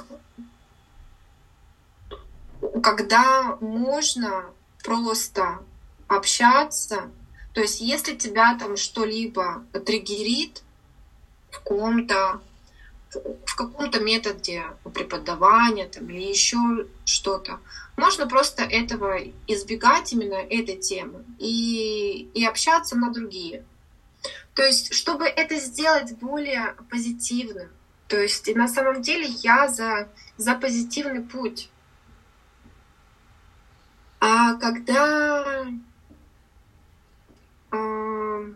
когда 2.82 3.56
можно 3.60 4.46
просто 4.82 5.60
общаться, 6.08 7.10
то 7.52 7.60
есть 7.60 7.80
если 7.80 8.16
тебя 8.16 8.58
там 8.58 8.76
что-либо 8.76 9.64
триггерит 9.86 10.62
в 11.50 11.58
каком-то 11.58 12.40
в 13.46 13.54
каком-то 13.54 14.00
методе 14.00 14.64
преподавания 14.92 15.86
там, 15.86 16.10
или 16.10 16.22
еще 16.22 16.58
что-то, 17.04 17.60
можно 17.96 18.26
просто 18.26 18.64
этого 18.64 19.20
избегать 19.46 20.12
именно 20.12 20.34
этой 20.34 20.76
темы 20.76 21.24
и, 21.38 22.28
и 22.34 22.44
общаться 22.44 22.96
на 22.96 23.12
другие. 23.12 23.64
То 24.54 24.64
есть, 24.64 24.92
чтобы 24.92 25.26
это 25.26 25.54
сделать 25.60 26.16
более 26.18 26.74
позитивным. 26.90 27.68
То 28.08 28.20
есть, 28.20 28.54
на 28.54 28.68
самом 28.68 29.02
деле 29.02 29.26
я 29.26 29.68
за, 29.68 30.08
за 30.36 30.54
позитивный 30.54 31.22
путь. 31.22 31.70
А 34.20 34.54
когда 34.54 35.66
э, 37.72 38.52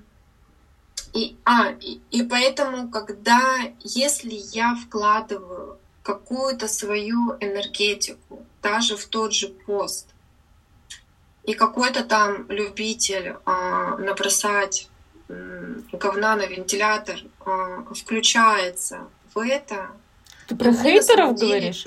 и, 1.15 1.37
а, 1.45 1.70
и, 1.81 2.01
и 2.11 2.23
поэтому, 2.23 2.89
когда, 2.91 3.59
если 3.81 4.35
я 4.53 4.75
вкладываю 4.77 5.79
какую-то 6.03 6.69
свою 6.69 7.37
энергетику, 7.41 8.47
даже 8.62 8.97
в 8.97 9.07
тот 9.07 9.33
же 9.33 9.49
пост, 9.49 10.09
и 11.45 11.55
какой-то 11.55 12.05
там 12.05 12.47
любитель 12.51 13.37
а, 13.47 13.97
набросать 13.97 14.89
говна 15.29 16.37
на 16.37 16.47
вентилятор 16.47 17.16
а, 17.41 17.85
включается 17.95 19.09
это. 19.43 19.90
Ты 20.47 20.56
про 20.56 20.73
хейтеров 20.73 21.36
деле... 21.36 21.48
говоришь? 21.48 21.85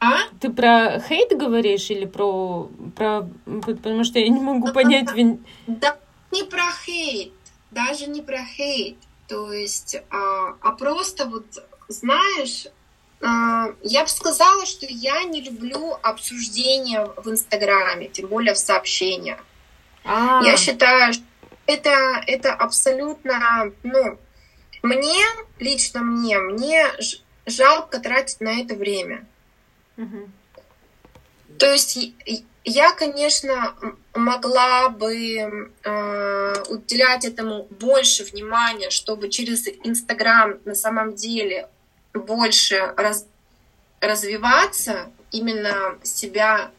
А? 0.00 0.20
Ты 0.40 0.50
про 0.50 0.98
хейт 1.00 1.36
говоришь 1.36 1.90
или 1.90 2.06
про, 2.06 2.70
про... 2.96 3.28
Потому 3.44 4.04
что 4.04 4.18
я 4.18 4.28
не 4.28 4.40
могу 4.40 4.72
понять... 4.72 5.08
Да, 5.66 5.98
не 6.32 6.44
про 6.44 6.70
хейт, 6.84 7.32
даже 7.70 8.06
не 8.06 8.22
про 8.22 8.44
хейт. 8.44 8.96
То 9.28 9.52
есть, 9.52 9.96
а, 10.10 10.56
а 10.60 10.72
просто 10.72 11.26
вот, 11.26 11.44
знаешь, 11.88 12.66
а, 13.20 13.74
я 13.82 14.02
бы 14.02 14.08
сказала, 14.08 14.64
что 14.64 14.86
я 14.88 15.22
не 15.24 15.42
люблю 15.42 15.98
обсуждения 16.02 17.06
в 17.16 17.28
Инстаграме, 17.30 18.08
тем 18.08 18.28
более 18.28 18.54
в 18.54 18.58
сообщениях. 18.58 19.44
А-а-а. 20.04 20.44
Я 20.44 20.56
считаю, 20.56 21.12
что 21.12 21.22
это, 21.66 21.90
это 22.26 22.54
абсолютно, 22.54 23.72
ну, 23.82 24.18
мне, 24.82 25.24
лично 25.58 26.00
мне, 26.00 26.38
мне 26.38 26.86
жалко 27.46 27.98
тратить 27.98 28.40
на 28.40 28.60
это 28.60 28.74
время. 28.74 29.26
Угу. 29.96 30.30
То 31.58 31.72
есть 31.72 31.98
я, 32.64 32.92
конечно, 32.92 33.74
могла 34.14 34.88
бы 34.88 35.72
э, 35.82 36.54
уделять 36.68 37.24
этому 37.24 37.64
больше 37.70 38.24
внимания, 38.24 38.90
чтобы 38.90 39.28
через 39.28 39.66
Инстаграм 39.84 40.58
на 40.64 40.74
самом 40.74 41.14
деле 41.14 41.68
больше 42.12 42.94
раз, 42.96 43.26
развиваться, 44.00 45.10
именно 45.30 45.98
себя 46.02 46.70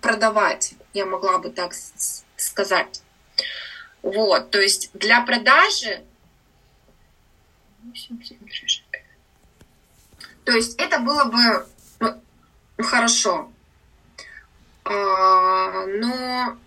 продавать, 0.00 0.74
я 0.94 1.06
могла 1.06 1.38
бы 1.38 1.50
так 1.50 1.72
сказать. 2.36 3.02
Вот, 4.02 4.50
то 4.50 4.60
есть 4.60 4.90
для 4.94 5.22
продажи 5.22 6.02
то 10.44 10.52
есть 10.52 10.78
это 10.80 10.98
было 10.98 11.24
бы 11.24 11.66
ну, 12.00 12.84
хорошо. 12.84 13.50
А, 14.84 15.86
но 15.86 16.58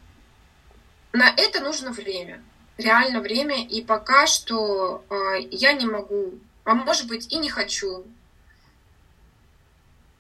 на 1.14 1.34
это 1.36 1.60
нужно 1.60 1.92
время. 1.92 2.42
Реально 2.78 3.20
время. 3.20 3.66
И 3.66 3.82
пока 3.82 4.28
что 4.28 5.04
а, 5.10 5.36
я 5.36 5.74
не 5.74 5.86
могу, 5.86 6.40
а 6.64 6.74
может 6.74 7.08
быть 7.08 7.32
и 7.32 7.38
не 7.38 7.50
хочу 7.50 8.06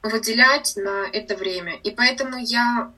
выделять 0.03 0.75
на 0.75 1.07
это 1.07 1.35
время. 1.35 1.77
И 1.77 1.91
поэтому 1.91 2.37
я 2.37 2.91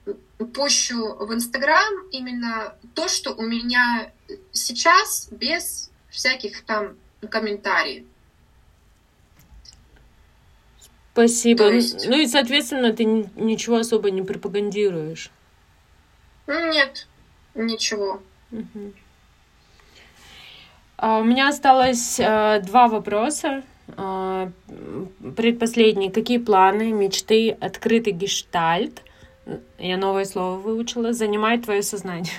пущу 0.53 1.15
в 1.15 1.33
Инстаграм 1.33 2.07
именно 2.11 2.75
то, 2.95 3.07
что 3.07 3.33
у 3.33 3.43
меня 3.43 4.11
сейчас, 4.51 5.29
без 5.31 5.89
всяких 6.09 6.65
там 6.65 6.97
комментариев. 7.27 8.05
Спасибо. 11.13 11.71
есть... 11.71 12.07
Ну 12.07 12.15
и, 12.15 12.27
соответственно, 12.27 12.93
ты 12.93 13.03
ничего 13.05 13.77
особо 13.77 14.11
не 14.11 14.21
пропагандируешь. 14.21 15.31
Нет, 16.45 17.07
ничего. 17.55 18.21
Угу. 18.51 18.93
А, 20.97 21.19
у 21.19 21.23
меня 21.23 21.49
осталось 21.49 22.19
а, 22.19 22.59
два 22.59 22.87
вопроса. 22.87 23.63
А, 23.95 24.51
предпоследний. 25.35 26.11
Какие 26.11 26.37
планы, 26.37 26.91
мечты, 26.91 27.49
открытый 27.49 28.13
гештальт? 28.13 29.01
Я 29.79 29.97
новое 29.97 30.25
слово 30.25 30.57
выучила. 30.59 31.13
Занимает 31.13 31.63
твое 31.63 31.81
сознание. 31.81 32.33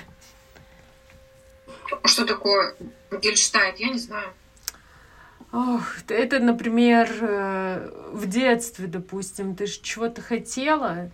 Что 2.05 2.25
такое 2.25 2.75
гельштальт? 3.21 3.77
Я 3.77 3.89
не 3.89 3.99
знаю. 3.99 4.29
Ох, 5.51 5.83
это, 6.07 6.39
например, 6.39 7.09
э, 7.21 7.91
в 8.11 8.27
детстве, 8.27 8.85
допустим, 8.87 9.55
ты 9.55 9.65
же 9.65 9.79
чего-то 9.81 10.21
хотела, 10.21 11.09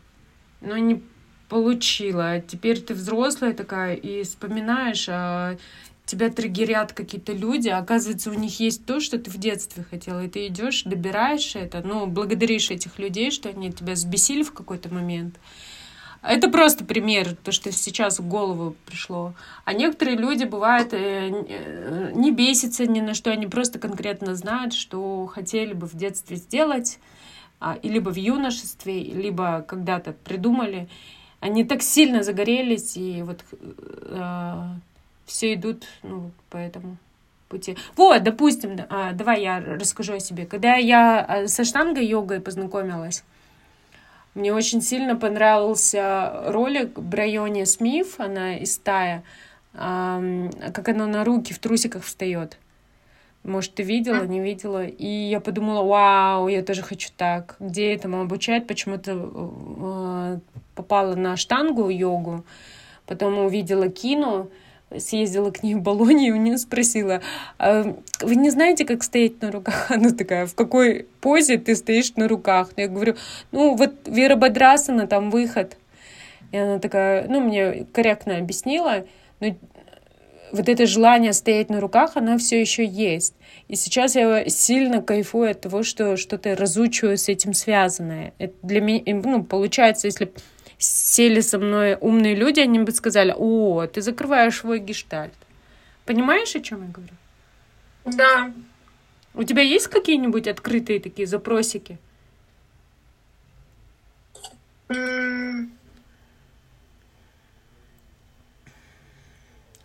но 0.59 0.77
не 0.77 1.01
получила. 1.47 2.31
А 2.31 2.41
теперь 2.41 2.81
ты 2.81 2.93
взрослая 2.93 3.53
такая 3.53 3.95
и 3.95 4.23
вспоминаешь, 4.23 5.07
а 5.09 5.57
тебя 6.05 6.29
триггерят 6.29 6.91
какие-то 6.91 7.31
люди, 7.31 7.69
а 7.69 7.77
оказывается, 7.77 8.29
у 8.29 8.33
них 8.33 8.59
есть 8.59 8.85
то, 8.85 8.99
что 8.99 9.17
ты 9.17 9.31
в 9.31 9.37
детстве 9.37 9.85
хотела, 9.89 10.25
и 10.25 10.29
ты 10.29 10.47
идешь, 10.47 10.83
добираешь 10.83 11.55
это, 11.55 11.81
ну, 11.81 12.05
благодаришь 12.05 12.71
этих 12.71 12.99
людей, 12.99 13.31
что 13.31 13.49
они 13.49 13.71
тебя 13.71 13.95
сбесили 13.95 14.43
в 14.43 14.53
какой-то 14.53 14.93
момент. 14.93 15.35
Это 16.27 16.49
просто 16.49 16.84
пример, 16.84 17.35
то, 17.35 17.52
что 17.52 17.72
сейчас 17.72 18.19
в 18.19 18.27
голову 18.27 18.76
пришло. 18.85 19.34
А 19.64 19.73
некоторые 19.73 20.18
люди, 20.18 20.43
бывают, 20.43 20.93
э, 20.93 21.30
э, 21.47 22.11
не 22.15 22.31
бесятся 22.31 22.88
ни 22.88 22.99
на 22.99 23.14
что, 23.14 23.31
они 23.31 23.45
просто 23.47 23.80
конкретно 23.80 24.35
знают, 24.35 24.73
что 24.73 25.27
хотели 25.27 25.73
бы 25.73 25.88
в 25.88 25.95
детстве 25.95 26.38
сделать, 26.38 26.99
а, 27.60 27.77
и 27.81 27.89
либо 27.89 28.10
в 28.10 28.15
юношестве, 28.15 29.03
либо 29.03 29.64
когда-то 29.68 30.14
придумали. 30.14 30.88
Они 31.39 31.64
так 31.64 31.84
сильно 31.84 32.23
загорелись, 32.23 32.97
и 32.97 33.22
вот 33.22 33.43
э, 33.52 34.64
все 35.26 35.53
идут 35.53 35.85
ну, 36.02 36.31
по 36.49 36.57
этому 36.57 36.97
пути. 37.49 37.77
Вот, 37.95 38.23
допустим, 38.23 38.77
а, 38.89 39.14
давай 39.14 39.43
я 39.43 39.60
расскажу 39.60 40.14
о 40.14 40.19
себе. 40.19 40.45
Когда 40.45 40.76
я 40.76 41.47
со 41.47 41.64
штангой-йогой 41.64 42.41
познакомилась, 42.41 43.23
мне 44.35 44.53
очень 44.53 44.81
сильно 44.81 45.15
понравился 45.15 46.43
ролик 46.47 46.99
Брайони 46.99 47.63
Смиф, 47.63 48.19
она 48.19 48.57
из 48.57 48.77
Тая, 48.77 49.23
как 49.73 50.89
она 50.89 51.07
на 51.07 51.23
руки 51.23 51.53
в 51.53 51.59
трусиках 51.59 52.03
встает. 52.03 52.57
Может, 53.43 53.75
ты 53.75 53.83
видела, 53.83 54.25
не 54.25 54.41
видела? 54.41 54.85
И 54.85 55.07
я 55.07 55.39
подумала, 55.39 55.83
вау, 55.83 56.47
я 56.47 56.63
тоже 56.63 56.81
хочу 56.81 57.09
так. 57.15 57.55
Где 57.59 57.93
этому 57.93 58.21
обучают? 58.21 58.65
Почему-то 58.65 59.11
э, 59.13 60.39
попала 60.73 61.13
на 61.15 61.37
штангу 61.37 61.89
йогу, 61.89 62.43
потом 63.05 63.37
увидела 63.37 63.87
кино, 63.87 64.47
съездила 64.97 65.51
к 65.51 65.63
ней 65.63 65.75
в 65.75 65.81
Болоне 65.81 66.29
и 66.29 66.31
у 66.31 66.35
нее 66.35 66.57
спросила, 66.57 67.21
а 67.57 67.95
вы 68.21 68.35
не 68.35 68.49
знаете, 68.49 68.85
как 68.85 69.03
стоять 69.03 69.41
на 69.41 69.51
руках? 69.51 69.87
Она 69.91 70.11
такая, 70.11 70.45
в 70.45 70.55
какой 70.55 71.07
позе 71.21 71.57
ты 71.57 71.75
стоишь 71.75 72.15
на 72.15 72.27
руках? 72.27 72.69
Я 72.77 72.87
говорю, 72.87 73.15
ну 73.51 73.75
вот 73.75 73.93
Вера 74.05 74.35
Бодрасана, 74.35 75.07
там 75.07 75.31
выход. 75.31 75.77
И 76.51 76.57
она 76.57 76.79
такая, 76.79 77.27
ну 77.27 77.41
мне 77.41 77.85
корректно 77.91 78.37
объяснила, 78.37 79.05
но 79.39 79.55
вот 80.51 80.69
это 80.69 80.85
желание 80.85 81.33
стоять 81.33 81.69
на 81.69 81.81
руках, 81.81 82.11
оно 82.15 82.37
все 82.37 82.61
еще 82.61 82.85
есть. 82.85 83.33
И 83.67 83.75
сейчас 83.75 84.15
я 84.15 84.47
сильно 84.47 85.01
кайфую 85.01 85.51
от 85.51 85.61
того, 85.61 85.83
что 85.83 86.17
что-то 86.17 86.55
разучиваю 86.55 87.17
с 87.17 87.27
этим 87.29 87.53
связанное. 87.53 88.33
Это 88.37 88.53
для 88.61 88.79
меня, 88.79 89.01
ну, 89.05 89.43
получается, 89.43 90.07
если 90.07 90.31
сели 90.85 91.41
со 91.41 91.59
мной 91.59 91.97
умные 91.99 92.35
люди, 92.35 92.59
они 92.59 92.79
бы 92.79 92.91
сказали, 92.91 93.33
о, 93.35 93.85
ты 93.87 94.01
закрываешь 94.01 94.59
свой 94.59 94.79
гештальт. 94.79 95.33
Понимаешь, 96.05 96.55
о 96.55 96.61
чем 96.61 96.83
я 96.83 96.91
говорю? 96.91 97.13
Да. 98.05 98.53
У 99.33 99.43
тебя 99.43 99.61
есть 99.63 99.87
какие-нибудь 99.87 100.47
открытые 100.47 100.99
такие 100.99 101.27
запросики? 101.27 101.97
Mm. 104.87 105.69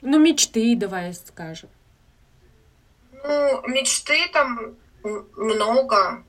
Ну, 0.03 0.19
мечты 0.19 0.77
давай 0.77 1.15
скажем. 1.15 1.69
Ну, 3.13 3.67
мечты 3.67 4.29
там 4.33 4.77
много. 5.03 6.25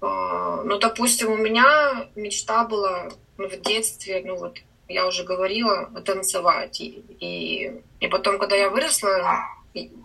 А, 0.00 0.62
ну, 0.64 0.78
допустим, 0.78 1.32
у 1.32 1.36
меня 1.36 2.08
мечта 2.14 2.64
была 2.64 3.10
в 3.36 3.60
детстве, 3.60 4.22
ну 4.24 4.36
вот, 4.36 4.58
я 4.88 5.06
уже 5.06 5.24
говорила, 5.24 5.86
танцевать. 6.02 6.80
И, 6.80 7.04
и, 7.20 7.82
и 8.00 8.08
потом, 8.08 8.38
когда 8.38 8.56
я 8.56 8.68
выросла, 8.70 9.44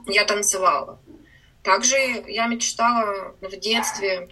я 0.08 0.26
танцевала. 0.26 0.99
Также 1.64 1.98
я 2.28 2.48
мечтала 2.48 3.36
в 3.41 3.58
детстве 3.58 4.30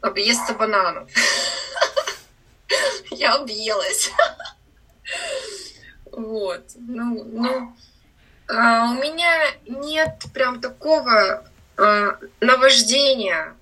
объесться 0.00 0.54
бананов. 0.54 1.10
Я 3.10 3.34
объелась. 3.34 4.10
Вот. 6.10 6.62
Ну, 6.76 7.24
ну, 7.24 7.74
а 8.46 8.90
у 8.90 8.94
меня 8.94 9.50
нет 9.66 10.24
прям 10.34 10.60
такого 10.60 11.42
а, 11.78 12.18
наваждения. 12.40 13.56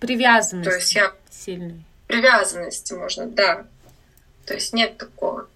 Привязанности. 0.00 0.68
То 0.68 0.76
есть 0.76 0.94
я 0.94 1.14
сильной. 1.32 1.84
Привязанности 2.06 2.92
можно, 2.92 3.26
да. 3.26 3.66
То 4.46 4.54
есть 4.54 4.72
нет 4.72 4.98
такого. 4.98 5.48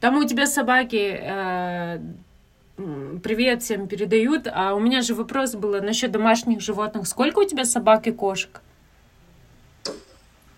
Там 0.00 0.18
у 0.18 0.24
тебя 0.24 0.46
собаки 0.46 1.18
э, 1.20 1.98
привет 2.76 3.62
всем 3.62 3.88
передают. 3.88 4.46
А 4.52 4.74
у 4.74 4.80
меня 4.80 5.02
же 5.02 5.14
вопрос 5.14 5.54
был 5.54 5.80
насчет 5.82 6.10
домашних 6.10 6.60
животных. 6.60 7.06
Сколько 7.06 7.40
у 7.40 7.44
тебя 7.44 7.64
собак 7.64 8.06
и 8.06 8.12
кошек? 8.12 8.60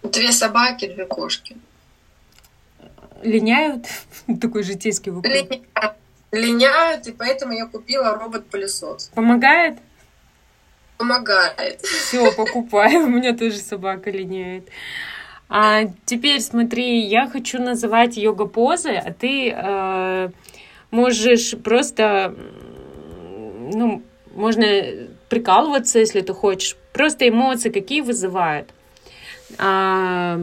Две 0.03 0.33
собаки, 0.33 0.93
две 0.93 1.07
кошки. 1.07 1.57
Линяют? 3.23 3.87
Такой 4.41 4.63
житейский 4.63 5.13
вопрос. 5.13 5.33
Линяют. 5.33 5.97
Линяют, 6.33 7.07
и 7.07 7.13
поэтому 7.13 7.53
я 7.53 7.67
купила 7.67 8.15
робот-пылесос. 8.17 9.11
Помогает? 9.15 9.79
Помогает. 10.99 11.81
Все, 11.83 12.33
покупаю. 12.33 13.05
У 13.05 13.09
меня 13.09 13.37
тоже 13.37 13.59
собака 13.59 14.11
линяет. 14.11 14.69
А 15.49 15.85
теперь 16.05 16.41
смотри, 16.41 17.01
я 17.01 17.29
хочу 17.29 17.63
называть 17.63 18.17
йога-позы, 18.17 18.95
а 18.95 19.13
ты 19.13 19.53
э, 19.53 20.31
можешь 20.91 21.55
просто, 21.63 22.35
ну, 23.73 24.03
можно 24.35 24.67
прикалываться, 25.29 25.99
если 26.01 26.21
ты 26.21 26.33
хочешь. 26.33 26.77
Просто 26.93 27.29
эмоции 27.29 27.71
какие 27.71 28.01
вызывают. 28.01 28.71
А, 29.59 30.41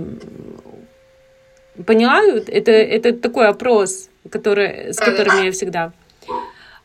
поняла? 1.85 2.21
Это, 2.47 2.71
это 2.71 3.13
такой 3.13 3.47
опрос, 3.47 4.09
который, 4.29 4.93
с 4.93 4.97
которым 4.99 5.43
я 5.43 5.51
всегда. 5.51 5.91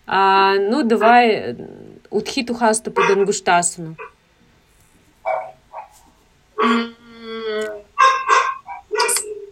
А, 0.07 0.55
ну, 0.55 0.83
давай 0.83 1.57
Утхиту 2.11 2.55
хасту 2.55 2.91
по 2.91 3.07
Дангуштасану. 3.07 3.97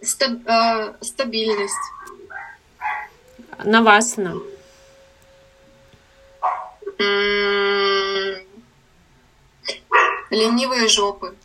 Стаб, 0.01 0.39
э, 0.45 0.93
стабильность. 1.01 1.75
Навасана. 3.63 4.41
Ленивые 10.29 10.87
жопы. 10.87 11.35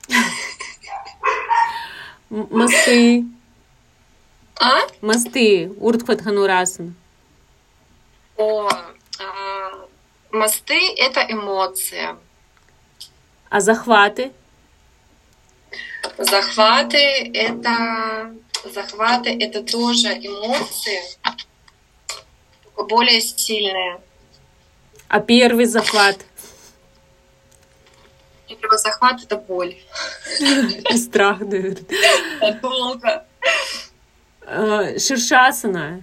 Мосты. 2.30 3.26
А? 4.58 4.80
Мосты. 5.00 5.72
Уртхватханурасан. 5.78 6.94
О, 8.36 8.68
а, 8.68 9.88
мосты— 10.32 10.94
это 10.96 11.24
эмоция. 11.28 12.16
А 13.48 13.60
захваты? 13.60 14.32
Захваты— 16.18 16.96
это 17.34 18.34
захваты— 18.64 19.30
это 19.40 19.62
тоже 19.62 20.08
эмоции, 20.08 21.00
более 22.76 23.20
сильные. 23.20 24.00
А 25.08 25.20
первый 25.20 25.66
захват? 25.66 26.18
Первый 28.48 28.78
захват— 28.78 29.22
это 29.24 29.36
боль. 29.36 29.76
И 30.40 30.96
страх, 30.96 31.40
наверное. 31.40 32.54
Долго. 32.62 33.26
А, 34.46 34.98
шершасана. 34.98 36.02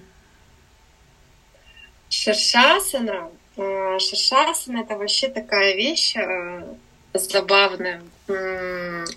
Шершасана. 2.09 3.31
А, 3.59 3.99
шершасана— 3.99 4.79
это 4.83 4.95
вообще 4.95 5.27
такая 5.27 5.75
вещь 5.75 6.15
э, 6.15 6.63
забавная. 7.13 8.01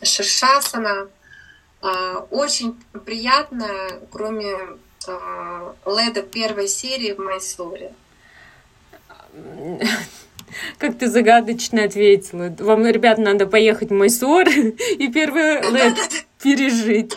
Шершасана 0.03 1.09
очень 2.31 2.77
приятная, 3.05 4.01
кроме 4.13 4.57
Леда 5.85 6.23
первой 6.23 6.69
серии 6.69 7.13
в 7.13 7.19
Майсуре. 7.19 7.93
Как 10.79 10.99
ты 10.99 11.09
загадочно 11.09 11.85
ответила. 11.85 12.55
Вам, 12.59 12.87
ребят, 12.87 13.19
надо 13.19 13.47
поехать 13.47 13.91
в 13.91 13.95
Майсур 13.95 14.49
и 14.99 15.09
первый 15.09 15.63
лед 15.71 15.97
пережить. 16.43 17.15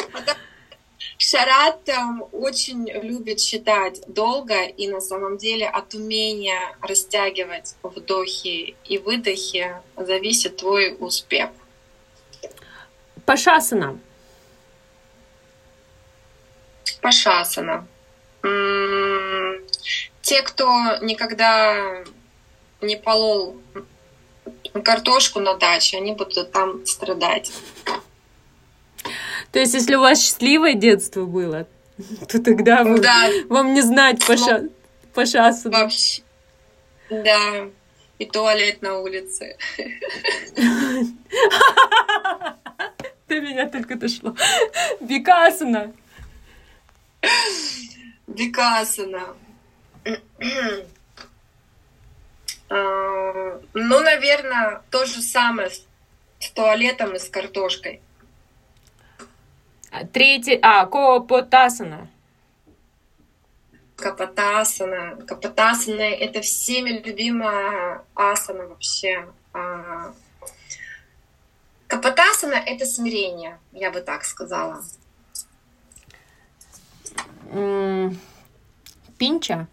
Шарат 1.27 1.83
там 1.85 2.23
очень 2.31 2.87
любит 2.87 3.39
считать 3.39 3.99
долго, 4.05 4.65
и 4.65 4.87
на 4.87 5.01
самом 5.01 5.37
деле 5.39 5.67
от 5.67 5.95
умения 5.95 6.77
растягивать 6.81 7.73
вдохи 7.81 8.75
и 8.85 8.97
выдохи 8.99 9.75
зависит 9.97 10.57
твой 10.57 10.95
успех. 10.99 11.49
Пашасана. 13.25 13.99
Пашасана. 17.01 17.87
Те, 20.21 20.43
кто 20.43 20.97
никогда 21.01 22.03
не 22.81 22.97
полол 22.97 23.57
картошку 24.83 25.39
на 25.39 25.55
даче, 25.55 25.97
они 25.97 26.11
будут 26.11 26.51
там 26.51 26.85
страдать. 26.85 27.51
То 29.55 29.59
есть, 29.61 29.73
если 29.73 29.95
у 29.95 30.01
вас 30.01 30.21
счастливое 30.21 30.73
детство 30.73 31.23
было, 31.23 31.65
то 32.27 32.43
тогда 32.43 32.83
вы, 32.83 32.99
да. 32.99 33.29
вам 33.47 33.73
не 33.73 33.79
знать 33.79 34.21
ну, 34.27 34.69
Пашасу. 35.13 35.71
Вообще. 35.71 36.23
Да. 37.09 37.69
И 38.19 38.25
туалет 38.25 38.81
на 38.81 38.99
улице. 38.99 39.55
До 43.29 43.39
меня 43.39 43.69
только 43.69 43.95
дошло. 43.95 44.35
Бекасана. 44.99 45.93
Бекасана. 48.27 49.37
А, 52.67 53.61
ну, 53.73 53.99
наверное, 54.01 54.81
то 54.91 55.05
же 55.05 55.21
самое 55.21 55.69
с 55.69 56.51
туалетом 56.51 57.15
и 57.15 57.19
с 57.19 57.29
картошкой. 57.29 58.01
Третий, 60.13 60.59
а, 60.61 60.85
Копотасана. 60.85 62.09
Капотасана. 63.95 65.15
Капотасана— 65.25 66.01
это 66.01 66.41
всеми 66.41 66.89
любимая 66.89 68.03
асана 68.13 68.67
вообще. 68.67 69.27
А, 69.53 70.13
Капотасана— 71.87 72.55
это 72.65 72.85
смирение, 72.85 73.57
я 73.71 73.91
бы 73.91 74.01
так 74.01 74.25
сказала. 74.25 74.83
Пинча? 79.17 79.67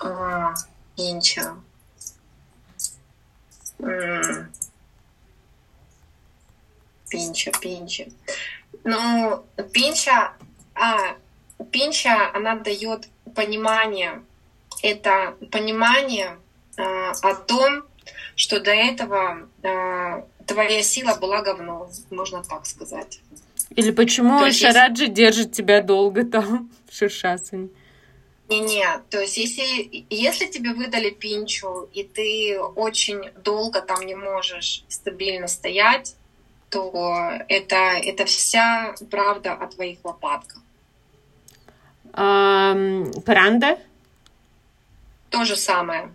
А, 0.00 0.54
пинча. 0.96 1.56
Пинча, 7.12 7.52
пинча. 7.60 8.06
Ну, 8.84 9.44
пинча, 9.72 10.32
а, 10.74 11.16
пинча, 11.70 12.30
она 12.34 12.56
дает 12.56 13.08
понимание. 13.34 14.22
Это 14.82 15.36
понимание 15.50 16.38
а, 16.78 17.10
о 17.10 17.34
том, 17.34 17.84
что 18.34 18.60
до 18.60 18.70
этого 18.70 19.48
а, 19.62 20.24
твоя 20.46 20.82
сила 20.82 21.14
была 21.16 21.42
говно, 21.42 21.90
можно 22.10 22.42
так 22.42 22.64
сказать. 22.64 23.20
Или 23.76 23.90
почему 23.90 24.40
то 24.40 24.50
Шараджи 24.50 25.04
есть... 25.04 25.14
держит 25.14 25.52
тебя 25.52 25.82
долго 25.82 26.24
там 26.24 26.70
в 26.88 26.94
Шершасане? 26.94 27.68
Не, 28.48 28.60
не, 28.60 28.86
то 29.08 29.20
есть 29.20 29.36
если, 29.36 30.04
если 30.10 30.46
тебе 30.46 30.74
выдали 30.74 31.10
пинчу, 31.10 31.88
и 31.92 32.02
ты 32.02 32.58
очень 32.58 33.30
долго 33.44 33.80
там 33.80 34.04
не 34.04 34.14
можешь 34.14 34.84
стабильно 34.88 35.46
стоять, 35.46 36.16
то 36.72 37.30
это, 37.48 37.76
это 38.02 38.24
вся 38.24 38.94
правда 39.10 39.52
о 39.52 39.66
твоих 39.66 39.98
лопатках. 40.04 40.62
А, 42.14 42.74
паранда? 43.26 43.78
То 45.28 45.44
же 45.44 45.54
самое. 45.56 46.10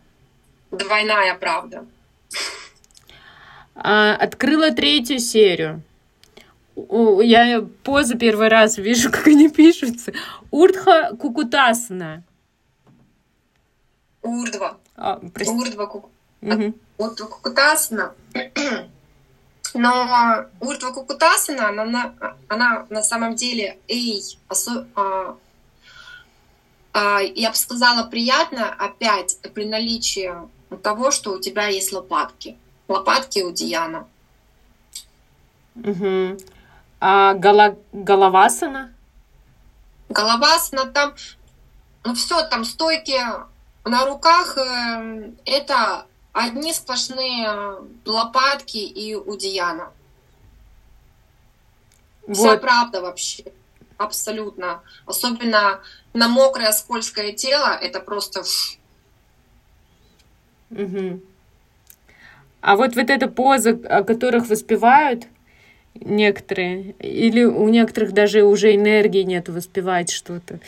Двойная 0.72 1.36
правда. 1.36 1.86
А, 3.76 4.16
открыла 4.16 4.72
третью 4.72 5.20
серию. 5.20 5.84
Я 6.76 7.62
позы 7.84 8.18
первый 8.18 8.48
раз 8.48 8.78
вижу, 8.78 9.12
как 9.12 9.28
они 9.28 9.50
пишутся. 9.50 10.12
Урдха 10.50 11.16
Кукутасана. 11.20 12.24
Урдва. 14.24 14.78
А, 14.96 15.20
Урдва, 15.46 15.84
угу. 16.42 16.74
Урдва 16.98 17.26
Кукутасана. 17.28 18.16
Но 19.78 20.46
Урдва 20.60 20.92
Кукутасана, 20.92 21.70
она, 21.70 22.14
она 22.48 22.86
на 22.90 23.04
самом 23.04 23.36
деле, 23.36 23.78
эй, 23.88 24.24
осо... 24.48 24.88
а, 24.96 25.38
а, 26.94 27.22
я 27.22 27.52
бы 27.52 27.56
сказала, 27.56 28.08
приятно 28.08 28.74
опять 28.74 29.38
при 29.54 29.66
наличии 29.66 30.34
того, 30.82 31.12
что 31.12 31.34
у 31.34 31.40
тебя 31.40 31.68
есть 31.68 31.94
лопатки. 31.94 32.58
Лопатки 32.88 33.40
у 33.44 33.52
Диана. 33.52 34.08
Угу. 35.76 36.38
А 37.00 37.34
гала... 37.36 37.78
головасана? 37.94 38.94
Головасана 40.10 40.86
там, 40.86 41.14
ну 42.04 42.16
все, 42.16 42.48
там 42.48 42.66
стойки 42.66 43.20
на 43.86 44.06
руках, 44.06 44.58
э, 44.58 45.32
это 45.46 46.08
одни 46.38 46.74
сплошные 46.74 47.78
лопатки 48.06 48.78
и 48.78 49.16
у 49.16 49.36
Диана. 49.36 49.92
Вот. 52.28 52.38
Вся 52.38 52.58
правда 52.58 53.02
вообще. 53.02 53.44
Абсолютно. 53.98 54.84
Особенно 55.06 55.82
на 56.14 56.28
мокрое 56.28 56.72
скользкое 56.72 57.34
тело 57.34 57.76
это 57.76 58.00
просто... 58.00 58.44
Угу. 60.70 61.22
А 62.62 62.76
вот 62.76 62.96
вот 62.96 63.10
эта 63.10 63.28
поза, 63.28 63.72
о 63.72 64.04
которых 64.04 64.48
воспевают 64.48 65.26
некоторые, 66.02 66.92
или 67.00 67.44
у 67.44 67.68
некоторых 67.70 68.14
даже 68.14 68.44
уже 68.44 68.76
энергии 68.76 69.24
нет 69.24 69.50
воспевать 69.50 70.10
что-то. 70.12 70.60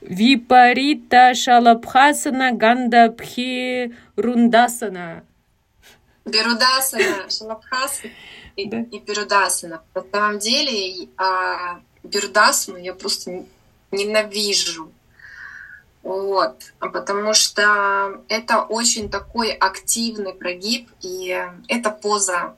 Випарита 0.00 1.34
шалабхасана 1.34 2.52
гандабхи 2.52 3.94
рундасана. 4.16 5.24
Берудасана, 6.24 7.30
шалабхасана 7.30 8.12
и, 8.56 8.68
да. 8.68 8.78
и 8.90 8.98
берудасана. 8.98 9.82
На 9.94 10.04
самом 10.12 10.38
деле 10.38 11.08
а, 11.16 11.80
берудасану 12.02 12.78
я 12.78 12.94
просто 12.94 13.44
ненавижу. 13.90 14.92
Вот, 16.02 16.72
потому 16.80 17.32
что 17.32 18.22
это 18.28 18.62
очень 18.62 19.08
такой 19.08 19.52
активный 19.52 20.34
прогиб, 20.34 20.90
и 21.00 21.40
это 21.68 21.90
поза 21.90 22.56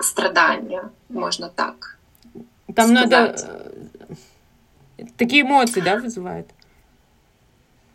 страдания, 0.00 0.90
можно 1.08 1.48
так. 1.48 1.98
Там 2.74 2.88
сказать. 2.88 3.10
надо 3.10 3.72
такие 5.16 5.42
эмоции, 5.42 5.80
да, 5.80 5.96
вызывают? 5.96 6.48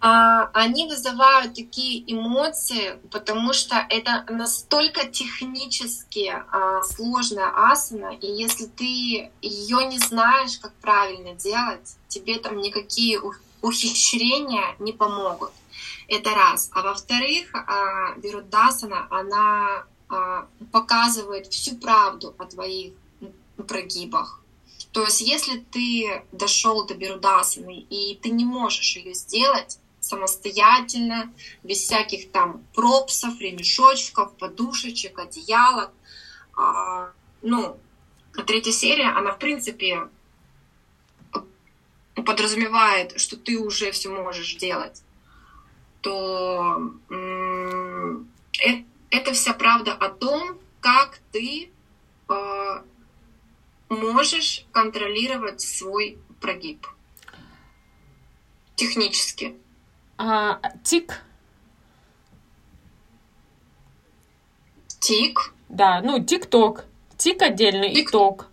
А, 0.02 0.50
они 0.54 0.88
вызывают 0.88 1.56
такие 1.56 2.02
эмоции, 2.12 2.98
потому 3.12 3.52
что 3.52 3.86
это 3.90 4.26
настолько 4.30 5.08
технически 5.08 6.34
а, 6.52 6.82
сложная 6.84 7.52
асана, 7.54 8.14
и 8.14 8.28
если 8.28 8.66
ты 8.66 9.30
ее 9.42 9.86
не 9.88 10.00
знаешь, 10.00 10.58
как 10.58 10.72
правильно 10.76 11.34
делать, 11.34 11.98
тебе 12.08 12.40
там 12.40 12.60
никакие 12.60 13.20
ухищрения 13.62 14.76
не 14.80 14.94
помогут. 14.94 15.52
Это 16.08 16.34
раз. 16.34 16.70
А 16.74 16.82
во-вторых, 16.82 17.54
а, 17.54 18.14
Вирудасана, 18.16 19.06
она 19.10 19.84
показывает 20.72 21.48
всю 21.48 21.76
правду 21.76 22.34
о 22.38 22.46
твоих 22.46 22.94
прогибах. 23.68 24.42
То 24.92 25.04
есть, 25.04 25.22
если 25.22 25.60
ты 25.60 26.24
дошел 26.32 26.86
до 26.86 26.96
Берудасаны 26.96 27.86
и 27.90 28.16
ты 28.16 28.32
не 28.32 28.44
можешь 28.44 28.96
ее 28.96 29.14
сделать 29.14 29.78
самостоятельно, 30.00 31.32
без 31.64 31.80
всяких 31.80 32.32
там 32.32 32.64
пропсов, 32.74 33.40
ремешочков, 33.40 34.36
подушечек, 34.38 35.20
одеялок, 35.20 35.92
а, 36.58 37.12
ну, 37.42 37.78
третья 38.48 38.72
серия, 38.72 39.10
она, 39.10 39.34
в 39.34 39.40
принципе, 39.40 40.08
подразумевает, 42.14 43.20
что 43.20 43.38
ты 43.38 43.58
уже 43.60 43.92
все 43.92 44.10
можешь 44.10 44.56
делать, 44.56 45.04
то 46.02 46.92
э, 47.10 48.18
это 49.10 49.34
вся 49.34 49.54
правда 49.54 49.94
о 49.94 50.10
том, 50.10 50.58
как 50.80 51.20
ты 51.32 51.72
э, 52.30 52.84
можешь 53.90 54.66
контролировать 54.72 55.62
свой 55.62 56.18
прогиб 56.40 56.86
технически. 58.76 59.56
А, 60.18 60.60
тик? 60.84 61.22
Тик? 65.00 65.54
Да, 65.68 66.02
ну 66.02 66.24
тик-ток. 66.24 66.86
Тик 67.18 67.42
отдельно 67.42 67.90
тик. 67.90 68.10
и 68.10 68.12
ток. 68.12 68.48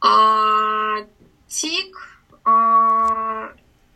А, 0.00 0.96
тик, 1.46 2.20
а, 2.44 2.73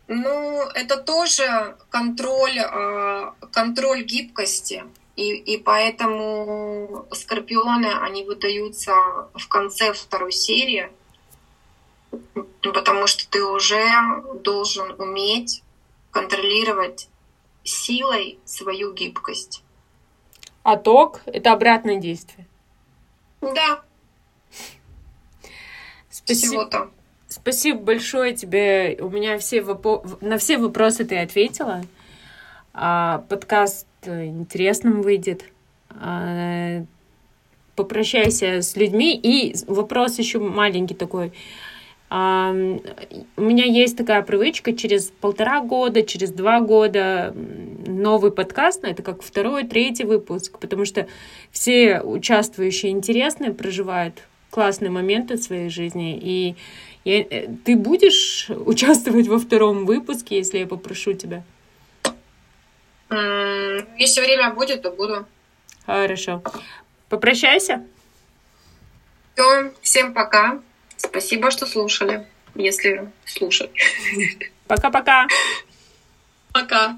ну, 0.09 0.63
это 0.73 0.97
тоже 0.97 1.77
контроль, 1.91 2.59
а, 2.59 3.35
контроль 3.51 4.03
гибкости. 4.03 4.83
И, 5.15 5.35
и 5.35 5.57
поэтому 5.57 7.05
скорпионы, 7.11 7.93
они 8.01 8.23
выдаются 8.23 8.91
в 9.35 9.47
конце 9.47 9.93
второй 9.93 10.31
серии, 10.31 10.91
потому 12.61 13.05
что 13.05 13.29
ты 13.29 13.43
уже 13.43 13.83
должен 14.43 14.99
уметь 14.99 15.61
контролировать 16.09 17.07
силой 17.63 18.39
свою 18.45 18.93
гибкость. 18.93 19.61
А 20.63 20.75
ток— 20.75 21.21
это 21.27 21.51
обратное 21.51 21.97
действие? 21.97 22.47
Да. 23.41 23.83
Спасибо. 26.09 26.47
Всего-то. 26.47 26.91
Спасибо 27.41 27.79
большое 27.79 28.35
тебе. 28.35 28.97
У 29.01 29.09
меня 29.09 29.37
все 29.37 29.61
вопо... 29.61 30.03
на 30.21 30.37
все 30.37 30.57
вопросы 30.57 31.05
ты 31.05 31.17
ответила. 31.17 31.81
А, 32.73 33.23
подкаст 33.29 33.87
интересным 34.05 35.01
выйдет. 35.01 35.45
А, 35.89 36.83
попрощайся 37.75 38.61
с 38.61 38.75
людьми. 38.75 39.17
И 39.21 39.55
вопрос 39.67 40.19
еще 40.19 40.39
маленький 40.39 40.95
такой. 40.95 41.31
А, 42.09 42.51
у 42.51 43.41
меня 43.41 43.65
есть 43.65 43.95
такая 43.95 44.21
привычка 44.23 44.73
через 44.73 45.11
полтора 45.21 45.61
года, 45.61 46.01
через 46.03 46.31
два 46.31 46.59
года 46.59 47.33
новый 47.87 48.31
подкаст, 48.31 48.83
это 48.83 49.03
как 49.03 49.21
второй, 49.21 49.63
третий 49.63 50.05
выпуск, 50.05 50.57
потому 50.59 50.85
что 50.85 51.07
все 51.51 52.01
участвующие 52.01 52.91
интересные, 52.91 53.51
проживают 53.51 54.23
классные 54.49 54.89
моменты 54.89 55.35
в 55.35 55.43
своей 55.43 55.69
жизни, 55.69 56.17
и 56.19 56.55
я, 57.09 57.25
э, 57.29 57.47
ты 57.65 57.75
будешь 57.75 58.49
участвовать 58.49 59.27
во 59.27 59.39
втором 59.39 59.85
выпуске, 59.85 60.37
если 60.37 60.59
я 60.59 60.67
попрошу 60.67 61.13
тебя? 61.13 61.43
Если 63.97 64.21
время 64.21 64.53
будет, 64.53 64.83
то 64.83 64.91
буду. 64.91 65.25
Хорошо. 65.85 66.43
Попрощайся. 67.09 67.83
Все, 69.33 69.71
всем 69.81 70.13
пока. 70.13 70.59
Спасибо, 70.97 71.49
что 71.49 71.65
слушали, 71.65 72.27
если 72.53 73.09
слушали. 73.25 73.71
Пока-пока. 74.67 75.27
Пока. 76.53 76.97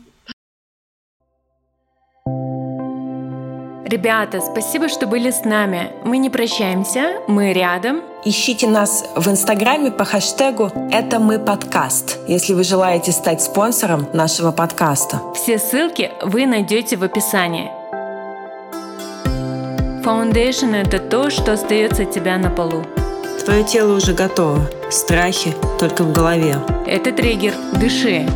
Ребята, 3.85 4.41
спасибо, 4.41 4.89
что 4.89 5.07
были 5.07 5.31
с 5.31 5.45
нами. 5.45 5.91
Мы 6.03 6.17
не 6.17 6.29
прощаемся, 6.29 7.21
мы 7.27 7.53
рядом. 7.53 8.10
Ищите 8.23 8.67
нас 8.67 9.03
в 9.15 9.27
Инстаграме 9.29 9.89
по 9.89 10.05
хэштегу 10.05 10.71
«Это 10.91 11.17
мы 11.17 11.39
подкаст», 11.39 12.19
если 12.27 12.53
вы 12.53 12.63
желаете 12.63 13.11
стать 13.11 13.41
спонсором 13.41 14.07
нашего 14.13 14.51
подкаста. 14.51 15.19
Все 15.33 15.57
ссылки 15.57 16.11
вы 16.21 16.45
найдете 16.45 16.97
в 16.97 17.03
описании. 17.03 17.71
Foundation— 20.05 20.75
это 20.85 20.99
то, 20.99 21.31
что 21.31 21.53
остается 21.53 22.03
от 22.03 22.11
тебя 22.11 22.37
на 22.37 22.51
полу. 22.51 22.83
Твое 23.43 23.63
тело 23.63 23.97
уже 23.97 24.13
готово. 24.13 24.69
Страхи 24.91 25.55
только 25.79 26.03
в 26.03 26.13
голове. 26.13 26.57
Это 26.85 27.11
триггер. 27.11 27.55
Дыши. 27.79 28.27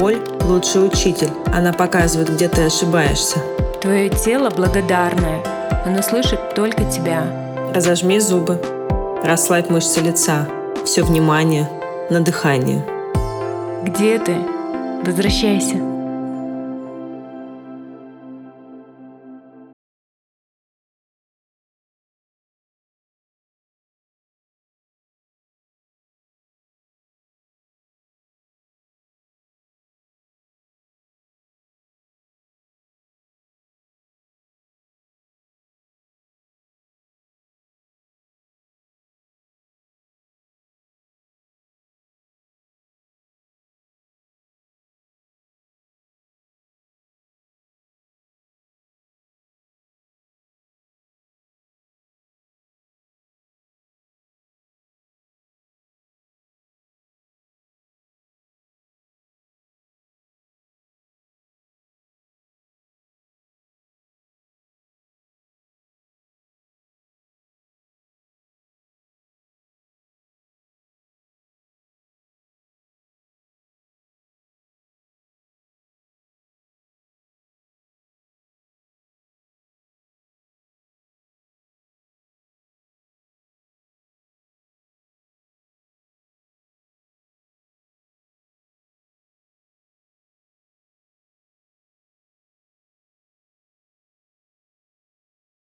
Боль– 0.00 0.20
лучший 0.40 0.84
учитель. 0.84 1.30
Она 1.54 1.72
показывает, 1.72 2.34
где 2.34 2.48
ты 2.48 2.62
ошибаешься. 2.62 3.38
Твое 3.80 4.08
тело 4.08 4.50
благодарное. 4.50 5.44
Оно 5.86 6.02
слышит 6.02 6.56
только 6.56 6.84
тебя. 6.90 7.43
Разожми 7.74 8.20
зубы. 8.20 8.60
Расслабь 9.24 9.68
мышцы 9.68 10.00
лица. 10.00 10.46
Все 10.84 11.02
внимание 11.02 11.68
на 12.08 12.20
дыхание. 12.20 12.86
Где 13.82 14.20
ты? 14.20 14.36
Возвращайся. 15.04 15.93